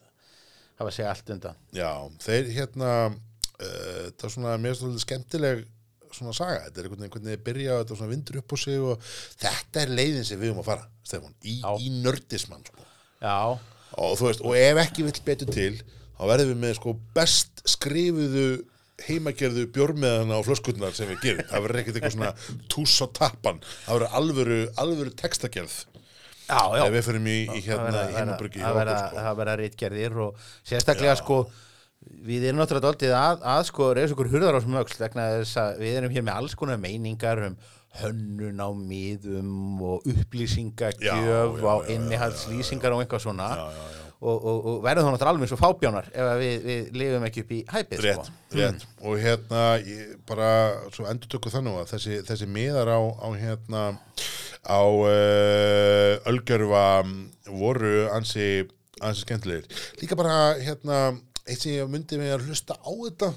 hafa 0.81 0.93
sig 0.93 1.09
allt 1.09 1.31
undan 1.35 1.57
Já, 1.73 1.89
þeir 2.21 2.51
hérna, 2.55 2.91
uh, 3.09 4.03
það 4.13 4.27
er 4.27 4.35
svona 4.35 4.57
mjög 4.61 4.77
svolítið 4.81 5.05
skemmtileg 5.07 5.63
svona 6.11 6.33
saga. 6.35 6.65
Þetta 6.67 6.81
er 6.81 6.87
einhvern 6.87 7.01
veginn 7.05 7.13
hvernig 7.15 7.31
þið 7.37 7.43
byrja 7.45 7.75
þetta 7.81 7.97
svona 7.97 8.11
vindur 8.11 8.39
upp 8.41 8.51
á 8.51 8.57
sig 8.59 8.81
og 8.83 9.05
þetta 9.41 9.81
er 9.81 9.93
leiðin 9.95 10.25
sem 10.27 10.41
við 10.41 10.51
höfum 10.51 10.63
að 10.63 10.67
fara, 10.67 10.87
Stefán, 11.07 11.35
í, 11.47 11.53
í 11.85 11.91
nördismann, 12.03 12.65
sko. 12.67 12.87
Já, 13.21 13.37
og 14.01 14.17
veist, 14.19 14.43
og 14.43 14.57
ef 14.59 14.81
ekki 14.83 15.05
vill 15.07 15.21
betur 15.27 15.51
til 15.55 15.79
þá 16.21 16.27
verðum 16.29 16.51
við 16.53 16.59
með 16.61 16.75
sko 16.77 16.93
best 17.17 17.63
skrifuðu 17.75 18.49
heimagerðu 19.01 19.65
bjórmiðana 19.73 20.37
á 20.37 20.45
flöskunnar 20.45 20.93
sem 20.93 21.09
við 21.09 21.23
gerum 21.23 21.47
það 21.49 21.65
verður 21.65 21.81
ekkert 21.81 21.97
eitthvað 21.97 22.15
svona 22.17 22.65
tús 22.69 22.93
á 23.01 23.07
tappan 23.17 23.63
það 23.65 23.95
verður 23.95 24.19
alvöru, 24.19 24.59
alvöru 24.83 25.15
textagerð 25.17 25.79
já, 26.45 26.61
já 26.77 26.85
ef 26.85 26.93
við 26.93 27.07
fyrir 27.07 27.25
í, 27.25 27.39
í 27.57 27.63
hérna 27.65 28.05
hjá 28.11 28.21
það 28.21 28.33
okkur 28.35 28.53
sko. 29.01 29.57
rítgerðir 29.63 30.21
og 30.27 30.47
sérstaklega 30.61 31.15
Já. 31.15 31.21
sko 31.23 31.41
við 32.29 32.47
erum 32.49 32.61
náttúrulega 32.61 32.87
daldið 32.89 33.15
að, 33.17 33.43
að 33.55 33.63
sko 33.69 33.91
reyðs 33.97 34.15
okkur 34.15 34.31
hurðar 34.35 34.57
á 34.57 34.59
sem 34.61 34.79
öxl 34.81 35.03
vegna 35.03 35.27
þess 35.39 35.61
að 35.61 35.81
við 35.81 35.99
erum 35.99 36.15
hér 36.15 36.25
með 36.27 36.39
alls 36.41 36.57
konar 36.57 36.81
meiningar 36.81 37.45
um 37.49 37.57
hönnun 38.01 38.61
á 38.61 38.69
miðum 38.77 39.81
og 39.83 40.05
upplýsingagjöf 40.07 41.59
á 41.61 41.75
innihaldslýsingar 41.91 42.95
og 42.95 43.03
eitthvað 43.03 43.25
svona 43.25 43.49
já, 43.57 43.65
já, 43.65 43.89
já. 43.97 44.10
Og, 44.21 44.35
og, 44.37 44.57
og 44.69 44.75
verðum 44.85 45.07
þá 45.07 45.15
náttúrulega 45.15 45.31
alveg 45.33 45.47
eins 45.47 45.53
og 45.55 45.61
fábjánar 45.63 46.09
ef 46.13 46.27
við, 46.37 46.65
við 46.67 46.89
lifum 47.01 47.23
ekki 47.25 47.41
upp 47.41 47.53
í 47.55 47.61
hæpið 47.71 48.03
rétt, 48.05 48.27
sko. 48.27 48.57
rétt. 48.59 48.83
Og 49.01 49.15
hérna 49.17 49.63
ég, 49.81 50.11
bara 50.29 50.49
svo 50.93 51.07
endur 51.09 51.31
tökku 51.31 51.49
þannig 51.49 51.79
að 51.81 51.89
þessi, 51.95 52.19
þessi 52.27 52.49
miðar 52.53 52.91
á, 52.93 53.01
á 53.01 53.27
hérna 53.33 53.81
á 54.61 54.81
uh, 54.85 56.29
Ölgerfa 56.29 56.85
voru 57.49 57.95
ansi, 58.13 58.67
ansi 59.01 59.25
skemmtilegir. 59.25 59.65
Líka 60.03 60.19
bara 60.19 60.53
hérna 60.61 61.01
eitt 61.47 61.63
sem 61.63 61.79
ég 61.79 61.89
myndi 61.89 62.21
mig 62.21 62.29
að 62.35 62.45
hlusta 62.45 62.77
á 62.77 62.91
þetta 62.91 63.31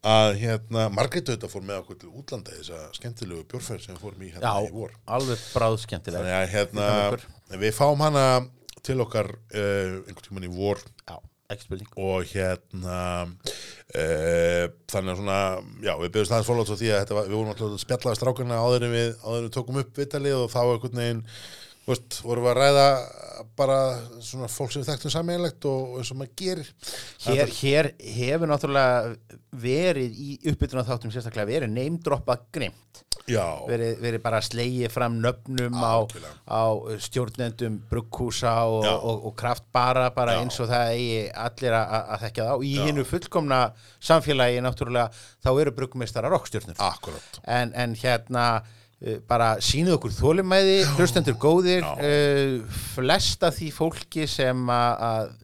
að 0.00 0.30
hérna, 0.40 0.86
Margrét 0.94 1.28
auðvitað 1.28 1.52
fór 1.52 1.64
með 1.66 1.82
okkur 1.82 1.98
til 2.00 2.12
útlanda 2.22 2.54
þess 2.54 2.72
að 2.72 2.86
skemmtilegu 2.96 3.42
bjórferð 3.50 3.82
sem 3.84 3.98
fórum 4.00 4.22
í 4.24 4.30
hérna 4.32 4.54
í 4.62 4.68
Já, 4.70 4.72
vor. 4.72 4.94
alveg 5.04 5.42
bráð 5.52 5.76
skemmtilega 5.82 6.22
þannig 6.22 6.38
að 6.38 6.54
hérna, 6.54 7.58
við 7.60 7.74
fáum 7.76 8.04
hana 8.06 8.24
til 8.86 9.02
okkar 9.04 9.32
uh, 9.34 10.00
einhvern 10.06 10.24
tímann 10.26 10.48
í 10.48 10.52
vor. 10.54 10.82
Já, 11.08 11.16
og 11.98 12.28
hérna 12.30 12.98
uh, 13.26 14.66
þannig 14.90 15.12
að 15.12 15.18
svona 15.18 15.38
já, 15.82 15.94
við 15.98 16.12
byrjum 16.14 16.28
staðins 16.28 16.50
fórlátt 16.50 16.70
svo 16.70 16.78
því 16.78 16.92
að 16.94 17.14
var, 17.16 17.30
við 17.30 17.38
vorum 17.38 17.50
alltaf 17.54 17.72
að 17.74 17.82
spjalla 17.82 18.12
við 18.12 18.20
strákarna 18.20 18.60
áður 18.60 18.86
en 18.86 18.94
við, 18.94 19.10
áður 19.24 19.40
en 19.40 19.48
við 19.48 19.56
tókum 19.56 19.80
upp 19.82 19.98
vitalið 19.98 20.36
og 20.38 20.52
þá 20.52 20.60
einhvern 20.62 21.02
veginn 21.02 21.24
þú 21.90 21.96
veist, 21.96 22.20
vorum 22.22 22.46
við 22.46 22.52
að 22.52 22.60
ræða 22.60 22.86
bara 23.56 23.78
svona 24.22 24.48
fólk 24.52 24.72
sem 24.72 24.82
við 24.82 24.90
þekktum 24.92 25.14
sammeðinlegt 25.14 25.66
og 25.70 25.98
eins 25.98 26.12
og 26.12 26.18
maður 26.20 26.34
gerir. 26.38 26.72
Hér, 27.26 27.52
hér 27.60 27.90
hefur 28.16 28.50
náttúrulega 28.50 29.14
verið 29.60 30.18
í 30.20 30.34
uppbytuna 30.52 30.86
þáttum 30.86 31.12
sérstaklega 31.14 31.50
verið 31.50 31.72
neymdroppa 31.74 32.36
grimt 32.54 33.02
verið, 33.26 33.98
verið 34.00 34.22
bara 34.24 34.40
slegið 34.42 34.92
fram 34.92 35.18
nöfnum 35.22 35.76
á, 35.78 36.06
á 36.46 36.62
stjórnendum 37.02 37.78
brugghúsa 37.90 38.54
og, 38.70 38.86
og, 38.86 39.26
og 39.30 39.36
kraftbara 39.38 40.08
bara 40.14 40.36
Já. 40.36 40.42
eins 40.42 40.58
og 40.62 40.70
það 40.70 40.92
eigi 40.94 41.20
allir 41.44 41.76
að, 41.78 42.16
þekka 42.24 42.48
það 42.48 42.52
og 42.56 42.66
í 42.66 42.74
hinnu 42.88 43.06
fullkomna 43.08 43.60
samfélagi 43.98 44.62
náttúrulega 44.64 45.10
þá 45.44 45.50
eru 45.52 45.74
bruggmestara 45.78 46.32
rockstjórnur 46.32 46.82
akkurat. 46.90 47.40
En, 47.44 47.74
en 47.74 47.96
hérna 47.98 48.46
bara 49.28 49.54
sínuð 49.64 49.96
okkur 49.96 50.12
þólimæði 50.12 50.78
hlustendur 50.98 51.36
góðir. 51.40 51.86
Uh, 51.96 52.60
flest 52.94 53.44
af 53.46 53.56
því 53.56 53.70
fólki 53.72 54.26
sem 54.28 54.72
að 54.74 55.34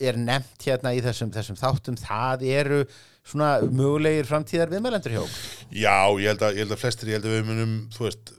er 0.00 0.16
nefnt 0.16 0.64
hérna 0.64 0.94
í 0.96 1.00
þessum, 1.04 1.32
þessum 1.34 1.58
þáttum 1.60 1.96
það 2.00 2.44
eru 2.48 2.84
svona 3.26 3.50
mögulegir 3.68 4.28
framtíðar 4.28 4.70
viðmælendur 4.72 5.16
hjá. 5.18 5.24
Já, 5.70 5.98
ég 6.20 6.30
held 6.32 6.44
að, 6.46 6.54
ég 6.56 6.64
held 6.64 6.76
að 6.76 6.82
flestir, 6.82 7.10
ég 7.10 7.18
held 7.18 7.28
að 7.28 7.34
við 7.36 7.50
munum, 7.50 7.74
þú 7.94 8.06
veist, 8.06 8.32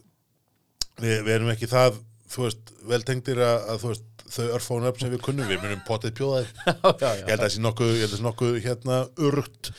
við, 1.01 1.19
við 1.27 1.35
erum 1.35 1.51
ekki 1.53 1.69
það, 1.71 1.99
þú 2.33 2.47
veist, 2.47 2.73
veltengdir 2.89 3.43
að, 3.45 3.67
að 3.73 3.83
þú 3.83 3.91
veist, 3.93 4.07
þau 4.31 4.43
örfónu 4.55 4.87
upp 4.87 4.99
sem 5.01 5.11
við 5.11 5.23
kunnum, 5.25 5.47
við 5.49 5.59
munum 5.59 5.83
potið 5.87 6.21
já, 6.23 7.09
Ég 7.19 7.27
held 7.27 7.37
að 7.37 7.45
það 7.45 7.53
sé 7.53 7.63
nokkuð, 7.65 7.93
ég 7.93 8.01
held 8.01 8.07
að 8.07 8.11
það 8.11 8.19
sé 8.21 8.27
nokkuð, 8.27 8.59
hérna, 8.65 8.99
urugt 9.27 9.71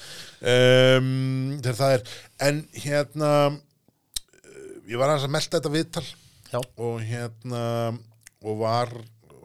um, 0.53 1.13
þegar 1.65 1.79
það 1.81 1.95
er, 1.97 2.05
en 2.49 2.59
hérna, 2.85 3.31
ég 4.93 5.01
var 5.01 5.13
aðeins 5.13 5.27
að 5.29 5.35
melta 5.35 5.59
þetta 5.59 5.73
viðtal 5.73 6.07
Já. 6.53 6.61
og 6.85 7.03
hérna, 7.09 7.65
og 8.45 8.59
var 8.61 8.93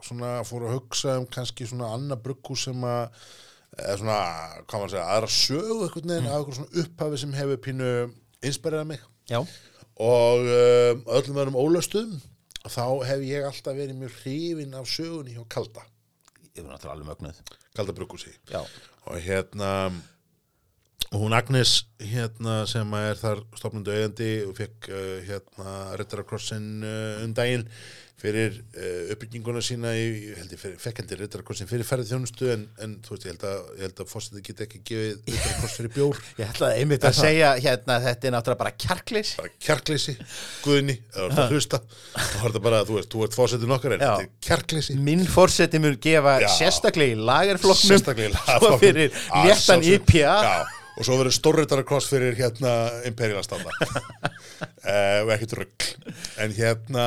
svona, 0.04 0.38
fór 0.46 0.68
að 0.68 0.74
hugsa 0.76 1.18
um 1.20 1.26
kannski 1.32 1.66
svona 1.68 1.92
annað 1.96 2.24
brugghús 2.26 2.66
sem 2.68 2.84
að, 2.86 3.22
eða 3.78 3.98
svona, 4.02 4.18
hvað 4.68 4.74
maður 4.74 4.88
að 4.88 4.94
segja, 4.94 5.06
aðra 5.14 5.30
sögu 5.34 5.78
einhvern 5.86 6.12
veginn, 6.12 6.26
mm. 6.26 6.32
af 6.32 6.40
eitthvað 6.40 6.58
svona 6.58 6.82
upphafi 6.84 7.20
sem 7.22 7.36
hefur 7.38 7.62
pínu 7.64 7.92
inspirerað 8.48 8.90
mig. 8.92 9.06
Já, 9.28 9.40
og 9.98 10.44
um, 10.46 11.00
öllum 11.16 11.40
öðrum 11.42 11.58
ólöstuðum 11.58 12.18
þá 12.68 12.84
hef 13.08 13.24
ég 13.24 13.46
alltaf 13.48 13.74
verið 13.78 13.96
mjög 13.98 14.20
hrifin 14.20 14.76
af 14.76 14.90
sögunni 14.90 15.34
hjá 15.34 15.42
Kalda. 15.50 15.86
Ég 16.52 16.62
er 16.62 16.68
náttúrulega 16.68 16.94
alveg 16.98 17.08
mögnuð. 17.08 17.40
Kalda 17.78 17.94
Bruggúsi 17.96 18.34
já, 18.50 18.60
og 19.06 19.18
hérna 19.24 19.72
og 21.12 21.22
hún 21.22 21.36
Agnes 21.36 21.86
hérna 22.02 22.64
sem 22.68 22.90
að 22.96 23.12
er 23.12 23.22
þar 23.22 23.46
stofnundu 23.56 23.94
eigandi 23.94 24.32
og 24.48 24.58
fekk 24.58 24.90
uh, 24.92 25.14
hérna 25.28 25.78
Rittarakrossin 26.00 26.68
uh, 26.84 27.24
um 27.24 27.32
daginn 27.36 27.64
fyrir 28.18 28.56
uh, 28.74 29.12
uppbygginguna 29.14 29.60
sína 29.62 29.92
í, 29.94 30.34
held 30.34 30.52
ég 30.52 30.60
fekk 30.82 31.00
heldur 31.00 31.20
Rittarakrossin 31.22 31.68
fyrir 31.70 31.86
ferðið 31.86 32.10
þjónustu 32.12 32.48
en, 32.50 32.64
en 32.82 32.96
þú 33.04 33.14
veist 33.14 33.26
ég 33.28 33.32
held 33.32 33.44
að, 33.46 33.58
ég 33.78 33.84
held 33.86 34.02
að 34.02 34.08
fórsetið 34.10 34.42
geti 34.48 34.64
ekki 34.66 34.80
gefið 34.90 35.12
Rittarakross 35.30 35.76
fyrir 35.78 35.92
bjór. 35.94 36.22
Ég 36.42 36.50
ætlaði 36.50 36.80
einmitt 36.82 37.06
að 37.06 37.14
segja 37.24 37.52
hérna 37.62 37.98
þetta 38.04 38.28
er 38.28 38.34
náttúrulega 38.34 38.62
bara 38.64 38.74
kjarklis 38.84 39.30
bara 39.38 39.52
kjarkleysi, 39.68 40.16
guðni 40.64 40.96
eða 40.98 41.22
þú 41.22 41.28
ert 41.28 41.38
að 41.44 41.54
hlusta, 41.54 41.80
þá 42.16 42.40
er 42.40 42.48
þetta 42.48 42.64
bara 42.66 42.82
þú 42.88 42.98
veist, 42.98 43.10
þú 43.14 43.22
ert 43.28 43.38
fórsetið 43.38 43.70
nokkar 43.70 43.94
en 43.94 44.02
þetta 44.02 44.26
er 44.26 44.32
kjarkleysi. 44.48 44.98
Minn 45.08 45.24
fórseti 45.30 45.80
mun 45.82 45.96
gefa 46.02 46.34
sérstaklega 46.58 47.14
í 47.14 47.22
lagerflokknum 47.30 48.02
svo 50.98 51.04
Að 51.04 51.04
og 51.04 51.06
svo 51.06 51.18
verður 51.20 51.36
stórriðara 51.36 51.84
kross 51.86 52.08
fyrir 52.10 52.34
hérna 52.38 52.72
imperialastanda 53.06 53.70
uh, 53.70 55.20
og 55.22 55.30
ekkert 55.34 55.54
rugg 55.60 55.86
en 56.42 56.54
hérna, 56.56 57.04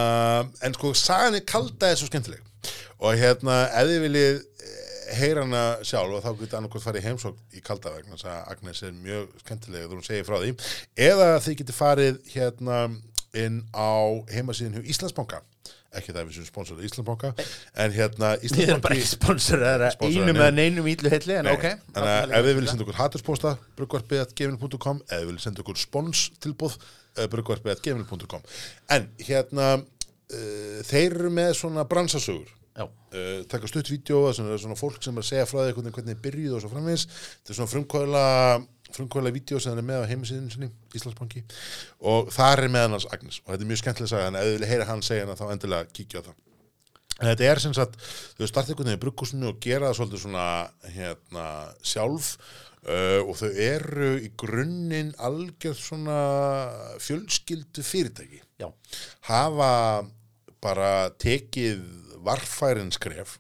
en 0.64 0.76
sko 0.78 0.94
sagan 0.96 1.36
er 1.36 1.46
kalda 1.48 1.92
er 1.92 2.00
svo 2.00 2.08
skemmtileg. 2.08 2.40
Og 3.02 3.18
hérna, 3.18 3.66
ef 3.74 3.88
þið 3.90 4.04
viljið 4.06 4.36
eh, 4.38 5.14
heyra 5.18 5.46
hana 5.46 5.64
sjálf 5.88 6.20
og 6.20 6.24
þá 6.24 6.30
getur 6.40 6.60
annarkvæmt 6.60 6.86
farið 6.86 7.02
í 7.02 7.08
heimsókn 7.08 7.58
í 7.58 7.64
kalda 7.66 7.94
vegna 7.96 8.16
þess 8.16 8.28
að 8.30 8.52
Agnes 8.54 8.84
er 8.86 8.94
mjög 8.98 9.30
skemmtileg 9.42 9.86
þegar 9.86 9.96
hún 9.98 10.08
segir 10.08 10.28
frá 10.28 10.38
því. 10.38 10.52
Eða 11.10 11.30
þið 11.42 11.58
getur 11.64 11.80
farið 11.80 12.20
hérna 12.36 12.82
inn 13.42 13.64
á 13.74 13.92
heimasíðin 14.32 14.78
hjá 14.78 14.92
Íslandsbanka 14.94 15.42
ekki 16.00 16.14
það 16.16 16.28
við 16.30 16.38
sem 16.38 16.46
sponsorið 16.48 16.88
Íslandsbanka 16.88 17.32
en 17.84 17.96
hérna 17.96 18.30
Ég 18.40 18.70
er 18.72 18.80
bara 18.84 18.96
Íslandsbanki 18.96 19.02
ekki 19.02 19.10
sponsorar 19.12 19.86
Sponsorar 19.98 20.32
einum 20.32 20.56
neinum. 20.56 20.88
íllu 20.94 21.12
heilli 21.12 21.36
en 21.42 21.50
ok. 21.52 21.66
Að 22.00 22.36
ef 22.38 22.46
þið 22.48 22.56
viljið 22.60 22.72
senda 22.72 22.86
okkur 22.88 23.00
haturspósta 23.02 23.54
bruggvarpið.gmail.com 23.80 25.02
eða 25.10 25.20
þið 25.20 25.28
viljið 25.32 25.46
senda 25.48 25.66
okkur 25.66 25.82
spons 25.82 26.24
tilbúð 26.44 26.78
bruggvarpið.gmail.com 27.36 28.48
en 28.96 29.10
hérna 29.28 29.68
uh, 29.82 30.80
þeir 30.88 31.10
eru 31.20 31.32
með 31.36 31.54
svona 31.60 31.84
bransasögur 31.92 32.50
uh, 32.80 33.42
taka 33.52 33.70
stutt 33.70 33.90
vídeo 33.92 34.22
það 34.32 34.54
er 34.56 34.62
svona 34.64 34.80
fólk 34.80 35.02
sem 35.04 35.18
er 35.18 35.26
að 35.26 35.30
segja 35.32 35.48
frá 35.50 35.64
því 35.66 35.74
hvernig, 35.78 35.98
þið 36.12 36.22
byrjuðu 36.28 36.58
og 36.58 36.64
svo 36.64 36.72
framvegis. 36.72 37.08
Þetta 37.42 37.54
er 37.54 37.60
svona 37.60 37.74
frumkvæla 37.74 38.28
frumkvæla 38.92 39.32
vídeo 39.32 39.60
sem 39.60 39.74
það 39.74 39.82
er 39.82 39.88
með 39.88 40.04
á 40.04 40.10
heimisíðinu 40.12 40.70
Íslandsbanki. 40.98 41.44
Og 42.12 42.32
þar 42.36 42.66
er 42.66 42.74
með 42.74 42.88
hans 42.96 43.10
Agnes. 43.12 43.42
Og 43.46 43.54
þetta 43.54 43.66
er 43.66 43.72
mjög 43.72 43.84
skemmtilega 43.84 44.14
saga 44.14 44.32
en 44.32 44.40
ef 44.40 44.50
þið 44.50 44.72
heyra 44.72 44.88
hann 44.90 45.04
segja 45.06 45.28
hana 45.28 45.38
þá 45.40 45.46
endilega 45.54 45.94
kíkja 45.96 46.24
á 46.24 46.28
það. 46.28 46.40
En 47.22 47.30
þetta 47.30 47.48
er 47.52 47.62
sem 47.62 47.74
sagt, 47.78 47.98
þau 48.40 48.48
starta 48.50 48.74
einhvern 48.74 48.90
veginn 48.90 49.00
í 49.00 49.04
brugghúsinu 49.04 49.50
og 49.52 49.62
gera 49.62 49.92
það 49.92 49.98
svolítið 50.00 50.24
svona 50.26 50.46
hérna, 50.96 51.48
sjálf. 51.86 52.34
Uh, 52.82 53.22
og 53.30 53.36
þau 53.38 53.52
eru 53.62 54.16
í 54.26 54.32
grunninn 54.42 55.12
algjörð 55.22 55.78
svona 55.78 56.22
fjölskyldu 56.98 57.84
fyrirtæki. 57.86 58.42
já, 58.58 58.72
Hafa 59.30 60.02
bara 60.62 61.12
tekið 61.22 61.84
varfærin 62.26 62.92
skref 62.96 63.38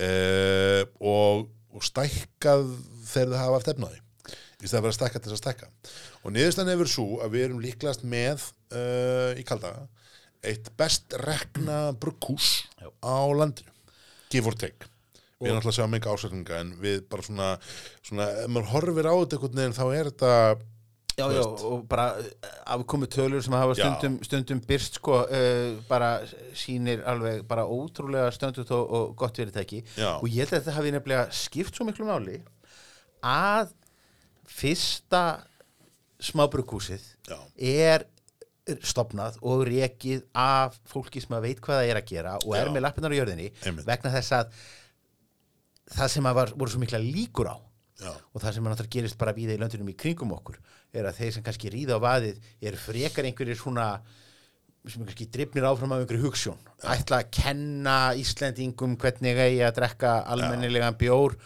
uh, 0.00 0.82
og, 1.00 1.48
og 1.72 1.86
stækkað 1.86 2.68
þegar 3.08 3.34
þau 3.34 3.42
hafa 3.42 3.58
haft 3.58 3.72
efnaði 3.74 4.00
í 4.62 4.68
stæða 4.70 4.78
að 4.78 4.84
vera 4.84 4.92
að 4.92 4.98
stækka 5.00 5.18
til 5.18 5.30
þess 5.30 5.34
að 5.34 5.42
stækka. 5.42 5.68
Og 6.22 6.34
niðurstæðan 6.36 6.68
hefur 6.70 6.90
svo 6.92 7.06
að 7.24 7.32
við 7.34 7.44
erum 7.48 7.62
líklast 7.64 8.04
með 8.06 8.44
uh, 8.70 9.32
í 9.34 9.42
kaldaga 9.46 9.88
eitt 10.42 10.70
best 10.78 11.14
rekna 11.22 11.92
brugghús 11.98 12.64
Já. 12.78 12.88
á 13.02 13.18
landinu 13.30 13.70
give 14.32 14.48
or 14.50 14.56
take 14.58 14.88
við 15.42 15.50
erum 15.50 15.58
alltaf 15.58 15.72
að 15.72 15.78
sjá 15.78 15.90
mikið 15.90 16.14
ásækninga 16.16 16.58
en 16.62 16.72
við 16.82 17.00
bara 17.10 17.26
svona, 17.26 17.48
svona 18.06 18.28
ef 18.42 18.50
maður 18.50 18.70
horfir 18.72 19.08
á 19.10 19.14
þetta 19.14 19.38
einhvern 19.38 19.58
veginn 19.60 19.76
þá 19.78 19.84
er 19.88 20.10
þetta 20.10 20.34
já, 21.18 21.26
já 21.36 21.42
og 21.44 21.84
bara 21.88 22.06
afkomu 22.66 23.06
tölur 23.06 23.42
sem 23.44 23.52
hafa 23.56 23.74
stundum, 23.78 24.18
stundum 24.24 24.60
byrst 24.68 24.98
sko 25.00 25.22
uh, 25.26 25.76
bara 25.88 26.10
sýnir 26.56 27.02
alveg 27.08 27.42
bara 27.48 27.66
ótrúlega 27.68 28.30
stundut 28.32 28.70
og, 28.70 28.90
og 28.90 29.14
gott 29.16 29.36
fyrirtæki 29.36 29.82
Já. 29.96 30.16
og 30.18 30.26
ég 30.28 30.42
held 30.44 30.52
að 30.54 30.58
þetta 30.62 30.76
hafi 30.78 30.94
nefnilega 30.96 31.26
skipt 31.36 31.76
svo 31.76 31.86
miklu 31.88 32.08
máli 32.08 32.38
að 33.22 33.74
fyrsta 34.48 35.22
smábrukúsið 36.22 37.02
er 37.56 38.06
stopnað 38.86 39.40
og 39.42 39.64
rekið 39.66 40.22
af 40.38 40.76
fólki 40.86 41.20
sem 41.22 41.34
að 41.34 41.48
veit 41.48 41.60
hvað 41.64 41.80
það 41.80 41.90
er 41.90 41.98
að 41.98 42.08
gera 42.12 42.36
og 42.44 42.54
er 42.54 42.68
Já. 42.68 42.72
með 42.76 42.84
lappinnar 42.86 43.14
á 43.14 43.18
jörðinni 43.18 43.48
Einmitt. 43.66 43.86
vegna 43.88 44.12
þess 44.14 44.36
að 44.38 44.52
það 45.92 46.12
sem 46.14 46.28
að 46.30 46.36
var, 46.38 46.52
voru 46.56 46.72
svo 46.72 46.80
mikla 46.82 47.00
líkur 47.02 47.50
á 47.50 47.56
já, 48.02 48.12
og 48.12 48.38
það 48.40 48.54
sem 48.54 48.66
að 48.68 48.72
náttúrulega 48.72 48.94
gerist 48.96 49.18
bara 49.18 49.34
víða 49.36 49.56
í 49.56 49.60
löndunum 49.60 49.90
í 49.92 49.96
kringum 49.98 50.32
okkur 50.38 50.60
er 50.92 51.08
að 51.08 51.20
þeir 51.20 51.32
sem 51.36 51.46
kannski 51.46 51.72
ríða 51.72 51.96
á 51.96 52.04
vaðið 52.04 52.50
er 52.68 52.76
frekar 52.80 53.28
einhverjir 53.28 53.58
svona 53.60 53.86
sem 54.82 55.04
kannski 55.06 55.28
drifnir 55.30 55.64
áfram 55.68 55.94
af 55.94 56.02
einhverju 56.02 56.26
hugssjón 56.26 56.58
ætla 56.82 57.22
að 57.22 57.30
kenna 57.36 57.96
Íslendingum 58.18 58.96
hvernig 59.00 59.38
eigi 59.38 59.62
að 59.62 59.76
drekka 59.78 60.16
almennilegan 60.34 60.98
bjór 60.98 61.36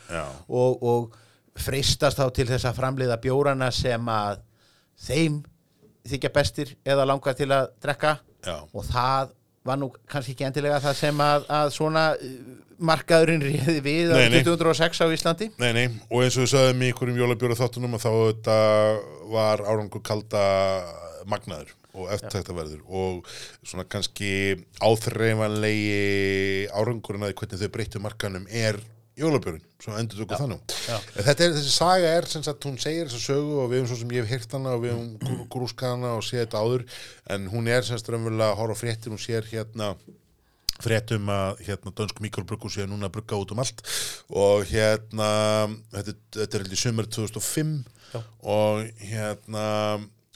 og, 0.49 0.83
og 0.83 1.17
freistast 1.57 2.21
þá 2.21 2.31
til 2.37 2.49
þess 2.49 2.69
að 2.69 2.79
framleiða 2.81 3.21
bjórana 3.23 3.69
sem 3.73 4.09
að 4.13 4.41
þeim 5.07 5.43
þykja 6.07 6.33
bestir 6.33 6.73
eða 6.87 7.07
langar 7.09 7.37
til 7.37 7.51
að 7.53 7.71
drekka. 7.83 8.17
Já, 8.47 8.57
og 8.73 8.85
það 8.87 9.33
var 9.67 9.79
nú 9.81 9.89
kannski 10.07 10.37
ekki 10.37 10.47
endilega 10.47 10.79
það 10.85 10.99
sem 11.01 11.23
að, 11.25 11.47
að 11.51 11.71
svona 11.75 12.05
markaðurinn 12.79 13.45
réði 13.45 13.81
við 13.85 14.13
á 14.13 14.19
nei. 14.27 14.43
2006 14.45 15.03
á 15.03 15.07
Íslandi. 15.15 15.51
Nei, 15.63 15.73
nei. 15.77 15.87
Og 16.11 16.25
eins 16.25 16.37
og 16.37 16.45
við 16.45 16.53
sögðum 16.53 16.85
í 16.85 16.91
einhverjum 16.91 17.21
jólabjóra 17.23 17.59
þáttunum 17.59 17.97
að 17.97 18.05
þá 18.05 18.13
þetta 18.13 18.59
var 19.33 19.65
árangur 19.67 20.05
kalda 20.07 20.45
magnaður 21.27 21.73
og 21.97 22.11
eftirtæktaverður 22.13 22.83
og 22.93 23.31
svona 23.65 23.87
kannski 23.89 24.29
áþreifanlegi 24.85 26.69
árangurinn 26.77 27.25
að 27.27 27.39
hvernig 27.41 27.63
þau 27.63 27.73
breyttu 27.73 28.03
markanum 28.05 28.45
er 28.53 28.79
jólabjörn, 29.17 29.63
svo 29.81 29.95
endur 29.97 30.27
nú 30.51 30.59
Já. 30.85 30.99
En 31.17 31.25
þetta 31.25 31.47
er, 31.47 31.55
þessi 31.57 31.73
saga 31.73 32.11
er 32.19 32.27
sem 32.29 32.43
sagt, 32.45 32.67
hún 32.69 32.77
segir 32.81 33.09
þessa 33.09 33.33
sögu 33.33 33.63
og 33.63 33.71
við 33.71 33.81
höfum 33.81 33.89
svo 33.89 33.99
sem 34.03 34.13
ég 34.13 34.27
hef 34.27 34.35
heyrt 34.35 34.57
hana 34.59 34.75
og 34.77 34.85
við 34.85 34.93
höfum 34.93 35.49
grúskað 35.53 35.95
hana 35.95 36.13
og 36.19 36.25
séð 36.27 36.43
þetta 36.45 36.61
áður. 36.61 36.85
En 37.33 37.49
hún 37.49 37.71
er 37.73 37.87
sem 37.87 37.97
sagt 37.97 38.13
raunverulega 38.13 38.53
að 38.53 38.61
horfa 38.61 38.77
á 38.77 38.83
fréttir 38.83 39.15
hún 39.15 39.23
sér 39.23 39.49
hérna 39.49 39.95
fréttum 40.83 41.31
að 41.33 41.63
hérna 41.67 41.95
dönsku 41.97 42.25
mikrobruggu 42.25 42.71
séu 42.73 42.89
núna 42.91 43.09
að 43.09 43.17
brugga 43.19 43.41
út 43.41 43.55
um 43.55 43.63
allt 43.63 43.83
og 44.31 44.67
hérna 44.71 45.31
þetta, 45.95 46.17
þetta 46.39 46.59
er 46.59 46.65
heldur 46.67 46.83
sumar 46.83 47.11
2005 47.17 47.73
Já. 48.13 48.21
og 48.43 49.03
hérna 49.03 49.67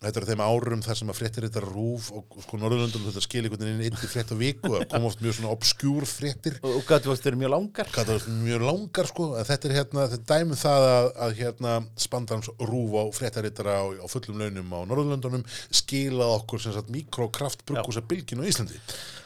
þetta 0.01 0.20
er 0.22 0.26
þeim 0.30 0.40
árum 0.40 0.80
þar 0.80 0.96
sem 0.96 1.11
að 1.12 1.18
fréttir 1.18 1.44
þetta 1.44 1.61
rúf 1.66 2.07
og 2.16 2.36
sko 2.40 2.57
Norðurlöndum 2.57 3.03
þetta 3.05 3.20
skil 3.20 3.42
einhvern 3.44 3.66
veginn 3.66 3.82
inn 3.90 3.98
til 4.01 4.09
frétt 4.09 4.30
á 4.32 4.36
viku 4.40 4.70
og 4.78 4.86
kom 4.88 5.05
oft 5.11 5.20
mjög 5.20 5.34
svona 5.36 5.51
obskjúr 5.53 6.07
fréttir. 6.09 6.57
Og, 6.64 6.78
og 6.78 6.86
gætu 6.88 7.12
að 7.12 7.20
vera 7.26 7.40
mjög 7.42 7.53
langar. 7.53 7.90
Gat 7.92 8.09
það 8.09 8.30
mjög 8.38 8.64
langar 8.64 9.11
sko. 9.11 9.26
En 9.36 9.48
þetta 9.51 9.68
er 9.68 9.74
hérna, 9.76 10.07
þetta 10.14 10.38
dæmi 10.40 10.57
það 10.62 10.86
að, 10.88 11.09
að 11.26 11.36
hérna 11.42 11.74
spandans 12.01 12.48
rúf 12.70 12.96
á 12.96 13.05
fréttarittara 13.18 13.76
á, 13.76 13.84
á 14.01 14.07
fullum 14.09 14.40
launum 14.40 14.72
á 14.72 14.80
Norðurlöndunum 14.88 15.44
skilað 15.68 16.34
okkur 16.38 16.64
sem 16.64 16.76
sagt 16.78 16.88
mikrokraft 16.96 17.66
bruggúsa 17.68 18.01
bylgin 18.01 18.40
á 18.40 18.48
Íslandi. 18.48 18.80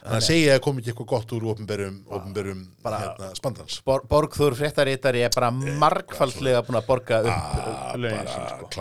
Þannig 0.05 0.19
að 0.19 0.27
segja 0.27 0.59
að 0.59 0.65
kom 0.67 0.83
ekki 0.83 0.91
eitthvað 0.91 1.13
gott 1.15 1.31
úr 1.39 1.47
Bara- 2.85 2.99
hérna, 3.01 3.31
spandans. 3.39 3.79
Bor, 3.87 4.03
Borgþór 4.11 4.59
fréttaritari 4.59 5.23
er 5.25 5.33
bara 5.33 5.55
margfaldlega 5.55 6.67
búin 6.67 6.83
að 6.83 6.89
borga 6.91 7.23
upp 7.25 8.75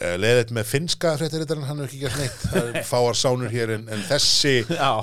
Uh, 0.00 0.14
leðið 0.16 0.50
með 0.56 0.64
finska 0.64 1.10
fréttarittarinn 1.20 1.66
hann 1.68 1.82
hefur 1.82 1.90
ekki 1.90 1.98
gert 2.00 2.14
neitt. 2.16 2.44
Það 2.54 2.78
fáar 2.88 3.18
sánur 3.20 3.50
hér 3.52 3.72
en, 3.74 3.82
en 3.92 4.00
þessi, 4.08 4.54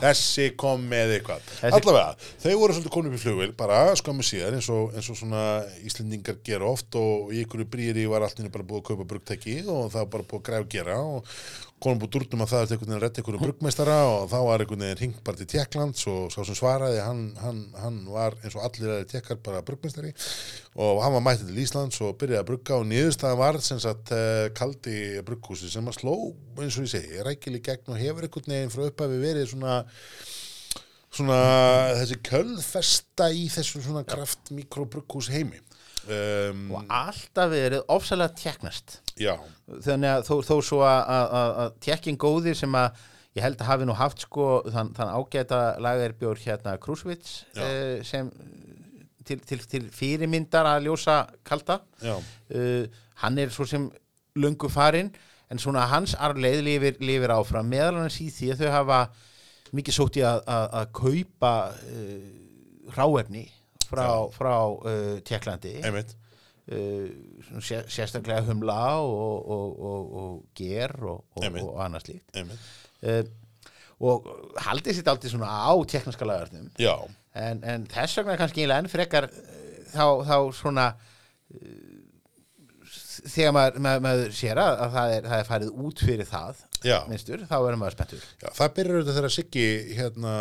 þessi 0.02 0.48
kom 0.58 0.88
með 0.89 1.12
eitthvað. 1.20 1.43
Þessi- 1.60 1.78
allavega, 1.78 2.16
þau 2.41 2.56
voru 2.64 2.74
svolítið 2.78 2.93
konum 2.95 3.14
upp 3.14 3.20
í 3.20 3.22
flugvél 3.22 3.52
bara 3.60 3.82
skömmu 4.02 4.26
síðar 4.26 4.58
eins 4.58 4.72
og, 4.74 4.95
eins 4.98 5.12
og 5.14 5.20
svona 5.20 5.43
Íslendingar 5.86 6.39
gera 6.50 6.66
oft 6.72 6.98
og 6.98 7.30
í 7.30 7.43
ykkur 7.45 7.62
brýri 7.70 8.08
var 8.10 8.26
allt 8.26 8.41
inni 8.41 8.50
bara 8.54 8.66
búið 8.66 8.82
að 8.82 8.88
kaupa 8.89 9.08
brugtæki 9.14 9.60
og 9.70 9.91
það 9.93 10.02
var 10.02 10.12
bara 10.18 10.28
búið 10.34 10.41
að 10.41 10.48
græfa 10.50 10.70
gera 10.74 10.98
og 11.06 11.38
konum 11.84 11.99
búið 12.01 12.13
dúrtum 12.15 12.41
að 12.41 12.51
það 12.51 12.59
er 12.59 12.71
einhvern 12.71 12.88
veginn 12.88 12.97
að 12.97 13.03
redda 13.03 13.21
einhverju 13.21 13.39
brugmeistara 13.43 13.95
og 14.09 14.23
þá 14.32 14.38
var 14.47 14.63
einhvern 14.63 14.84
veginn 14.84 14.99
ringt 15.01 15.19
bara 15.28 15.38
til 15.38 15.47
Tjekklands 15.51 16.07
og 16.09 16.32
sá 16.34 16.39
sem 16.47 16.57
svaraði 16.57 17.03
hann, 17.05 17.21
hann, 17.38 17.59
hann 17.78 17.99
var 18.09 18.38
eins 18.41 18.55
og 18.57 18.63
allir 18.65 18.93
aðeins 18.95 19.11
tjekkar 19.11 19.38
bara 19.45 19.61
brugmeistari 19.67 20.13
og 20.73 21.03
hann 21.03 21.13
var 21.17 21.25
mættið 21.28 21.51
til 21.51 21.61
Íslands 21.61 22.01
og 22.01 22.17
byrjaði 22.17 22.41
að 22.41 22.49
brugga 22.49 22.80
og 22.82 22.89
niðurstaðan 22.89 23.41
var 23.43 23.61
sem 23.67 23.84
sagt 23.84 24.13
uh, 24.15 24.47
kaldi 24.57 24.97
brugghúsi 25.28 25.69
sem 25.69 25.86
að 25.91 25.99
sló 25.99 26.15
eins 26.57 26.80
og 26.80 26.88
ég 26.88 26.93
segi, 26.95 27.21
rækili 27.28 27.61
gegn 27.69 27.93
og 27.93 28.01
hefur 28.01 28.25
einhvern 28.25 28.55
veginn 28.55 28.73
frá 28.73 28.88
upphafi 28.89 29.21
verið 29.21 29.53
svona 29.53 29.78
svona 31.13 31.38
þessi 32.01 32.17
kölfesta 32.25 33.30
í 33.34 33.47
þessu 33.53 33.86
svona 33.86 34.03
kraft 34.07 34.51
mikrobrughús 34.55 35.30
heimi 35.34 35.61
um, 36.14 36.64
og 36.78 36.95
alltaf 37.01 37.51
verið 37.51 37.86
ofsalega 37.93 38.36
tjekknast 38.39 38.99
já, 39.20 39.34
þannig 39.86 40.14
að 40.14 40.26
þó, 40.30 40.34
þó 40.47 40.55
svo 40.66 40.82
að, 40.88 41.62
tjekkin 41.84 42.20
góðir 42.22 42.58
sem 42.60 42.76
að 42.78 43.05
ég 43.38 43.45
held 43.45 43.62
að 43.62 43.70
hafi 43.70 43.88
nú 43.88 43.95
haft 43.97 44.24
sko 44.26 44.47
þann, 44.66 44.93
þann 44.97 45.14
ágæta 45.14 45.62
lagaðirbjór 45.84 46.41
hérna 46.41 46.78
Krúsvits 46.82 47.43
Já. 47.53 47.62
eh, 47.68 47.99
sem 48.08 48.32
til, 49.28 49.39
til, 49.43 49.64
til 49.68 49.88
fyrirmyndar 49.93 50.68
að 50.70 50.88
ljósa 50.88 51.18
kalda. 51.47 51.82
Uh, 52.53 52.88
hann 53.24 53.39
er 53.41 53.51
svo 53.53 53.68
sem 53.68 53.89
löngu 54.39 54.70
farinn 54.72 55.12
en 55.51 55.62
svona 55.62 55.86
hans 55.91 56.16
arleið 56.16 56.62
lifir, 56.64 56.99
lifir 57.03 57.34
áfram. 57.36 57.68
Meðal 57.72 58.03
hans 58.05 58.20
í 58.24 58.30
því 58.34 58.53
að 58.53 58.64
þau 58.64 58.74
hafa 58.78 58.99
mikið 59.76 59.97
sótt 59.97 60.20
í 60.20 60.24
að, 60.28 60.41
að, 60.47 60.68
að 60.80 60.91
kaupa 61.01 61.53
uh, 61.76 62.91
ráefni 62.95 63.45
frá, 63.88 64.08
frá 64.36 64.54
uh, 64.68 65.18
Tjekklandi 65.28 65.78
uh, 66.74 67.62
sérstaklega 67.64 68.44
humla 68.48 68.80
og, 69.02 69.52
og, 69.58 69.84
og, 69.92 70.16
og 70.22 70.40
ger 70.58 70.94
og, 71.08 71.24
annað 71.84 72.08
slíkt. 72.08 72.42
Uh, 73.02 73.22
og 74.08 74.28
haldið 74.62 75.00
sitt 75.00 75.08
aldrei 75.10 75.32
svona 75.32 75.50
á 75.50 75.74
tekniska 75.90 76.28
lagarnum. 76.28 76.70
En, 77.38 77.62
en 77.66 77.86
þess 77.90 78.20
vegna 78.20 78.38
kannski 78.38 78.64
eiginlega 78.64 78.84
enn 78.84 78.92
frekar 78.92 79.28
eh, 79.30 79.86
þá, 79.94 80.06
þá 80.26 80.38
svona 80.58 80.88
uh, 80.94 81.98
þegar 83.28 83.56
maður, 83.56 83.80
maður, 83.86 84.04
maður 84.06 84.36
sér 84.38 84.62
að, 84.62 84.74
að 84.86 84.98
það, 84.98 85.14
er, 85.16 85.30
það 85.32 85.42
er 85.42 85.50
farið 85.52 85.80
út 85.88 86.04
fyrir 86.06 86.30
það 86.30 86.66
minnstur, 87.10 87.46
þá 87.50 87.56
verður 87.58 87.80
maður 87.82 87.98
spenntur. 87.98 88.28
Já 88.44 88.50
það 88.60 88.76
byrjar 88.78 89.00
auðvitað 89.00 89.18
þegar 89.20 89.36
Siggi 89.38 89.68
hérna 89.98 90.36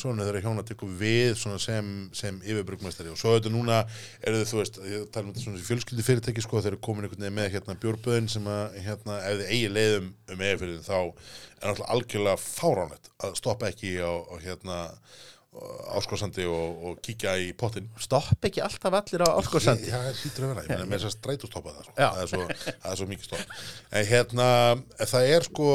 svona 0.00 0.26
þeirra 0.26 0.42
hjóna 0.44 0.64
tekur 0.66 0.92
við 1.00 1.34
svona 1.40 1.60
sem, 1.62 1.90
sem 2.16 2.38
yfirbrugmestari 2.44 3.12
og 3.12 3.18
svo 3.20 3.34
auðvitað 3.34 3.54
núna 3.56 3.80
eru 4.22 4.40
þau, 4.40 4.48
þú 4.52 4.60
veist, 4.60 4.80
ég 4.90 5.06
tala 5.14 5.26
um 5.26 5.32
þetta 5.32 5.44
svona 5.44 5.66
fjölskyldu 5.68 6.06
fyrirtæki 6.06 6.44
sko, 6.44 6.62
þeir 6.64 6.74
eru 6.74 6.82
komin 6.84 7.06
einhvern 7.08 7.26
veginn 7.26 7.38
með 7.38 7.52
hérna 7.56 7.78
bjórböðin 7.84 8.30
sem 8.32 8.48
að 8.50 8.80
hérna, 8.86 9.20
ef 9.20 9.38
þið 9.42 9.52
eigi 9.52 9.74
leiðum 9.74 10.10
um 10.34 10.46
eifirinn 10.48 10.88
þá 10.88 10.96
er 10.98 11.68
náttúrulega 11.68 11.92
algjörlega 11.96 12.42
fáránlegt 12.44 13.12
að 13.24 13.38
stoppa 13.40 13.70
ekki 13.72 13.96
á, 14.02 14.12
á 14.12 14.34
hérna 14.44 14.80
áskosandi 15.94 16.46
og, 16.50 16.78
og 16.88 16.96
kíkja 17.04 17.36
í 17.38 17.50
pottin 17.58 17.86
stopp 18.02 18.46
ekki 18.46 18.62
alltaf 18.64 18.96
allir 18.98 19.22
á 19.22 19.38
áskosandi? 19.38 19.86
Já, 19.86 20.00
það 20.02 20.22
hlýtur 20.22 20.46
að 20.46 20.50
vera, 20.50 20.64
ég 20.64 20.70
meina 20.72 20.88
með 20.88 20.96
þess 20.96 21.08
að 21.10 21.14
strætustoppa 21.14 21.74
það, 21.74 21.84
sko. 21.84 21.94
Það, 22.00 22.22
er 22.22 22.30
svo, 22.32 22.72
það 22.72 22.88
er 22.90 23.00
svo 23.00 23.06
mikið 23.12 23.28
stopp. 23.28 23.54
En 23.94 24.08
hérna, 24.08 24.48
það 25.12 25.28
er 25.36 25.46
sko, 25.46 25.68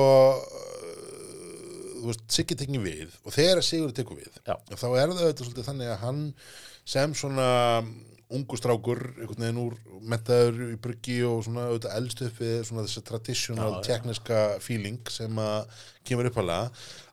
veist, 2.04 2.26
Siggi 2.32 2.58
tekin 2.60 2.84
við 2.84 3.16
og 3.24 3.34
þegar 3.36 3.64
Sigur 3.66 3.96
tekur 3.96 4.20
við, 4.20 4.40
Já. 4.46 4.56
þá 4.74 4.88
er 4.90 5.14
það 5.14 5.24
auðvitað 5.24 5.44
svolítið 5.46 5.70
þannig 5.70 5.92
að 5.94 6.04
hann 6.04 6.22
sem 6.90 7.16
svona 7.18 7.50
ungu 8.30 8.58
strákur, 8.60 9.00
einhvern 9.18 9.42
veginn 9.42 9.62
úr 9.64 9.78
metaður 10.06 10.60
í 10.68 10.76
bruggi 10.82 11.18
og 11.26 11.42
svona 11.48 11.70
auðvitað 11.72 11.96
við 12.38 12.60
svona 12.68 12.86
þessa 12.86 13.06
traditional 13.08 13.72
Já, 13.72 13.80
tekniska 13.88 14.44
feeling 14.62 15.10
sem 15.10 15.42
að 15.42 15.82
kemur 16.06 16.30
upp 16.30 16.38
að 16.44 16.52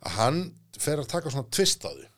að 0.05 0.19
hann 0.19 0.43
fer 0.77 1.01
að 1.01 1.11
taka 1.15 1.33
svona 1.33 1.49
twist 1.49 1.89
á 1.89 1.91
því 1.91 2.11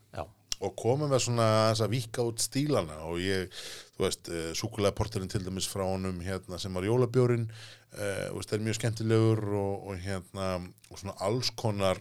og 0.65 0.75
komum 0.79 1.11
með 1.13 1.25
svona 1.29 1.49
að 1.71 1.93
víka 1.93 2.25
út 2.27 2.43
stílana 2.43 2.97
og 3.07 3.21
ég, 3.23 3.53
þú 3.97 4.05
veist, 4.05 4.31
uh, 4.33 4.51
súkulega 4.59 5.07
til 5.31 5.45
dæmis 5.45 5.69
frá 5.71 5.85
honum 5.87 6.21
hérna, 6.25 6.59
sem 6.59 6.75
var 6.75 6.87
jólabjórin 6.87 7.47
uh, 7.47 8.35
veist, 8.35 8.53
er 8.53 8.65
mjög 8.65 8.81
skemmtilegur 8.81 9.45
og, 9.55 9.89
og 9.89 10.01
hérna 10.03 10.49
og 10.91 10.99
svona 10.99 11.15
alls 11.21 11.53
konar 11.55 12.01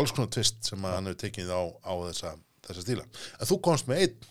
alls 0.00 0.14
konar 0.14 0.30
tvist 0.34 0.62
sem 0.68 0.84
að 0.84 0.96
hann 0.98 1.10
hefur 1.10 1.20
tekið 1.24 1.52
á, 1.54 1.62
á 1.82 1.92
þessa, 2.08 2.32
þessa 2.68 2.84
stíla. 2.86 3.04
En 3.38 3.50
þú 3.50 3.60
komst 3.64 3.90
með 3.90 4.04
einn. 4.04 4.30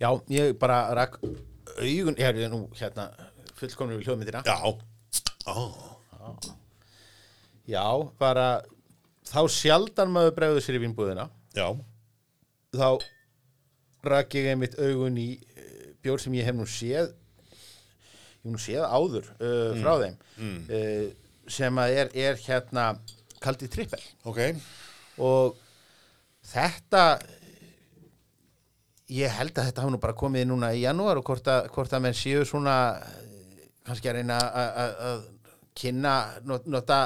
Já, 0.00 0.10
ég 0.32 0.56
bara 0.60 0.80
rak 0.96 1.18
augun, 1.22 2.16
ég 2.20 2.26
er 2.44 2.52
nú 2.52 2.66
hérna 2.76 3.10
fullkomnur 3.56 4.00
við 4.00 4.10
hljóðmyndina 4.10 4.42
já, 4.44 4.56
Ó, 5.46 5.62
já, 7.70 7.84
bara 8.20 8.46
þá 9.26 9.40
sjaldan 9.52 10.12
maður 10.12 10.34
bregður 10.36 10.64
sér 10.64 10.78
í 10.78 10.82
vínbúðina. 10.84 11.28
Já, 11.56 11.68
þá 12.76 12.88
rak 14.06 14.34
ég 14.38 14.50
einmitt 14.52 14.76
augun 14.78 15.16
í 15.18 15.28
uh, 15.38 15.92
bjór 16.04 16.22
sem 16.22 16.34
ég 16.38 16.46
hef 16.46 16.56
nú 16.58 16.66
séð 16.70 17.08
ég 17.10 18.44
hef 18.44 18.52
nú 18.52 18.60
séð 18.62 18.84
áður 18.86 19.30
uh, 19.38 19.72
frá 19.80 19.94
þeim 20.02 20.18
uh, 20.42 21.06
sem 21.50 21.80
að 21.82 21.96
er, 22.02 22.12
er 22.26 22.42
hérna 22.42 22.90
kaldi 23.42 23.70
trippel. 23.70 24.02
Ok 24.26 24.42
og 25.18 25.56
þetta 26.46 27.04
ég 29.16 29.30
held 29.38 29.54
að 29.54 29.68
þetta 29.68 29.84
hafa 29.84 29.94
nú 29.94 30.02
bara 30.02 30.18
komið 30.18 30.48
núna 30.50 30.72
í 30.74 30.82
janúar 30.82 31.20
og 31.20 31.26
hvort 31.28 31.46
að, 31.50 31.70
hvort 31.74 31.94
að 31.94 32.04
menn 32.06 32.16
séu 32.16 32.44
svona 32.48 32.76
kannski 33.86 34.10
að 34.10 34.20
reyna 34.20 34.38
að- 34.42 35.32
kynna 35.76 36.40
not, 36.48 36.66
nota 36.66 37.00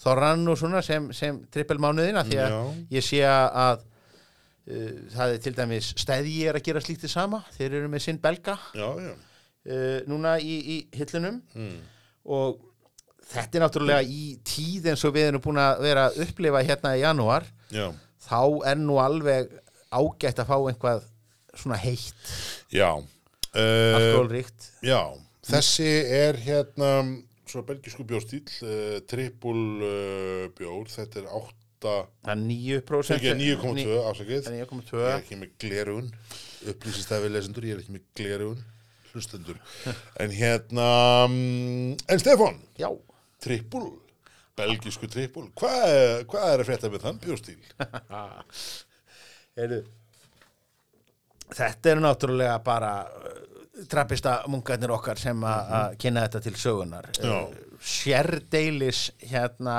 þorran 0.00 0.46
og 0.48 0.58
svona 0.60 0.82
sem, 0.84 1.10
sem 1.16 1.42
trippelmánuðina 1.52 2.24
því 2.26 2.38
að 2.40 2.54
Já. 2.54 2.60
ég 2.96 3.04
sé 3.04 3.22
að 3.28 3.82
uh, 3.82 4.94
það 5.12 5.34
er 5.34 5.42
til 5.44 5.54
dæmis 5.56 5.90
stæði 6.00 6.36
er 6.48 6.58
að 6.58 6.66
gera 6.68 6.82
slítið 6.84 7.12
sama 7.12 7.42
þeir 7.56 7.78
eru 7.80 7.90
með 7.92 8.06
sinn 8.06 8.20
belga 8.22 8.56
já, 8.76 8.88
já, 9.04 9.12
uh, 9.12 9.98
núna 10.08 10.36
í, 10.40 10.56
í 10.56 10.78
hillunum 10.96 11.42
mm. 11.54 11.76
og 12.36 12.64
þetta 13.32 13.58
er 13.58 13.64
náttúrulega 13.64 14.06
í 14.06 14.24
tíð 14.46 14.90
eins 14.92 15.04
og 15.06 15.14
við 15.16 15.30
erum 15.30 15.44
búin 15.44 15.60
að 15.60 15.84
vera 15.86 16.08
að 16.08 16.20
upplifa 16.26 16.62
hérna 16.66 16.94
í 16.96 17.02
janúar 17.02 17.46
já, 17.74 17.90
þá 18.26 18.40
er 18.72 18.80
nú 18.80 18.98
alveg 19.02 19.52
ágætt 19.90 20.42
að 20.42 20.50
fá 20.50 20.56
einhvað 20.58 21.04
svona 21.56 21.78
heitt. 21.80 22.32
Já. 22.74 22.90
Uh, 23.56 23.94
alkoholríkt 23.96 24.66
Já, 24.84 25.00
þessi 25.48 25.86
er 26.12 26.36
hérna 26.44 26.90
svo 27.48 27.62
belgisku 27.64 28.04
bjórstíl 28.04 28.42
uh, 28.66 28.98
trippul 29.08 29.62
uh, 29.80 30.42
bjór. 30.58 30.90
Þetta 30.92 31.22
er 31.22 31.30
8 31.30 31.54
það 31.86 32.32
er 32.32 32.40
9% 32.42 33.16
ekki 33.16 33.34
9,2 33.38 33.98
afsakið. 34.10 34.50
Ég 34.58 34.70
9,2 34.72 35.02
er 35.02 35.18
ekki 35.20 35.40
með 35.40 35.52
glerun 35.62 36.08
upplýsist 36.66 37.12
við 37.12 37.34
lesendur, 37.36 37.68
ég 37.68 37.76
er 37.76 37.82
ekki 37.84 37.96
með 37.96 38.06
glerun 38.18 38.64
hlustendur. 39.12 39.60
En 40.22 40.32
hérna 40.34 40.88
mm, 41.30 41.92
en 42.12 42.20
Stefán, 42.20 42.58
já, 42.80 42.90
trippul 43.42 43.90
belgisku 44.56 45.08
trippul, 45.12 45.50
hvað 45.56 46.24
hva 46.30 46.44
er 46.52 46.62
að 46.62 46.68
frétta 46.70 46.90
með 46.92 47.04
þann 47.04 47.20
bjórstíl? 47.24 47.58
Heyrðu, 49.56 49.82
þetta 51.56 51.92
eru 51.92 52.04
náttúrulega 52.04 52.56
bara 52.64 52.92
uh, 53.04 53.36
trappista 53.90 54.38
munkarnir 54.52 54.92
okkar 54.96 55.20
sem 55.20 55.44
að 55.48 55.74
að 55.80 55.98
kynna 56.02 56.24
þetta 56.26 56.42
til 56.46 56.54
sögunar 56.60 57.10
Já. 57.20 57.36
uh, 57.36 57.78
sérdeilis 57.80 59.06
hérna 59.28 59.76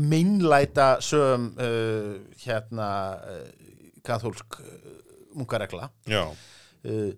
minnlæta 0.00 0.92
sögum 1.04 1.50
uh, 1.56 2.14
hérna 2.44 2.90
uh, 3.24 3.42
kathólsk 4.06 4.60
uh, 4.60 4.94
munkaregla. 5.36 5.90
Já, 6.08 6.24
uh, 6.28 7.10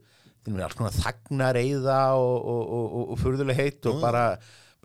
alls 0.53 0.75
konar 0.75 0.95
þagnareiða 0.95 2.01
og, 2.19 2.35
og, 2.35 2.63
og, 2.63 2.87
og, 2.87 3.13
og 3.15 3.21
furðuleg 3.23 3.59
heitt 3.59 3.87
og 3.87 4.01
bara, 4.03 4.25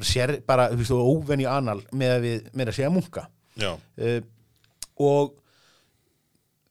sér, 0.06 0.36
bara 0.46 0.68
þú 0.70 0.78
veist, 0.82 0.92
og 0.94 1.08
óvenju 1.16 1.48
anal 1.50 1.80
með 1.98 2.12
að 2.16 2.26
við 2.28 2.50
með 2.54 2.70
að 2.72 2.76
segja 2.78 2.90
munka 2.94 3.24
já, 3.58 3.72
uh, 3.74 4.20
og 5.02 5.32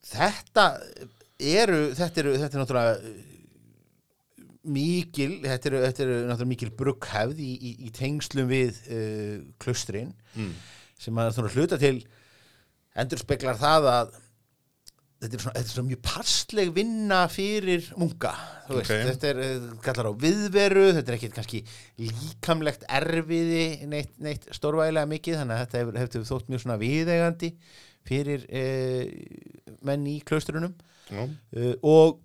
þetta 0.06 0.66
eru 1.42 1.80
þetta 1.98 2.22
eru, 2.22 2.36
þetta 2.38 2.54
er 2.56 2.62
náttúrulega 2.62 3.16
mikil 4.66 5.32
þetta 5.44 5.68
eru, 5.70 5.80
þetta 5.84 6.02
eru 6.04 6.14
náttúrulega 6.26 6.50
mikil 6.50 6.70
brugghefð 6.78 7.42
í, 7.42 7.50
í, 7.54 7.72
í 7.86 7.90
tengslum 7.94 8.48
við 8.50 8.80
uh, 8.90 9.36
klustrin 9.62 10.14
Mm. 10.36 10.50
sem 11.00 11.16
að 11.16 11.38
hluta 11.54 11.78
til 11.80 11.94
endur 13.00 13.20
speklar 13.22 13.56
það 13.56 13.86
að 13.88 14.10
þetta 15.16 15.32
er 15.38 15.42
svona, 15.42 15.54
þetta 15.56 15.64
er 15.70 15.72
svona 15.74 15.88
mjög 15.90 16.02
passleg 16.04 16.72
vinna 16.76 17.20
fyrir 17.32 17.86
munka 17.96 18.32
þú 18.66 18.76
veist, 18.80 18.90
Ok. 18.90 19.06
þetta 19.10 19.30
er 19.30 19.40
uh, 19.46 19.66
kallar 19.86 20.10
á 20.10 20.12
viðveru, 20.26 20.84
þetta 20.98 21.12
er 21.12 21.16
ekkit 21.18 21.36
kannski 21.38 21.62
líkamlegt 22.02 22.84
erfiði 23.00 23.64
neitt, 23.88 24.12
neitt 24.22 24.46
stórvægilega 24.56 25.08
mikið 25.14 25.38
þannig 25.40 25.56
að 25.56 25.64
þetta 25.64 25.80
hefur, 25.82 25.98
hefur 26.02 26.28
þótt 26.32 26.52
mjög 26.52 26.64
svona 26.66 26.78
viðegandi 26.82 27.52
fyrir 28.06 28.44
uh, 28.50 29.02
menn 29.88 30.06
í 30.12 30.18
klaustrunum 30.28 30.76
já, 31.10 31.24
uh, 31.24 31.72
og 31.86 32.20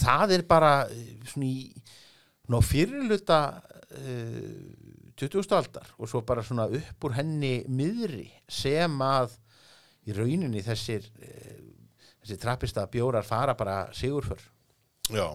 það 0.00 0.36
er 0.38 0.46
bara 0.50 0.74
uh, 0.90 1.08
svona 1.30 1.48
í 1.48 1.70
ná 2.50 2.58
fyrirluta 2.66 3.40
uh, 3.94 4.78
20. 5.20 5.44
aldar 5.52 5.90
og 6.00 6.08
svo 6.08 6.22
bara 6.26 6.42
svona 6.46 6.64
upp 6.72 7.04
úr 7.06 7.14
henni 7.18 7.60
miðri 7.68 8.26
sem 8.50 8.94
að 9.04 9.34
í 10.08 10.14
rauninni 10.16 10.62
þessir 10.64 11.04
þessi 12.30 12.42
trappista 12.42 12.86
bjórar 12.90 13.26
fara 13.26 13.56
bara 13.58 13.88
sigurför 13.96 14.42
já, 15.10 15.26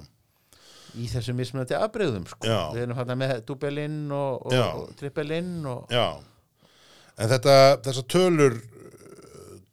í 0.96 1.10
þessum 1.12 1.36
mismunandi 1.36 1.76
afbreyðum 1.76 2.28
sko. 2.30 2.48
Við 2.48 2.86
erum 2.86 2.98
hérna 3.00 3.18
með 3.20 3.36
dubelinn 3.50 4.06
og, 4.16 4.46
og, 4.48 4.56
og 4.56 4.94
trippelinn 5.00 5.66
og 5.68 5.92
já. 5.92 6.08
En 7.16 7.32
þetta, 7.32 7.56
þessar 7.84 8.08
tölur 8.12 8.56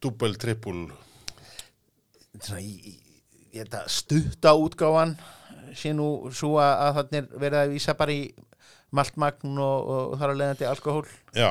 dúbel, 0.03 0.35
trippul 0.39 0.85
svona 2.39 2.59
í, 2.63 2.73
í, 2.91 2.93
í 3.53 3.61
þetta 3.61 3.85
stutta 3.91 4.53
útgáfan 4.59 5.15
sé 5.75 5.93
nú 5.95 6.29
svo 6.35 6.57
að, 6.61 6.73
að 6.85 6.97
þannig 6.99 7.19
er 7.19 7.43
verið 7.45 7.59
að 7.61 7.73
vísa 7.73 7.95
bara 7.99 8.15
í 8.15 8.23
maltmagn 8.93 9.57
og, 9.61 9.87
og 9.93 10.17
þar 10.21 10.33
að 10.33 10.39
leiðandi 10.41 10.67
alkohól. 10.69 11.05
Já, 11.37 11.49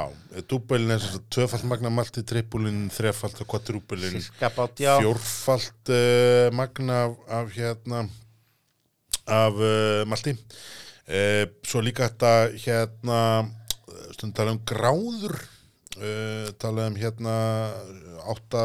dúbelin 0.51 0.95
er 0.95 1.07
tvöfald 1.33 1.67
magna 1.71 1.91
malti, 1.93 2.23
trippulin, 2.27 2.85
þrefald 2.95 3.41
og 3.43 3.49
já, 4.83 4.93
fjórfald 5.03 5.93
uh, 5.95 6.49
magna 6.55 7.01
af, 7.09 7.17
af 7.41 7.57
hérna 7.57 8.05
af 9.27 9.59
uh, 9.59 10.03
malti. 10.11 10.37
Uh, 11.11 11.45
svo 11.67 11.83
líka 11.83 12.07
þetta 12.11 12.35
hérna 12.63 13.19
stundum 14.13 14.37
tala 14.37 14.55
um 14.55 14.63
gráður 14.69 15.41
tala 16.63 16.87
um 16.89 16.95
hérna 16.97 17.35
8, 18.33 18.63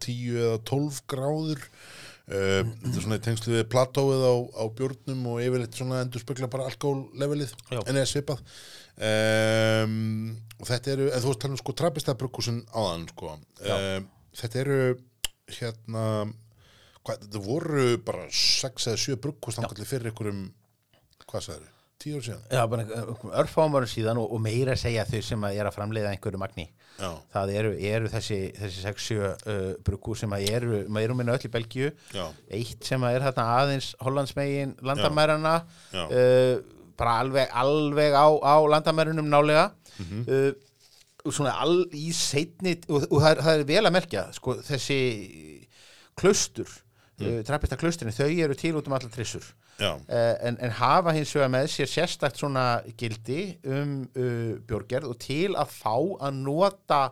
10 0.00 0.38
eða 0.40 0.60
12 0.70 1.02
gráður 1.10 1.66
Uh, 2.22 2.62
þetta 2.84 2.92
er 2.92 3.04
svona 3.04 3.18
í 3.18 3.24
tengslu 3.24 3.56
við 3.56 3.64
platóið 3.72 4.22
á, 4.22 4.34
á 4.62 4.64
bjórnum 4.78 5.24
og 5.32 5.40
yfirleitt 5.42 5.78
svona 5.78 6.04
endur 6.04 6.22
spekla 6.22 6.48
bara 6.52 6.68
alkohóllevelið 6.70 7.50
Já. 7.66 7.80
en 7.82 7.98
eða 7.98 8.10
svipað. 8.12 8.44
Um, 9.02 10.36
og 10.60 10.68
þetta 10.70 10.94
eru, 10.94 11.08
en 11.10 11.24
þú 11.24 11.32
veist 11.32 11.42
tala 11.42 11.56
um 11.56 11.60
sko 11.60 11.74
trappistabrukkusin 11.80 12.62
áðan 12.70 13.08
sko. 13.10 13.34
Um, 13.66 14.08
þetta 14.38 14.62
eru 14.62 14.80
hérna 15.50 16.06
hvað, 17.02 17.24
þetta 17.26 17.42
voru 17.44 17.86
bara 18.06 18.26
6 18.30 18.90
eða 18.92 19.02
7 19.04 19.18
brukkustangalli 19.26 19.88
fyrir 19.88 20.12
ykkurum 20.12 20.44
hvað 21.26 21.46
sagður, 21.48 21.72
10 22.02 22.16
ár 22.18 22.24
síðan. 22.26 22.40
Já 22.50 22.62
bara 22.72 22.84
örfámarum 23.42 23.90
síðan 23.90 24.18
og, 24.22 24.32
og 24.34 24.40
meira 24.44 24.74
segja 24.78 25.04
þau 25.08 25.20
sem 25.24 25.46
að 25.48 25.58
er 25.60 25.68
að 25.70 25.76
framleiða 25.76 26.10
einhverju 26.16 26.40
magni. 26.42 26.66
Já, 26.98 27.08
það 27.34 27.52
eru, 27.58 27.70
eru 27.92 28.10
þessi, 28.12 28.38
þessi 28.58 28.82
6-7 28.84 29.20
uh, 29.22 29.60
bruggur 29.86 30.18
sem 30.20 30.34
að 30.36 30.48
eru, 30.52 30.80
maður 30.92 31.06
eru 31.08 31.16
minna 31.20 31.36
öll 31.38 31.46
í 31.48 31.52
Belgíu. 31.54 31.92
Já, 32.14 32.24
eitt 32.58 32.84
sem 32.90 33.06
að 33.06 33.16
er 33.18 33.24
þarna 33.28 33.46
aðeins 33.60 33.88
Hollandsmegin 34.02 34.74
landamærana 34.84 35.54
Já. 35.94 36.02
uh, 36.04 36.82
bara 37.00 37.16
alveg, 37.22 37.48
alveg 37.62 38.12
á, 38.18 38.26
á 38.28 38.54
landamærunum 38.74 39.30
nálega. 39.32 39.70
Mhm. 40.02 40.26
uh, 40.28 40.52
og 41.22 41.30
svona 41.36 41.52
all, 41.62 41.84
í 41.94 42.08
seinni 42.18 42.72
og, 42.90 43.04
og 43.06 43.20
það, 43.22 43.28
er, 43.30 43.40
það 43.46 43.60
er 43.60 43.68
vel 43.68 43.82
að 43.86 43.92
merkja 43.94 44.22
sko, 44.34 44.56
þessi 44.66 44.96
klaustur 46.18 46.78
Mm. 47.20 47.26
uh, 47.28 47.42
trappista 47.46 47.76
klaustrinni, 47.78 48.10
þau 48.16 48.24
eru 48.42 48.54
til 48.58 48.72
út 48.78 48.86
um 48.88 48.94
allar 48.96 49.10
trissur 49.12 49.44
en, 49.80 50.58
en 50.60 50.74
hafa 50.78 51.14
hins 51.16 51.32
vegar 51.36 51.52
með 51.52 51.68
sér 51.72 51.90
sérstakt 51.90 52.40
svona 52.40 52.66
gildi 52.98 53.44
um 53.66 54.02
uh, 54.14 54.56
björgerð 54.68 55.12
og 55.12 55.20
til 55.22 55.52
að 55.58 55.72
fá 55.74 55.94
að 55.94 56.40
nota 56.42 57.02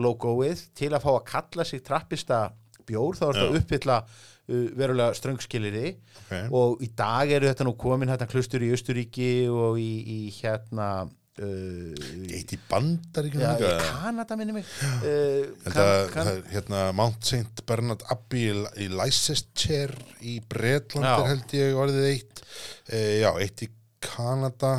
logoið 0.00 0.68
til 0.74 0.92
að 0.92 1.04
fá 1.04 1.10
að 1.14 1.26
kalla 1.28 1.66
sig 1.68 1.84
trappista 1.86 2.46
bjór 2.84 3.18
þá 3.18 3.26
er 3.26 3.38
þetta 3.38 3.60
uppfylla 3.60 3.98
uh, 4.04 4.68
verulega 4.76 5.18
ströngskiliri 5.18 5.92
ok. 5.94 6.32
Og 6.56 6.82
í 6.84 6.90
dag 6.96 7.30
eru 7.36 7.50
þetta 7.50 7.68
nú 7.68 7.76
komin 7.80 8.12
hérna 8.12 8.28
klustur 8.30 8.64
í 8.64 8.72
Östuríki 8.74 9.46
og 9.52 9.78
í, 9.80 9.92
í 10.02 10.18
hérna 10.40 11.06
eitt 11.34 12.52
í 12.54 12.58
bandaríkjum 12.70 13.42
já, 13.42 13.48
líka 13.56 13.70
í 13.74 13.86
Kanada 13.88 14.36
minni 14.38 14.54
mig 14.54 14.68
uh, 14.70 15.48
Þetta, 15.64 15.72
kan, 15.74 16.12
kan, 16.12 16.28
það 16.28 16.52
hérna 16.52 16.82
Mount 16.94 17.26
St. 17.26 17.64
Bernard 17.66 18.04
Abbey 18.14 18.52
í, 18.52 18.54
í 18.84 18.88
Leicester 18.92 19.96
í 20.22 20.36
Bretland 20.46 21.08
Já. 21.08 21.16
er 21.16 21.30
held 21.32 21.56
ég 21.58 21.80
orðið 21.82 22.06
eitt 22.12 22.44
e, 22.86 23.00
já, 23.24 23.30
eitt 23.42 23.66
í 23.66 23.70
Kanada 24.04 24.76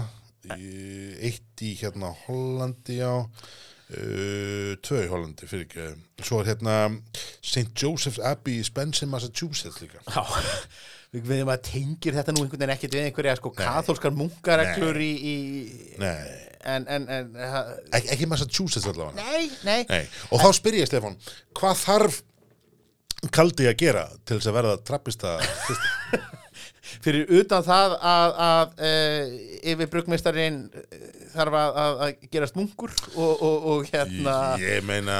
eitt 0.55 1.65
í 1.65 1.73
hérna 1.81 2.13
Hollandi 2.23 3.01
já 3.01 3.11
e, 3.89 4.75
tvö 4.85 5.03
í 5.05 5.09
Hollandi 5.11 5.47
fyrir 5.49 5.65
ekki. 5.67 5.87
Svo 6.25 6.41
er 6.41 6.51
hérna 6.53 6.75
St. 7.41 7.69
Joseph's 7.77 8.21
Abbey 8.23 8.59
í 8.61 8.65
Spencer, 8.67 9.09
Massachusetts 9.11 9.81
líka. 9.83 10.01
Já, 10.09 10.23
við 11.15 11.29
veitum 11.31 11.53
að 11.53 11.63
tengir 11.69 12.17
þetta 12.17 12.35
nú 12.35 12.43
einhvern 12.43 12.59
veginn 12.65 12.75
ekkert 12.75 12.97
við 12.97 13.07
einhverja 13.09 13.37
sko 13.39 13.51
kathólskar 13.55 14.15
munkareglur 14.15 14.99
í, 14.99 15.11
í 15.15 15.35
Nei, 16.01 16.15
en, 16.67 16.87
en, 16.91 17.05
en 17.07 17.35
Ek, 17.95 18.09
ekki 18.15 18.27
Massachusetts 18.27 18.89
allavega. 18.91 19.23
Nei, 19.23 19.49
nei, 19.67 19.81
Nei. 19.89 20.05
og 20.31 20.43
þá 20.43 20.49
spyr 20.59 20.79
ég 20.81 20.89
Stefán 20.89 21.15
hvað 21.55 21.83
þarf 21.85 22.23
kaldi 23.33 23.69
að 23.69 23.79
gera 23.79 24.07
til 24.25 24.37
þess 24.37 24.49
að 24.51 24.57
verða 24.59 24.79
trappista 24.85 25.37
fyrir 27.05 27.31
utan 27.39 27.63
það 27.65 27.95
að, 28.01 28.35
að 28.49 28.83
e, 28.85 28.91
yfir 29.71 29.89
brugmeistarinn 29.93 30.59
þarf 31.35 31.57
að, 31.59 31.79
að, 31.81 32.01
að 32.05 32.29
gerast 32.33 32.57
munkur 32.57 32.93
og, 33.13 33.31
og, 33.33 33.67
og 33.71 33.89
hérna 33.91 34.35
Ég 34.61 34.85
meina, 34.87 35.17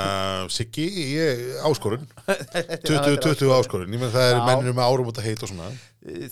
Siggi, 0.53 0.85
ég, 1.15 1.43
áskorun. 1.67 2.05
Þetta 2.27 2.79
20, 2.87 3.11
er 3.11 3.19
20 3.25 3.53
áskorun, 3.57 3.91
ég 3.91 4.01
meina 4.01 4.13
það 4.13 4.29
er 4.31 4.41
mennir 4.47 4.77
með 4.77 4.89
árum 4.91 5.11
út 5.11 5.21
að 5.21 5.29
heit 5.29 5.45
og 5.45 5.51
svona. 5.51 5.71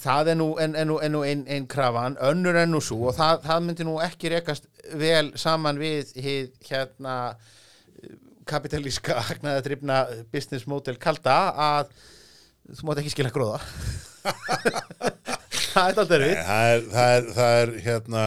Það 0.03 0.31
er 0.34 0.39
nú 0.39 0.49
en, 0.61 0.77
en, 0.77 0.93
en, 1.07 1.17
en, 1.31 1.43
en 1.57 1.67
krafan, 1.69 2.19
önnur 2.31 2.59
en 2.61 2.73
nú 2.75 2.81
svo 2.84 3.09
og 3.09 3.17
það, 3.17 3.41
það 3.47 3.67
myndi 3.67 3.88
nú 3.88 3.97
ekki 4.05 4.34
rekast 4.36 4.69
vel 4.99 5.31
saman 5.39 5.81
við 5.81 6.13
hið 6.21 6.51
hérna 6.69 7.17
kapitalíska 8.49 9.21
hagnaðadrifna 9.29 10.03
business 10.34 10.67
model 10.69 10.97
kalda 11.01 11.38
að 11.53 11.93
þú 12.71 12.88
mátt 12.88 13.03
ekki 13.03 13.13
skila 13.15 13.34
gróða. 13.34 13.61
Það 15.73 15.88
er 15.89 15.99
alltaf 15.99 16.11
erfitt. 16.19 16.41
Það 16.45 16.71
er, 16.71 16.84
það 16.93 17.13
er, 17.15 17.27
það 17.34 17.55
er 17.59 17.71
hérna 17.88 18.23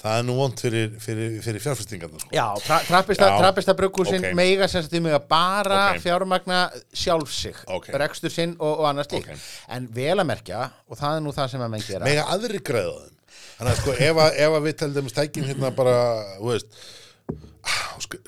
það 0.00 0.18
er 0.18 0.26
nú 0.28 0.36
vond 0.38 0.60
fyrir, 0.64 0.90
fyrir, 1.02 1.36
fyrir 1.44 1.62
fjárfestingarna 1.64 2.20
sko. 2.22 2.32
Já, 2.34 2.46
tra 2.64 2.80
trappista, 2.88 3.28
Já, 3.28 3.38
trappista 3.42 3.74
bruggúsin 3.76 4.24
ok. 4.24 4.34
meiga 4.38 4.68
sem 4.68 4.82
sagt 4.86 4.96
um 4.96 5.08
að 5.10 5.28
bara 5.28 5.80
Ok. 5.92 6.02
fjármagna 6.06 6.60
sjálf 6.92 7.32
sig, 7.32 7.56
Ok. 7.66 7.90
rekstur 8.00 8.32
sinn 8.32 8.56
og, 8.58 8.80
og 8.80 8.90
annars 8.90 9.12
lík. 9.12 9.28
En 9.68 9.88
vel 9.92 10.16
að 10.18 10.26
merkja, 10.32 10.70
og 10.88 10.98
það 10.98 11.16
er 11.16 11.24
nú 11.26 11.34
það 11.36 11.50
sem 11.50 11.60
að 11.60 11.72
menn 11.76 11.86
gera. 11.86 12.04
Mega 12.04 12.24
aðri 12.32 12.62
græða 12.64 13.00
þeim 13.04 13.16
Þannig 13.60 13.74
að 13.74 13.80
sko, 13.82 13.92
ef 13.92 14.16
að, 14.24 14.62
við 14.64 14.76
taldum 14.80 15.08
stækin 15.12 15.44
hérna 15.44 15.70
bara, 15.76 15.96
þú 16.38 16.46
veist 16.54 16.78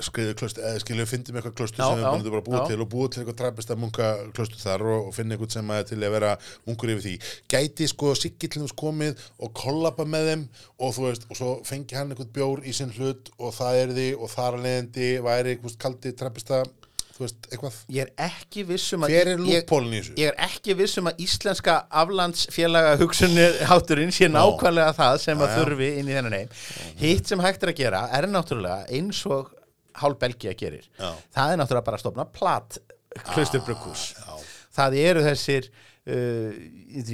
skriðu 0.03 0.35
klöst, 0.37 0.59
eða 0.61 0.81
skilju 0.83 1.05
fyndum 1.09 1.37
eitthvað 1.39 1.55
klöstu 1.57 1.81
Já, 1.81 1.87
sem 1.87 1.99
við 1.99 2.05
búin 2.05 2.33
bara 2.35 2.45
búið 2.45 2.59
já. 2.59 2.65
til 2.69 2.83
og 2.83 2.89
búið 2.91 3.09
til 3.13 3.21
eitthvað 3.21 3.37
trappista 3.41 3.77
munka 3.79 4.09
klöstu 4.35 4.59
þar 4.61 4.85
og, 4.85 5.07
og 5.09 5.15
finna 5.15 5.35
eitthvað 5.35 5.55
sem 5.57 5.73
að 5.73 5.81
til 5.89 5.97
að 5.99 6.13
vera 6.15 6.31
munkur 6.67 6.93
yfir 6.93 7.03
því. 7.07 7.15
Gæti 7.51 7.89
sko 7.89 8.13
þess 8.13 8.77
komið 8.79 9.25
og 9.39 9.53
kollapa 9.57 10.05
með 10.07 10.29
þeim 10.29 10.45
og 10.77 10.95
þú 10.95 11.07
veist, 11.07 11.27
og 11.29 11.39
svo 11.39 11.51
fengi 11.67 11.97
hann 11.97 12.13
eitthvað 12.13 12.33
bjór 12.37 12.63
í 12.63 12.75
sinn 12.75 12.93
hlut 12.97 13.33
og 13.39 13.55
það 13.57 13.81
er 13.81 13.95
því 13.97 14.07
og 14.19 14.33
þar 14.35 14.59
að 14.59 14.65
leiðandi 14.67 15.11
væri 15.25 15.55
eitthvað 15.55 15.79
kaldi 15.83 16.15
trappista 16.19 16.63
þú 17.13 17.23
veist, 17.25 17.47
eitthvað. 17.51 17.75
Ég 17.93 18.07
er 18.07 18.11
ekki 18.27 18.63
vissum 18.71 19.03
að 19.05 19.13
ég, 19.13 19.27
ég 20.17 20.31
er 20.31 20.37
ekki 20.47 20.73
vissum 20.79 21.09
að 21.11 21.19
íslenska 21.25 21.75
aflandsfélaga 22.03 22.95
hugsunir 23.01 23.59
háturinn 23.69 24.13
sé 24.15 24.29
nákvæmlega 24.33 24.95
það 24.97 25.19
sem 25.27 25.43
að 25.45 25.53
þurfi 25.59 25.89
inn 26.01 26.09
í 26.09 26.15
þennan 26.17 26.37
heim. 26.39 26.55
Hitt 27.03 27.29
sem 27.29 27.43
hægt 27.45 27.63
er 27.67 27.73
að 27.73 27.79
gera 27.83 28.01
er 28.17 28.29
náttúrulega 28.33 28.87
eins 28.97 29.21
og 29.29 29.51
hálf 30.01 30.17
Belgia 30.23 30.55
gerir. 30.57 30.87
Já. 30.97 31.11
það 31.35 31.51
er 31.53 31.59
náttúrulega 31.61 31.85
bara 31.91 31.99
að 31.99 32.05
stofna 32.07 32.25
plat 32.33 32.77
klusturbrukús 33.33 34.05
já. 34.17 34.37
það 34.73 34.95
eru 35.03 35.21
þessir 35.27 35.67
uh, 35.69 36.55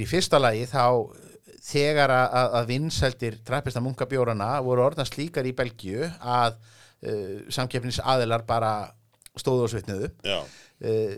í 0.00 0.06
fyrsta 0.08 0.40
lagi 0.40 0.64
þá 0.70 0.86
þegar 1.70 2.14
að, 2.14 2.36
að- 2.56 2.68
vinsældir 2.70 3.36
trappista 3.44 3.82
munkabjórana 3.84 4.54
voru 4.64 4.86
orðna 4.86 5.04
slíkar 5.04 5.44
í 5.44 5.52
Belgíu 5.58 6.08
að 6.24 6.56
uh, 6.56 7.44
samkeppnis 7.52 8.00
aðilar 8.00 8.46
bara 8.48 8.72
stóðu 9.40 9.66
og 9.66 9.72
svitnuðu 9.74 10.10
já, 10.26 10.40
uh, 10.40 11.14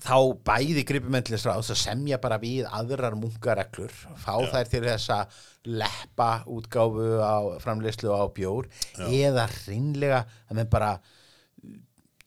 þá 0.00 0.16
bæði 0.46 0.84
gripumenntlis 0.88 1.44
ráðs 1.48 1.72
að 1.74 1.80
semja 1.82 2.20
bara 2.22 2.40
við 2.40 2.68
aðrar 2.68 3.16
munkareglur 3.20 3.92
fá 4.22 4.34
þær 4.52 4.70
til 4.70 4.84
þess 4.86 5.12
að 5.16 5.40
leppa 5.80 6.30
útgáfu 6.48 7.08
á 7.20 7.60
framleyslu 7.60 8.12
á 8.16 8.24
bjór 8.32 8.70
eða 9.10 9.48
hreinlega 9.58 10.22
að 10.48 10.60
menn 10.60 10.70
bara 10.72 10.94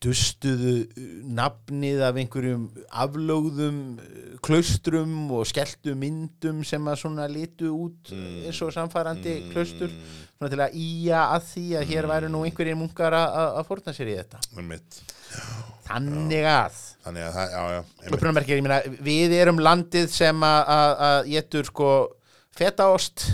dustuðu 0.04 0.74
uh, 0.84 1.08
nafnið 1.38 2.02
af 2.06 2.18
einhverjum 2.20 2.66
aflögðum 3.04 3.80
uh, 3.96 4.26
klaustrum 4.44 5.32
og 5.34 5.46
skelltu 5.48 5.96
myndum 5.98 6.62
sem 6.68 6.90
að 6.90 7.00
svona 7.00 7.28
litu 7.30 7.72
út 7.72 8.12
eins 8.14 8.60
og 8.64 8.74
samfærandi 8.76 9.38
klaustur. 9.52 9.92
Svona 10.34 10.50
til 10.52 10.62
að 10.64 10.78
íja 10.78 11.26
að 11.32 11.46
því 11.52 11.66
að 11.78 11.92
hér 11.92 12.10
væru 12.10 12.32
nú 12.32 12.42
einhverjir 12.44 12.76
munkar 12.78 13.16
að, 13.16 13.60
fórna 13.68 13.94
sér 13.96 14.10
í 14.12 14.18
þetta. 14.18 14.42
Þannig 15.84 16.48
að 16.48 16.82
þannig 17.04 17.24
að 17.28 17.54
já, 17.54 17.62
já, 17.74 17.80
við 19.04 19.34
erum 19.36 19.58
landið 19.60 20.06
sem 20.12 20.44
að 20.46 21.32
getur 21.32 21.68
sko 21.68 21.90
fetaost. 22.58 23.24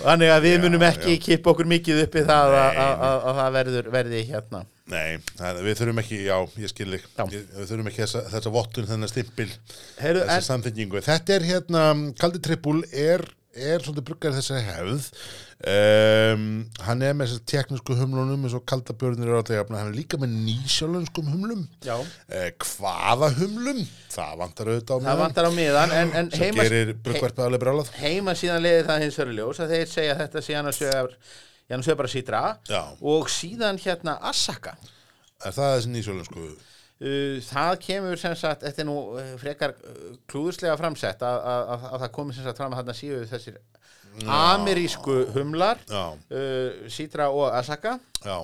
Þannig 0.00 0.32
að 0.34 0.44
við 0.46 0.56
munum 0.64 0.84
ekki 0.88 1.16
kippa 1.22 1.52
okkur 1.54 1.68
mikið 1.70 2.02
upp 2.04 2.16
í 2.20 2.22
það 2.28 2.54
að, 2.60 3.24
það 3.40 3.50
verður 3.56 3.90
verði 3.94 4.22
hérna. 4.30 4.62
Nei, 4.90 5.20
við 5.62 5.74
þurfum 5.78 6.00
ekki, 6.02 6.16
já, 6.26 6.36
ég 6.58 6.72
skil 6.72 6.88
þig. 6.96 7.04
Já. 7.14 7.24
Ég- 7.30 7.50
Við 7.60 7.68
þurfum 7.70 7.90
ekki 7.92 8.02
þessa, 8.02 8.22
þessa 8.32 8.50
vottun, 8.56 8.88
þennan 8.88 9.10
stimpil 9.12 9.46
Þessa 10.00 10.38
samfengingu 10.48 11.02
Þetta 11.06 11.36
er 11.36 11.46
hérna, 11.46 11.84
Kaldi 12.18 12.40
Trippul 12.42 12.80
er, 12.90 13.22
er 13.54 13.82
svolítið 13.82 14.06
bruggar 14.06 14.34
þessari 14.36 14.62
hefð. 14.66 15.08
Um, 15.60 16.44
Hann 16.86 17.02
er 17.04 17.16
með 17.18 17.32
þessar 17.32 17.42
teknísku 17.52 17.96
humlunum 17.98 18.46
eins 18.46 18.54
og 18.56 18.62
kaldabjörnir 18.70 19.28
er 19.28 19.40
alltaf 19.40 19.56
Hann 19.82 19.90
er 19.90 19.98
líka 19.98 20.20
með 20.20 20.36
nýsjálönskum 20.46 21.28
humlum. 21.34 21.66
Eh, 21.84 22.48
Hvaða 22.62 23.28
humlum? 23.40 23.82
Það 24.14 24.38
vantar 24.40 24.72
auðvitað 24.72 24.94
á 24.94 24.96
það 24.96 25.04
meðan 25.08 25.22
vantar 25.24 25.50
á 25.50 25.52
miðan 25.58 25.94
en, 25.98 26.14
en 26.22 26.32
heima, 26.40 26.66
brálað 27.66 27.92
heima 28.00 28.36
síðan 28.38 28.64
leiði 28.64 28.88
það 28.88 29.04
hins 29.04 29.20
í 29.20 29.36
ljós 29.40 29.60
að 29.60 29.76
þeir 29.76 29.92
segja 29.96 30.16
að 30.16 30.24
þetta 30.24 30.46
vegar 30.82 31.12
annars 31.74 31.90
vegar 31.90 32.00
bara 32.00 32.14
sítra. 32.14 32.42
Og 33.02 33.30
síðan 33.32 33.78
hérna 33.82 34.16
Asaka. 34.30 34.78
Er 35.44 35.54
það 35.56 35.76
þessi 35.76 35.94
nýsjálönsku? 35.98 36.48
Uh, 36.50 36.69
það 37.00 37.74
kemur 37.80 38.20
sem 38.20 38.34
sagt, 38.36 38.64
þetta 38.66 38.82
er 38.82 38.88
nú 38.88 38.96
uh, 39.14 39.34
frekar 39.40 39.72
uh, 39.72 40.14
klúðurslega 40.28 40.76
framsett 40.76 41.22
að, 41.24 41.38
að, 41.48 41.62
að, 41.74 41.84
að 41.90 42.02
það 42.04 42.14
komi 42.18 42.36
sem 42.36 42.44
sagt 42.44 42.60
fram 42.60 42.74
að 42.74 42.82
þarna 42.82 42.96
síu 42.98 43.20
þessir 43.30 43.60
amerísku 44.26 45.20
humlar 45.36 45.80
Já, 45.88 46.02
uh, 46.12 46.88
Sitra 46.92 47.30
og 47.32 47.54
Asaka. 47.56 47.98
Já. 48.24 48.42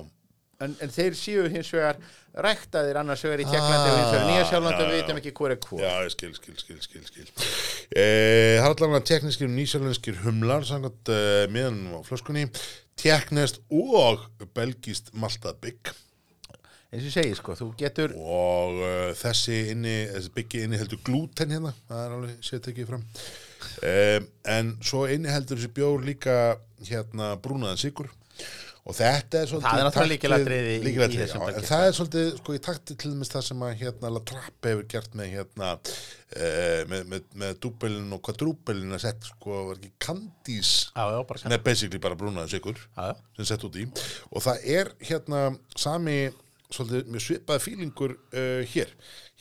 En, 0.57 0.73
en 0.81 0.89
þeir 0.89 1.13
síu 1.13 1.43
hins 1.53 1.69
vegar 1.69 1.99
ræktaðir 2.41 2.97
annars 2.97 3.21
vegar 3.25 3.43
í 3.43 3.45
Tjekklandi 3.45 3.91
og 3.91 3.99
hins 3.99 4.09
vegar 4.15 4.25
Nýja 4.25 4.47
Sjálflandi 4.49 4.81
og 4.81 4.89
við 4.89 4.97
veitum 4.97 5.19
ekki 5.21 5.33
hvor 5.37 5.53
er 5.53 5.59
hvor. 5.61 5.83
Já, 5.83 6.09
skil, 6.13 6.31
skil, 6.33 6.55
skil, 6.57 6.79
skil, 6.81 7.05
skil. 7.05 7.27
Eh, 7.93 8.57
það 8.57 8.63
er 8.63 8.71
allavega 8.71 9.03
tekniskir 9.11 9.45
og 9.45 9.53
nýsjálfenskir 9.53 10.19
humlar 10.23 10.65
samkvæmt 10.65 11.13
eh, 11.13 11.45
miðan 11.53 11.79
á 11.93 12.01
flöskunni 12.09 12.47
teknest 12.97 13.61
og 13.69 14.25
belgist 14.57 15.13
maltað 15.13 15.61
bygg 15.67 15.93
eins 16.87 17.01
og 17.03 17.07
ég 17.09 17.15
segi 17.17 17.33
sko, 17.39 17.55
þú 17.59 17.65
getur 17.79 18.13
og 18.17 18.77
uh, 18.79 19.09
þessi 19.19 19.57
inni, 19.73 19.95
þessi 20.13 20.31
byggi 20.37 20.61
inni 20.67 20.79
heldur 20.79 21.01
glúten 21.07 21.51
hérna, 21.55 21.73
það 21.89 22.05
er 22.05 22.15
alveg 22.19 22.45
sétt 22.47 22.69
ekki 22.71 22.85
fram. 22.87 23.03
Um, 23.81 24.29
en 24.53 24.71
svo 24.85 25.03
inni 25.11 25.29
heldur 25.33 25.59
þessi 25.59 25.73
bjór 25.75 26.05
líka 26.07 26.37
hérna 26.87 27.33
brúnaðan 27.43 27.81
sigur 27.81 28.07
og 28.87 28.95
þetta 28.95 29.41
er 29.41 29.49
svolítið 29.49 29.67
Það 29.67 29.79
er 29.81 29.85
náttúrulega 29.89 30.15
í 30.15 30.21
við- 30.31 30.67
í- 30.71 30.75
í 30.77 30.83
lykilatriði, 30.85 31.23
þessum 31.25 31.41
en 31.49 31.65
það 31.67 31.85
er 31.89 31.95
svolítið 31.97 32.27
sko 32.39 32.53
í 32.55 32.61
takti 32.63 32.95
til 33.01 33.09
dæmis 33.11 33.31
það 33.33 33.43
sem 33.49 33.65
að 33.67 33.73
hérna 33.81 34.11
La 34.15 34.21
Trappe 34.31 34.71
hefur 34.71 34.85
gert 34.93 35.17
með 35.19 35.33
hérna 35.33 35.71
uh, 35.75 36.81
með, 36.93 37.01
með, 37.11 37.25
með 37.43 37.57
dúbelin 37.65 38.15
og 38.15 38.21
kvadrúbelin 38.29 38.95
að 38.95 39.03
setja 39.03 39.33
sko 39.33 39.57
var 39.73 39.81
ekki 39.81 39.91
kandís 40.07 40.71
er 41.57 41.65
basically 41.67 41.99
bara 42.07 42.15
brúnaðan 42.21 42.53
sigur 42.55 42.79
sem 43.35 43.49
sett 43.51 43.67
út 43.67 43.75
í. 43.75 43.83
Og 44.31 44.45
það 44.47 44.63
er 44.79 44.93
hérna 45.11 45.43
sami 45.75 46.19
svolítið 46.73 47.13
mjög 47.13 47.23
svipaði 47.23 47.63
fílingur 47.63 48.17
uh, 48.17 48.61
hér. 48.73 48.91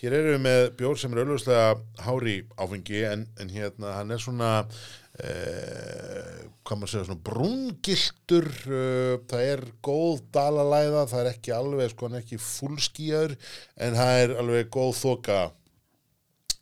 Hér 0.00 0.16
erum 0.18 0.36
við 0.36 0.44
með 0.44 0.62
bjór 0.78 1.00
sem 1.00 1.14
er 1.14 1.22
auðvitað 1.24 1.82
hári 2.04 2.36
áfengi 2.60 3.02
en, 3.08 3.26
en 3.40 3.52
hérna 3.52 3.96
hann 3.96 4.14
er 4.14 4.22
svona 4.22 4.52
uh, 4.62 6.40
hvað 6.66 6.80
maður 6.80 6.92
segja 6.92 7.08
svona 7.08 7.26
brungiltur 7.26 8.50
uh, 8.68 9.14
það 9.30 9.46
er 9.50 9.66
góð 9.86 10.24
dalalæða 10.36 11.06
það 11.12 11.22
er 11.22 11.30
ekki 11.32 11.54
alveg 11.56 11.92
sko 11.92 12.08
hann 12.08 12.18
er 12.18 12.26
ekki 12.26 12.42
fullskíður 12.42 13.38
en 13.86 13.98
það 13.98 14.24
er 14.24 14.36
alveg 14.42 14.74
góð 14.76 14.98
þoka 15.00 15.40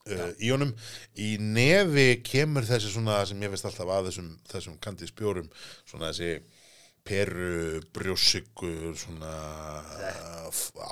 í 0.04 0.50
honum. 0.52 0.74
Í 1.16 1.36
nefi 1.40 2.20
kemur 2.26 2.66
þessi 2.68 2.92
svona 2.92 3.22
sem 3.28 3.40
ég 3.40 3.52
veist 3.52 3.64
alltaf 3.64 3.88
að 3.88 4.10
þessum, 4.10 4.34
þessum 4.50 4.76
kandis 4.84 5.14
bjórum 5.16 5.48
svona 5.88 6.10
þessi 6.10 6.42
peru, 7.04 7.80
brjósikur 7.92 8.94
svona 8.96 9.34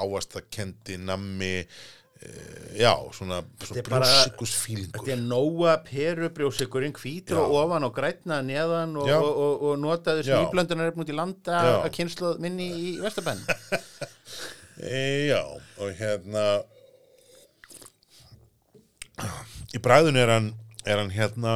áastakendi 0.02 0.98
nammi 1.00 1.62
uh, 1.64 2.76
já, 2.76 2.92
svona, 3.16 3.38
svona 3.64 3.82
bara- 3.88 4.04
brjósikusfílingur 4.04 5.00
Þetta 5.06 5.14
er 5.16 5.22
nóa 5.24 5.76
peru 5.86 6.28
brjósikurinn 6.36 6.92
hvítur 6.98 7.40
og 7.40 7.48
Já. 7.54 7.62
ofan 7.64 7.86
og 7.88 7.94
grænna 7.96 8.42
neðan 8.44 8.96
og, 9.00 9.08
og, 9.08 9.30
og, 9.46 9.62
og 9.70 9.80
notaðu 9.82 10.22
Já. 10.26 10.36
smíblöndunar 10.42 10.92
upp 10.92 11.00
mútið 11.00 11.16
landa 11.18 11.62
Já. 11.64 11.72
að 11.86 11.90
kynsluð 11.96 12.42
minni 12.44 12.68
í 12.70 12.92
Vesturbenn 13.02 13.40
E, 14.82 15.28
já, 15.28 15.42
og 15.78 15.90
hérna 15.98 16.42
í 19.76 19.78
bræðinu 19.84 20.18
er 20.24 20.30
hann 20.32 20.46
er 20.88 20.98
hann 20.98 21.12
hérna 21.14 21.52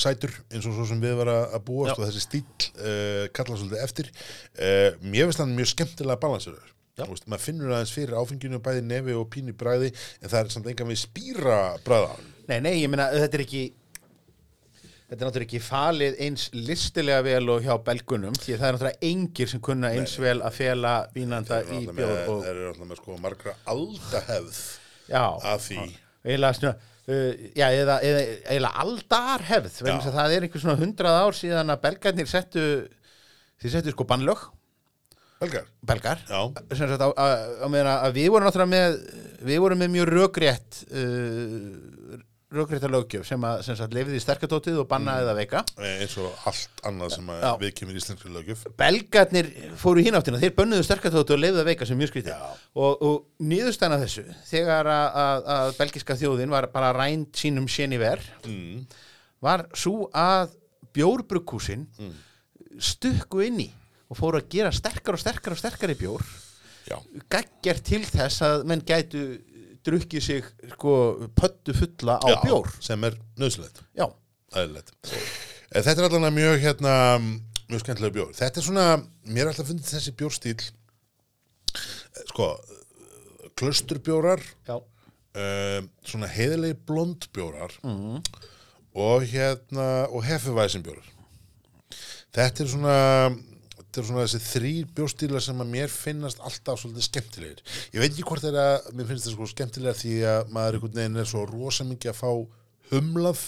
sætur 0.00 0.34
eins 0.50 0.66
og 0.66 0.76
svo 0.76 0.88
sem 0.88 1.00
við 1.02 1.16
var 1.20 1.32
að 1.36 1.62
búast 1.68 1.94
Já. 1.94 1.98
og 1.98 2.04
þessi 2.08 2.24
stíl 2.24 2.44
uh, 2.80 3.24
kalla 3.36 3.56
svolítið 3.56 3.84
eftir. 3.84 4.12
Uh, 4.56 5.00
mér 5.04 5.28
finnst 5.28 5.44
hann 5.44 5.56
mjög 5.56 5.74
skemmtilega 5.74 6.20
balansur 6.22 6.60
maður 7.00 7.42
finnur 7.44 7.74
aðeins 7.74 7.92
fyrir 7.94 8.16
áfenginu 8.18 8.60
bæði 8.60 8.82
nefi 8.84 9.14
og 9.16 9.28
pínu 9.32 9.54
bræði 9.56 9.92
en 10.20 10.28
það 10.28 10.40
er 10.40 10.50
samt 10.54 10.70
engan 10.70 10.90
við 10.90 11.02
spýra 11.04 11.60
bræða 11.86 12.16
Nei, 12.50 12.58
nei, 12.64 12.74
ég 12.82 12.90
meina, 12.90 13.06
þetta 13.14 13.38
er 13.38 13.44
ekki 13.44 13.62
þetta 15.10 15.16
er 15.16 15.26
náttúrulega 15.26 15.46
ekki 15.46 15.62
falið 15.64 16.20
eins 16.26 16.44
listilega 16.54 17.24
vel 17.26 17.54
og 17.54 17.64
hjá 17.64 17.72
belgunum 17.86 18.36
því 18.38 18.54
að 18.54 18.60
það 18.60 18.68
er 18.68 18.76
náttúrulega 18.76 19.10
engir 19.10 19.50
sem 19.52 19.64
kunna 19.66 19.90
eins 19.96 20.14
vel 20.22 20.36
að 20.38 20.58
fela 20.58 20.94
vínanda 21.14 21.62
í 21.66 21.80
Það 21.88 21.96
bjór 21.98 22.14
og, 22.20 22.44
er 22.46 22.62
alltaf 22.68 22.90
með 22.90 23.00
sko 23.00 23.18
margra 23.22 23.56
aldahefð 23.74 24.60
já, 25.10 25.24
að 25.24 25.66
því. 25.66 25.80
Eiginlega 26.26 26.58
svona 26.60 26.74
uh, 26.76 26.89
já, 27.56 27.66
eða, 27.74 27.98
eða 28.06 28.22
Já. 29.90 29.98
þess 29.98 30.10
að 30.12 30.18
það 30.20 30.34
er 30.36 30.46
einhver 30.46 30.64
svona 30.64 30.80
hundrað 30.80 31.18
ár 31.20 31.38
síðan 31.38 31.74
að 31.74 31.84
belgarnir 31.84 32.30
settu 32.30 32.64
þeir 33.60 33.74
settu 33.76 33.94
sko 33.94 34.06
bannlög. 34.08 34.46
Belgar? 35.88 36.20
Sem 36.76 36.90
sagt 36.90 37.00
á, 37.00 37.08
á, 37.16 37.24
á 37.64 37.66
að 38.04 38.18
við 38.18 38.28
vorum 38.34 38.48
náttúrulega 38.48 38.74
með 38.74 38.98
við 39.48 39.62
vorum 39.64 39.80
með 39.80 39.92
mjög 39.94 40.10
rökrétt 40.10 40.82
uh, 40.92 42.18
rökrétta 42.50 42.88
löggjöf 42.90 43.26
sem 43.28 43.44
að 43.46 43.60
sem 43.66 43.76
sagt 43.78 43.94
lefði 43.94 44.18
í 44.18 44.22
sterkatótið 44.22 44.80
og 44.82 44.88
bannaði 44.90 45.26
það 45.28 45.38
veika. 45.38 45.62
Eins 45.86 46.16
og 46.18 46.46
allt 46.50 46.82
annað 46.88 47.12
sem 47.14 47.30
að 47.34 47.44
við 47.62 47.74
kemur 47.78 47.94
í 47.94 48.00
íslenskri 48.00 48.32
lögjöf 48.34 48.64
belgarnir 48.80 49.50
fóru 49.78 50.02
í 50.02 50.06
hináttina, 50.08 50.40
þeir 50.42 50.56
bönnuðu 50.58 50.86
sterkatótið 50.88 51.36
og 51.36 51.42
lefði 51.44 51.60
það 51.60 51.70
veika 51.70 51.88
sem 51.90 52.00
mjög 52.00 52.12
skrítið. 52.12 52.46
Og, 52.74 53.04
og 53.06 53.46
nýðustæna 53.52 54.00
þessu 54.02 54.24
þegar 54.50 54.90
að, 54.94 55.20
að, 55.24 55.50
að 55.56 55.72
belgiska 55.78 56.18
þjóðin 56.24 56.56
var 56.56 56.70
bara 56.74 56.90
rænt 56.96 57.42
sínum 57.44 57.70
séni 57.70 58.00
ver 58.02 58.24
mm. 58.42 58.82
var 59.46 59.68
svo 59.78 60.08
að 60.10 60.56
bjórbrukúsin 60.96 61.86
Mm. 62.00 62.14
stukku 62.82 63.44
inn 63.46 63.60
í 63.62 63.70
og 64.10 64.18
fóru 64.18 64.40
að 64.40 64.48
gera 64.50 64.70
sterkar 64.74 65.14
og 65.14 65.22
sterkar 65.22 65.54
og 65.54 65.60
sterkar 65.60 65.92
í 65.92 65.98
bjór 65.98 66.24
gagger 67.30 67.78
til 67.84 68.02
þess 68.08 68.42
að 68.42 68.64
menn 68.70 68.82
gætu 68.86 69.22
drukkið 69.86 70.24
sig 70.26 70.48
sko 70.74 70.94
pöttu 71.38 71.74
fulla 71.76 72.18
á 72.20 72.28
já, 72.28 72.36
bjór. 72.44 72.68
Sem 72.84 73.04
er. 73.08 73.16
Eh, 74.56 74.66
Þetta 75.70 75.94
er 75.96 76.06
allavega 76.08 76.30
mjög 76.34 76.60
hérna, 76.64 76.94
mjög 77.70 77.84
skemmtilega 77.84 78.16
bjór. 78.18 78.32
Þetta 78.34 78.60
er 78.60 78.66
svona, 78.66 78.86
mér 79.30 79.44
er 79.46 79.52
alltaf 79.52 79.68
fundið 79.70 79.92
þessi 79.94 80.14
bjórstíl 80.18 80.56
sko, 82.30 82.48
klusturbjórar 83.58 84.42
Já, 84.66 84.76
um, 84.80 85.88
svona 86.06 86.28
heiðilegi 86.30 86.78
blondbjórar 86.88 87.76
og 88.94 89.26
hérna 89.30 89.86
og 90.10 90.24
heffivæsinbjórar 90.26 91.06
þetta 92.34 92.64
er 92.64 92.70
svona 92.72 92.96
þetta 93.90 94.02
er 94.02 94.06
svona 94.06 94.24
þessi 94.24 94.40
þrýr 94.44 94.90
bjórstílar 94.94 95.42
sem 95.42 95.62
að 95.64 95.70
mér 95.72 95.90
finnast 95.90 96.42
alltaf 96.46 96.78
svolítið 96.78 97.06
skemmtilegir. 97.08 97.62
Ég 97.90 97.98
veit 97.98 98.12
ekki 98.12 98.26
hvort 98.28 98.46
að 98.46 98.92
mér 98.94 99.08
finnst 99.08 99.26
það 99.26 99.34
sko 99.34 99.48
skemmtilega 99.50 99.98
því 99.98 100.12
að 100.30 100.52
maður 100.54 100.78
einhvern 100.78 101.00
veginn 101.00 101.18
er 101.18 101.26
svo 101.26 101.42
rosa 101.50 101.86
mikið 101.88 102.12
að 102.12 102.20
fá 102.20 102.30
humlað 102.92 103.42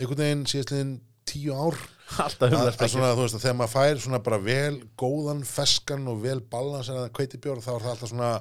einhvern 0.00 0.22
veginn 0.24 0.44
síðastliðin 0.50 0.92
tíu 1.30 1.54
ár. 1.54 1.78
Alltaf 2.18 2.42
að, 2.42 2.48
að 2.48 2.58
humlarspekki 2.58 2.94
svona, 2.96 3.14
þú 3.14 3.22
veist, 3.22 3.38
að 3.38 3.44
þegar 3.46 3.58
maður 3.60 3.74
fær 3.76 4.02
svona 4.02 4.22
bara 4.26 4.42
vel 4.42 4.74
góðan, 4.98 5.46
feskan 5.46 6.10
og 6.10 6.20
vel 6.26 6.38
balanseraðan 6.52 7.14
kveitibjór 7.14 7.62
þá 7.62 7.72
er 7.76 7.86
það 7.86 7.92
alltaf 7.94 8.10
svona 8.10 8.32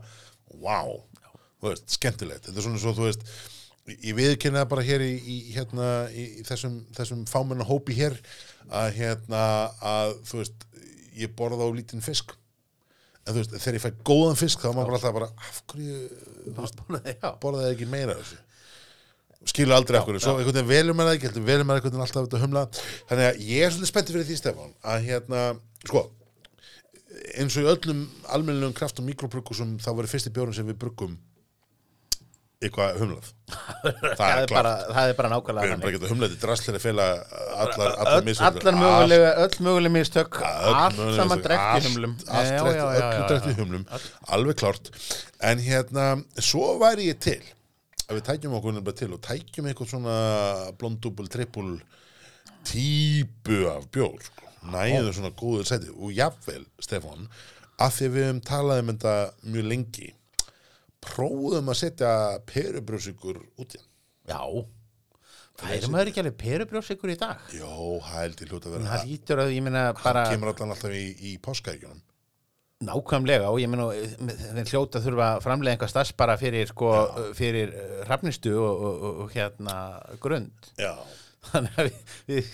wow, 0.57 0.95
þú 1.61 1.69
veist, 1.69 1.85
skemmtilegt. 1.99 2.47
Þetta 2.49 2.57
er 2.57 2.65
svona 2.65 2.81
svo, 2.81 2.95
þú 2.97 3.11
veist 3.11 3.27
ég 3.91 4.17
viðkynna 4.17 4.65
bara 4.69 4.83
hér 4.85 5.03
í, 5.05 5.13
í, 5.17 5.37
hérna, 5.55 6.07
í, 6.13 6.25
í 6.41 6.43
þessum, 6.47 6.81
þessum 6.97 7.23
fámenna 7.29 7.65
hópi 7.67 7.95
hér 7.97 8.17
að 8.71 8.91
hérna 8.99 9.45
að 9.85 10.17
þú 10.29 10.41
veist, 10.41 10.67
ég 11.17 11.33
borða 11.37 11.67
á 11.67 11.69
lítinn 11.75 12.03
fisk. 12.05 12.35
En 13.21 13.35
þú 13.35 13.41
veist, 13.41 13.57
þegar 13.57 13.77
ég 13.77 13.83
fæ 13.83 14.05
góðan 14.07 14.39
fisk 14.39 14.63
þá 14.63 14.69
er 14.71 14.77
maður 14.77 14.95
alltaf 14.97 15.17
bara, 15.17 15.27
af 15.49 15.59
hverju 15.71 17.11
Já, 17.21 17.27
borðaði 17.41 17.75
ekki 17.75 17.89
meira 17.89 18.15
af 18.15 18.23
þessu? 18.23 18.39
Skilu 19.51 19.73
aldrei 19.73 19.97
okkur, 19.97 20.19
svo 20.21 20.35
einhvern 20.37 20.53
veginn 20.53 20.69
velum 20.69 20.97
maður 20.97 21.15
það 21.15 21.19
ekki, 21.19 21.43
velum 21.45 21.69
maður 21.69 21.79
einhvern 21.81 21.95
veginn 21.95 22.05
alltaf 22.05 22.25
þetta 22.27 22.41
humla. 22.43 22.63
Þannig 23.09 23.27
að 23.27 23.39
ég 23.47 23.65
er 23.65 23.73
svolítið 23.73 23.91
spenntið 23.91 24.17
fyrir 24.17 24.27
því 24.27 24.37
Stefán 24.37 24.75
að 24.93 25.07
hérna, 25.07 25.45
sko 25.85 26.03
eins 27.37 27.57
og 27.57 27.65
í 27.65 27.69
öllum 27.71 28.03
almennilegum 28.33 28.75
kraft 28.77 28.99
og 29.01 29.07
mikrobrugusum 29.07 29.75
þá 29.81 29.91
var 29.97 30.09
fyrsti 30.09 30.33
bjórn 30.33 30.55
sem 30.55 30.67
við 30.67 30.79
bruggum 30.81 31.17
eitthvað 32.61 32.97
humlað. 33.01 33.29
Það 33.81 34.19
það 34.19 34.41
er 34.41 34.51
bara, 34.51 34.71
klart, 34.71 34.91
það 34.95 35.09
er 35.11 35.15
bara 35.17 35.29
við 35.29 35.33
nákvæmlega 35.33 35.67
erum 35.67 35.81
bara 35.81 35.81
þannig. 35.81 35.95
ekki 35.95 36.05
að 36.05 36.11
humla 36.13 36.27
þetta 36.31 36.41
drastlir 36.45 36.77
að 36.77 36.83
fela 36.85 37.07
allar, 37.63 37.95
allar 38.03 38.27
Öll, 38.61 38.75
mögulega, 38.77 39.31
öll 39.43 39.57
mögulega 39.65 39.93
mistök 39.95 40.37
Öll 40.39 40.75
allt 40.81 40.99
möguleg 40.99 41.17
saman 41.17 41.41
drekkt 41.47 41.71
í 41.71 41.89
humlum. 41.89 42.13
já, 43.01 43.17
drekkt 43.31 43.49
í 43.49 43.55
humlum. 43.57 43.87
Alveg 44.37 44.61
klárt. 44.61 44.91
En 45.51 45.63
hérna, 45.65 46.05
svo 46.37 46.69
væri 46.81 47.09
ég 47.09 47.19
til. 47.25 47.41
Að 48.07 48.19
við 48.19 48.27
tækjum 48.29 48.55
okkur 48.59 48.93
til 49.01 49.09
og 49.17 49.23
tækjum 49.25 49.71
eitthvað 49.71 49.91
svona 49.95 50.15
blondúbul, 50.79 51.27
trippul 51.31 51.73
típu 52.67 53.65
af 53.73 53.89
bjór 53.91 54.21
sko. 54.21 54.47
næðu 54.71 55.15
svona 55.17 55.33
góður 55.33 55.65
sæti. 55.65 55.89
Og 55.97 56.13
jafnvel, 56.13 56.65
Stefán 56.79 57.25
að 57.81 57.95
því 57.97 58.09
við 58.13 58.27
höfum 58.27 58.41
talað 58.45 58.81
um 58.83 58.91
þetta 58.91 59.13
mjög 59.49 59.69
lengi 59.71 60.09
prófum 61.01 61.71
að 61.73 61.79
setja 61.81 62.11
perubrjósikur 62.49 63.41
út 63.61 63.75
í 63.77 63.81
Já 64.29 64.41
Færi 65.61 65.89
maður 65.91 66.09
ekki 66.09 66.21
alveg 66.23 66.37
perubrjós 66.39 66.93
ykkur 66.95 67.11
í 67.13 67.17
dag? 67.19 67.41
Jó, 67.53 67.99
hældi 68.07 68.47
hljóta 68.47 68.69
að 68.69 68.77
vera 68.77 68.93
Það. 68.93 69.03
lítur 69.09 69.41
að 69.43 69.51
ég 69.53 69.65
meina 69.65 69.83
bara 69.99 70.23
kemur 70.31 70.53
allan 70.53 70.73
alltaf 70.73 70.95
í, 70.95 71.03
í 71.27 71.33
páskaækjunum 71.43 71.99
nákvæmlega 72.81 73.49
og 73.51 73.59
ég 73.61 73.69
meina 73.69 73.89
við 73.91 74.71
hljóta 74.71 75.01
þurfa 75.03 75.27
að 75.35 75.43
framlega 75.45 75.75
einhver 75.75 75.91
stars 75.91 76.13
bara 76.17 76.37
fyrir 76.41 76.71
sko, 76.71 76.91
fyrir 77.37 77.73
uh, 77.75 77.97
hrafnistu 78.07 78.55
og, 78.57 78.71
og, 78.71 78.95
og, 78.95 79.19
og 79.25 79.35
hérna 79.35 79.75
grund. 80.23 80.71
Já, 80.81 80.95
þannig 81.51 81.77
að 81.77 81.91
við, 81.91 82.15
við 82.31 82.49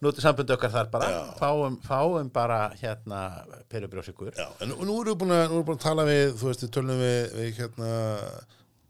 notum 0.00 0.24
sambundu 0.24 0.54
okkar 0.56 0.72
þar 0.72 0.90
bara. 0.92 1.10
Já. 1.12 1.20
fáum, 1.40 1.76
fáum 1.84 2.30
bara 2.32 2.60
hérna 2.80 3.20
perubrjós 3.68 4.08
ykkur 4.14 4.32
Já, 4.36 4.46
en 4.60 4.72
nú- 4.72 4.78
erum 5.02 5.12
við 5.12 5.18
búin 5.24 5.34
að, 5.36 5.58
búin 5.66 5.76
að 5.76 5.84
tala 5.84 6.06
við, 6.08 6.24
þú 6.40 6.48
veist, 6.50 6.64
við 6.64 6.72
tölum 6.76 7.02
við, 7.04 7.20
við 7.36 7.60
hérna, 7.60 7.90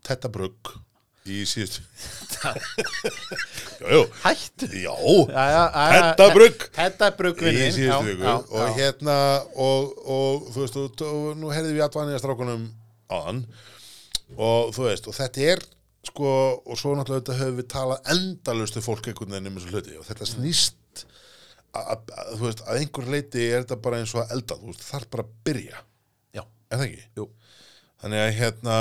Tetta 0.07 0.31
Brugg 0.33 0.71
í 1.31 1.43
Hættu. 4.25 4.69
Já, 4.81 4.95
Hedda 5.93 6.29
Brugg. 6.35 6.65
Hedda 6.79 7.11
Brugg 7.19 7.43
í 7.45 7.53
síðustu 7.75 8.15
viku. 8.15 8.31
og 8.57 8.73
hérna, 8.79 9.17
og, 9.55 9.93
og 10.07 10.49
þú 10.55 10.65
veist, 10.65 10.79
og, 10.81 11.05
og 11.11 11.37
nú 11.41 11.53
herðum 11.53 11.77
við 11.77 11.85
aðvanið 11.87 12.17
að 12.17 12.23
strákunum 12.25 12.65
áðan. 13.13 13.43
Og 14.39 14.73
þú 14.77 14.87
veist, 14.89 15.11
og 15.11 15.17
þetta 15.19 15.47
er, 15.55 15.65
sko, 16.09 16.33
og 16.65 16.81
svo 16.81 16.95
náttúrulega 16.97 17.37
höfum 17.43 17.61
við 17.61 17.69
talað 17.75 18.13
endalaust 18.15 18.79
við 18.79 18.87
fólk 18.89 19.11
einhvern 19.11 19.35
veginn 19.37 19.51
um 19.53 19.59
þessu 19.61 19.75
hluti. 19.75 19.97
Og 20.01 20.07
þetta 20.09 20.31
snýst 20.33 20.80
að, 21.77 21.91
að, 21.95 22.33
þú 22.37 22.47
veist, 22.47 22.63
að 22.67 22.81
einhver 22.81 23.11
leiti 23.15 23.45
er 23.47 23.63
þetta 23.65 23.79
bara 23.85 24.01
eins 24.03 24.15
og 24.17 24.23
að 24.25 24.35
elda, 24.37 24.59
þú 24.61 24.73
veist, 24.73 24.87
er 24.99 25.07
bara 25.15 25.27
að 25.27 25.33
byrja, 25.49 25.83
Já, 26.37 26.43
er 26.71 26.81
það 26.81 26.87
ekki? 26.89 27.05
jú. 27.21 27.27
Þannig 28.01 28.23
að 28.25 28.35
hérna 28.41 28.77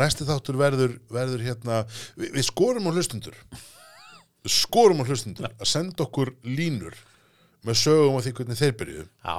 næsti 0.00 0.26
þáttur 0.28 0.58
verður, 0.60 0.96
verður 1.10 1.42
hérna 1.42 1.80
við, 2.14 2.30
við 2.36 2.44
skorum 2.46 2.86
á 2.86 2.94
hlustundur 2.94 3.36
við 4.44 4.54
skorum 4.54 5.02
á 5.02 5.08
hlustundur 5.08 5.48
að 5.50 5.68
senda 5.68 6.04
okkur 6.06 6.30
línur 6.46 6.94
með 7.66 7.76
sögum 7.82 8.16
á 8.16 8.24
því 8.24 8.32
hvernig 8.38 8.56
þeir 8.60 8.76
byrjuðu. 8.80 9.06
Já, 9.26 9.34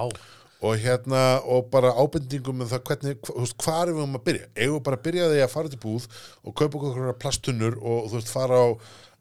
og 0.62 0.76
hérna 0.84 1.22
og 1.50 1.72
bara 1.74 1.90
ábendingum 1.98 2.60
um 2.62 2.70
það 2.70 2.84
hvernig, 2.86 3.16
hva, 3.24 3.34
þú 3.34 3.46
veist, 3.48 3.56
hvað 3.64 3.80
er 3.82 3.94
við 3.96 4.04
um 4.04 4.20
að 4.20 4.26
byrja? 4.28 4.50
Eigum 4.60 4.76
við 4.76 4.84
bara 4.86 5.00
að 5.00 5.06
byrja 5.08 5.30
því 5.32 5.40
að 5.42 5.54
fara 5.56 5.72
til 5.72 5.80
búð 5.82 6.06
og 6.44 6.54
kaupa 6.60 6.70
okkur 6.78 6.92
einhverjar 6.92 7.18
plasttunnur 7.24 7.80
og 7.82 8.04
þú 8.12 8.20
veist 8.20 8.30
fara 8.36 8.60
á, 8.62 8.68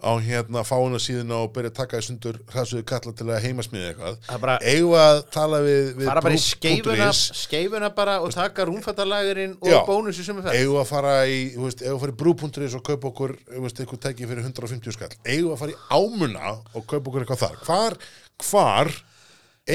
á 0.01 0.13
hérna 0.25 0.63
fáuna 0.67 1.01
síðuna 1.03 1.41
og 1.45 1.53
byrja 1.55 1.71
að 1.73 1.77
taka 1.81 2.01
í 2.01 2.07
sundur 2.07 2.39
hræðsuðu 2.53 2.85
kalla 2.89 3.13
til 3.17 3.27
að 3.29 3.43
heimasmiða 3.45 3.91
eitthvað. 3.91 4.17
Það 4.31 4.67
eigum 4.73 4.97
að 5.01 5.21
tala 5.37 5.61
við, 5.67 5.91
við 5.99 6.11
fara 6.11 6.25
bara 6.27 6.39
í 6.39 6.43
skeifuna, 6.45 7.11
skeifuna 7.19 7.93
bara 8.01 8.17
og 8.25 8.35
taka 8.37 8.67
rúmfattalagurinn 8.71 9.59
og 9.61 9.91
bónusi 9.91 10.25
sem 10.27 10.41
er 10.41 10.49
fætt 10.49 10.59
eigum 10.61 10.81
að 10.81 10.89
fara 10.91 11.15
í, 11.29 11.39
veist, 11.61 11.85
að 11.85 12.01
fara 12.05 12.17
í 12.17 12.19
brú.is 12.25 12.79
og 12.79 12.87
kaupa 12.87 13.13
okkur, 13.13 13.37
veist, 13.61 13.85
eitthvað 13.85 14.03
tæki 14.09 14.31
fyrir 14.31 14.49
150 14.49 14.97
skall, 14.97 15.13
eigum 15.27 15.55
að 15.55 15.63
fara 15.65 15.77
í 15.77 15.79
ámuna 16.01 16.57
og 16.75 16.83
kaupa 16.85 17.05
okkur 17.05 17.27
eitthvað 17.27 17.45
þar, 17.47 17.63
hvar 17.69 18.01
hvar 18.41 18.93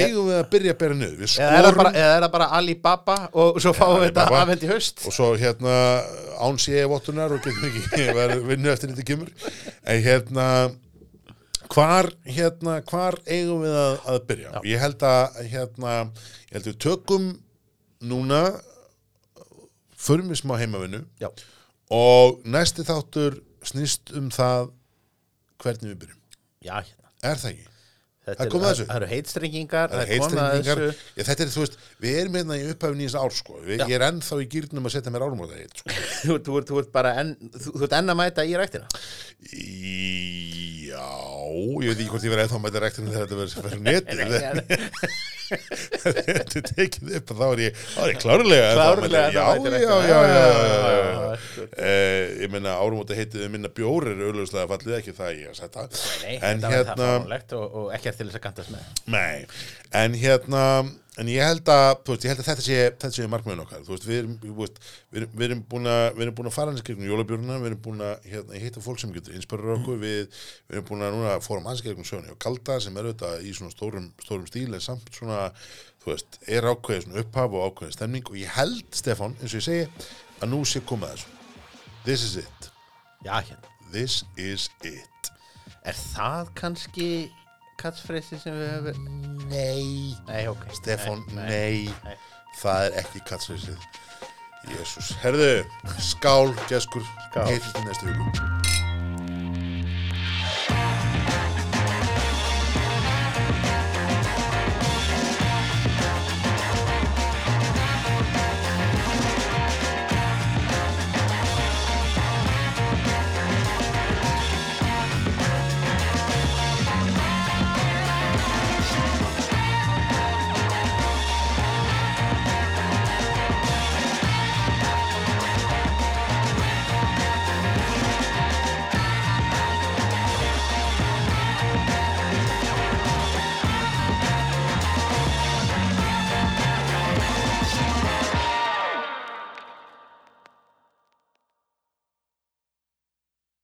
eigum 0.04 0.28
við 0.30 0.38
að 0.38 0.48
byrja 0.54 0.74
að 0.74 0.80
bera 0.82 0.96
niður, 1.00 1.16
við 1.20 1.36
Eða 1.36 1.58
er, 1.58 1.66
það 1.66 2.30
bara, 2.32 2.48
er 2.48 2.56
Alibaba 2.58 3.16
og 3.32 3.60
svo 3.62 3.72
fáum 3.76 4.00
við 4.00 4.08
þetta 4.10 4.40
afhend 4.40 4.66
í 4.66 4.70
haust? 4.70 5.04
Og 5.08 5.16
svo 5.16 5.28
hérna 5.40 5.76
án 6.40 6.58
sé 6.62 6.84
vottunar 6.90 7.34
og 7.36 7.44
getum 7.44 7.68
ekki 7.70 8.08
verið 8.20 8.44
vinnu 8.50 8.72
eftir 8.72 8.92
þetta 8.92 9.06
kemur. 9.10 9.32
En 9.86 10.02
hérna 10.04 10.46
hvar, 11.72 12.10
hérna, 12.28 12.78
hvar 12.86 13.18
eigum 13.26 13.64
við 13.64 13.76
að, 13.80 13.98
að 14.12 14.20
byrja? 14.30 14.54
Ég 14.68 14.82
held 14.82 15.04
að 15.06 15.40
hérna, 15.50 15.98
ég 16.46 16.56
held 16.56 16.62
að 16.64 16.72
við 16.72 16.80
tökum 16.86 17.28
núna 18.06 18.42
förum 20.06 20.30
við 20.30 20.42
smá 20.42 20.56
heimavinnu 20.60 21.02
Já, 21.22 21.30
og 21.92 22.42
næsti 22.46 22.84
þáttur 22.86 23.40
snýst 23.66 24.12
um 24.16 24.28
það 24.34 24.70
hvernig 25.62 25.94
við 25.94 25.98
byrjum. 26.04 26.20
Já 26.66 26.76
hérna. 26.80 27.10
Er 27.24 27.40
það 27.40 27.50
ekki? 27.54 27.72
Það 28.26 28.48
kom 28.50 28.64
að 28.66 28.70
þessu. 28.72 28.84
Það 28.88 28.96
eru 28.98 29.08
heitstrengingar 29.12 29.92
Það 29.92 30.08
komið 30.18 30.40
að 30.42 30.54
þessu. 30.56 30.86
Já, 31.14 31.22
þetta 31.28 31.44
er, 31.44 31.50
þú 31.54 31.60
veist, 31.62 31.76
við 32.02 32.16
erum 32.22 32.38
hérna 32.40 32.56
í 32.58 32.64
upphafið 32.72 32.96
nýjast 33.00 33.18
ár, 33.22 33.34
sko. 33.38 33.58
Við, 33.62 33.84
ég 33.86 33.94
er 34.00 34.04
ennþá 34.08 34.38
í 34.42 34.48
gýrnum 34.56 34.88
að 34.90 34.94
setja 34.96 35.12
mér 35.14 35.24
árum 35.28 35.42
á 35.42 35.46
það 35.46 35.60
heit, 35.60 35.76
sko. 35.82 35.94
Þú, 36.24 36.38
þú, 36.48 36.56
þú 36.72 36.80
ert 36.82 36.90
bara 36.96 37.12
enn, 37.22 37.30
þú, 37.54 37.74
þú 37.76 37.86
ert 37.86 37.94
enn 38.00 38.10
að 38.16 38.18
mæta 38.24 38.46
í 38.50 38.56
ræktina 38.58 38.90
Í- 39.54 40.64
Já, 40.86 41.06
ég 41.82 41.88
veit 41.90 41.98
ekki 42.00 42.10
hvort 42.12 42.24
ég 42.26 42.30
verið 42.32 42.44
eða 42.46 42.52
þá 42.56 42.60
mæta 42.62 42.80
rektinu 42.82 43.10
þegar 43.12 43.26
þetta 43.26 43.38
verið 43.40 43.54
fyrir 43.56 43.80
netið. 43.90 45.16
Þetta 45.46 46.60
er 46.60 46.66
tekið 46.72 47.12
upp 47.20 47.32
og 47.34 47.40
þá 47.40 47.46
er 47.48 47.62
ég, 47.66 47.80
þá 47.94 48.00
er 48.02 48.10
ég 48.12 48.20
klárlega 48.22 48.66
að 48.68 48.76
Klárlega 48.76 49.24
Já, 49.36 49.44
já, 49.62 49.78
já, 49.80 50.20
já, 50.26 50.42
já. 51.06 51.66
Eh, 51.76 52.22
Ég 52.42 52.52
meina, 52.52 52.74
árum 52.80 53.00
átta 53.02 53.16
heitið 53.18 53.46
minna 53.52 53.70
bjór 53.72 54.08
er 54.12 54.22
auðvitað 54.26 54.70
fallið 54.72 54.98
ekki 55.00 55.14
það 55.16 55.32
ég 55.40 55.50
að 55.52 55.58
setja. 55.60 55.86
En 56.50 56.62
hérna, 56.66 57.10
og, 57.58 57.64
og 57.82 57.90
ekkert 57.96 58.20
til 58.20 58.28
þess 58.30 58.38
að 58.40 58.44
kantast 58.48 58.72
með 58.74 59.02
Nei, 59.14 59.46
en 60.04 60.16
hérna 60.18 60.62
en 61.16 61.30
ég 61.32 61.40
held 61.46 61.70
að, 61.72 61.86
veist, 62.06 62.24
ég 62.26 62.32
held 62.32 62.42
að 62.42 62.48
þetta 62.50 62.64
sé 62.66 62.78
þetta 62.84 63.10
sé 63.16 63.28
markmiðun 63.32 63.62
okkar, 63.64 63.84
veist, 63.88 64.06
við 64.06 64.18
erum 64.20 64.36
veist, 64.58 64.80
við 65.10 65.22
erum, 65.22 65.34
við 65.36 65.46
erum 65.48 65.62
búin 65.70 65.90
að 65.90 66.04
við 66.18 66.24
erum 66.26 66.36
búin 66.38 66.50
að 66.50 66.56
fara 66.58 66.74
hans 66.74 66.84
gegnum 66.86 67.10
jólabjörnuna, 67.10 67.58
við 67.62 67.70
erum 67.70 67.82
búin 67.86 68.04
að 68.04 68.28
hérna, 68.32 68.60
hitta 68.62 68.84
fólk 68.84 69.00
sem 69.02 69.14
getur 69.14 69.36
inspirera 69.38 69.78
okkur 69.78 70.00
við, 70.02 70.40
við 70.68 70.78
erum 70.78 70.88
búin 70.90 71.06
að 71.06 71.16
núna 71.16 71.36
fórum 71.44 71.70
hans 71.70 71.84
gegnum 71.86 72.08
sjóni 72.08 72.32
og 72.34 72.40
kalda 72.42 72.78
sem 72.84 72.96
er 72.96 73.08
auðvitað 73.08 73.46
í 73.48 73.54
svona 73.56 73.72
stórum, 73.72 74.10
stórum 74.24 74.48
stíl 74.50 74.68
en 74.68 74.84
samt 74.84 75.08
svona, 75.16 75.48
er 76.46 76.68
ákveðið 76.70 77.06
svona 77.06 77.22
upphaf 77.24 77.56
og 77.56 77.70
ákveðið 77.70 77.96
stemning. 77.96 78.28
Og 78.30 78.36
ég 78.38 78.52
held, 78.54 78.84
Stefán, 78.94 79.34
eins 79.40 79.56
og 79.56 79.58
ég 79.58 79.66
segi, 79.66 80.10
að 80.38 80.52
nú 80.52 80.60
sé 80.68 80.84
komið 80.86 81.08
að 81.08 81.16
þessu. 81.16 81.32
This 82.06 82.22
is 82.22 82.36
it, 82.44 82.68
Já, 83.24 83.40
hérna. 83.40 83.72
This 83.90 84.24
is 84.36 84.68
it. 84.84 85.30
Er 85.86 85.96
það 86.14 86.52
kannski 86.58 87.08
katsfreysi 87.80 88.40
sem 88.42 88.56
við 88.56 88.72
hefum 88.74 89.12
Nei. 89.50 90.16
Nei, 90.26 90.42
ok. 90.50 90.66
Stefán, 90.74 91.22
Nei, 91.36 91.86
nei, 92.06 92.16
það 92.62 92.88
er 92.88 93.00
ekki 93.04 93.22
katsveysið 93.28 93.78
Jésús, 94.66 95.12
herðu, 95.22 95.62
skál, 96.02 96.50
geskur. 96.66 97.06
Heitist 97.36 97.78
í 97.78 97.86
næstu 97.86 98.10
viku 98.10 98.85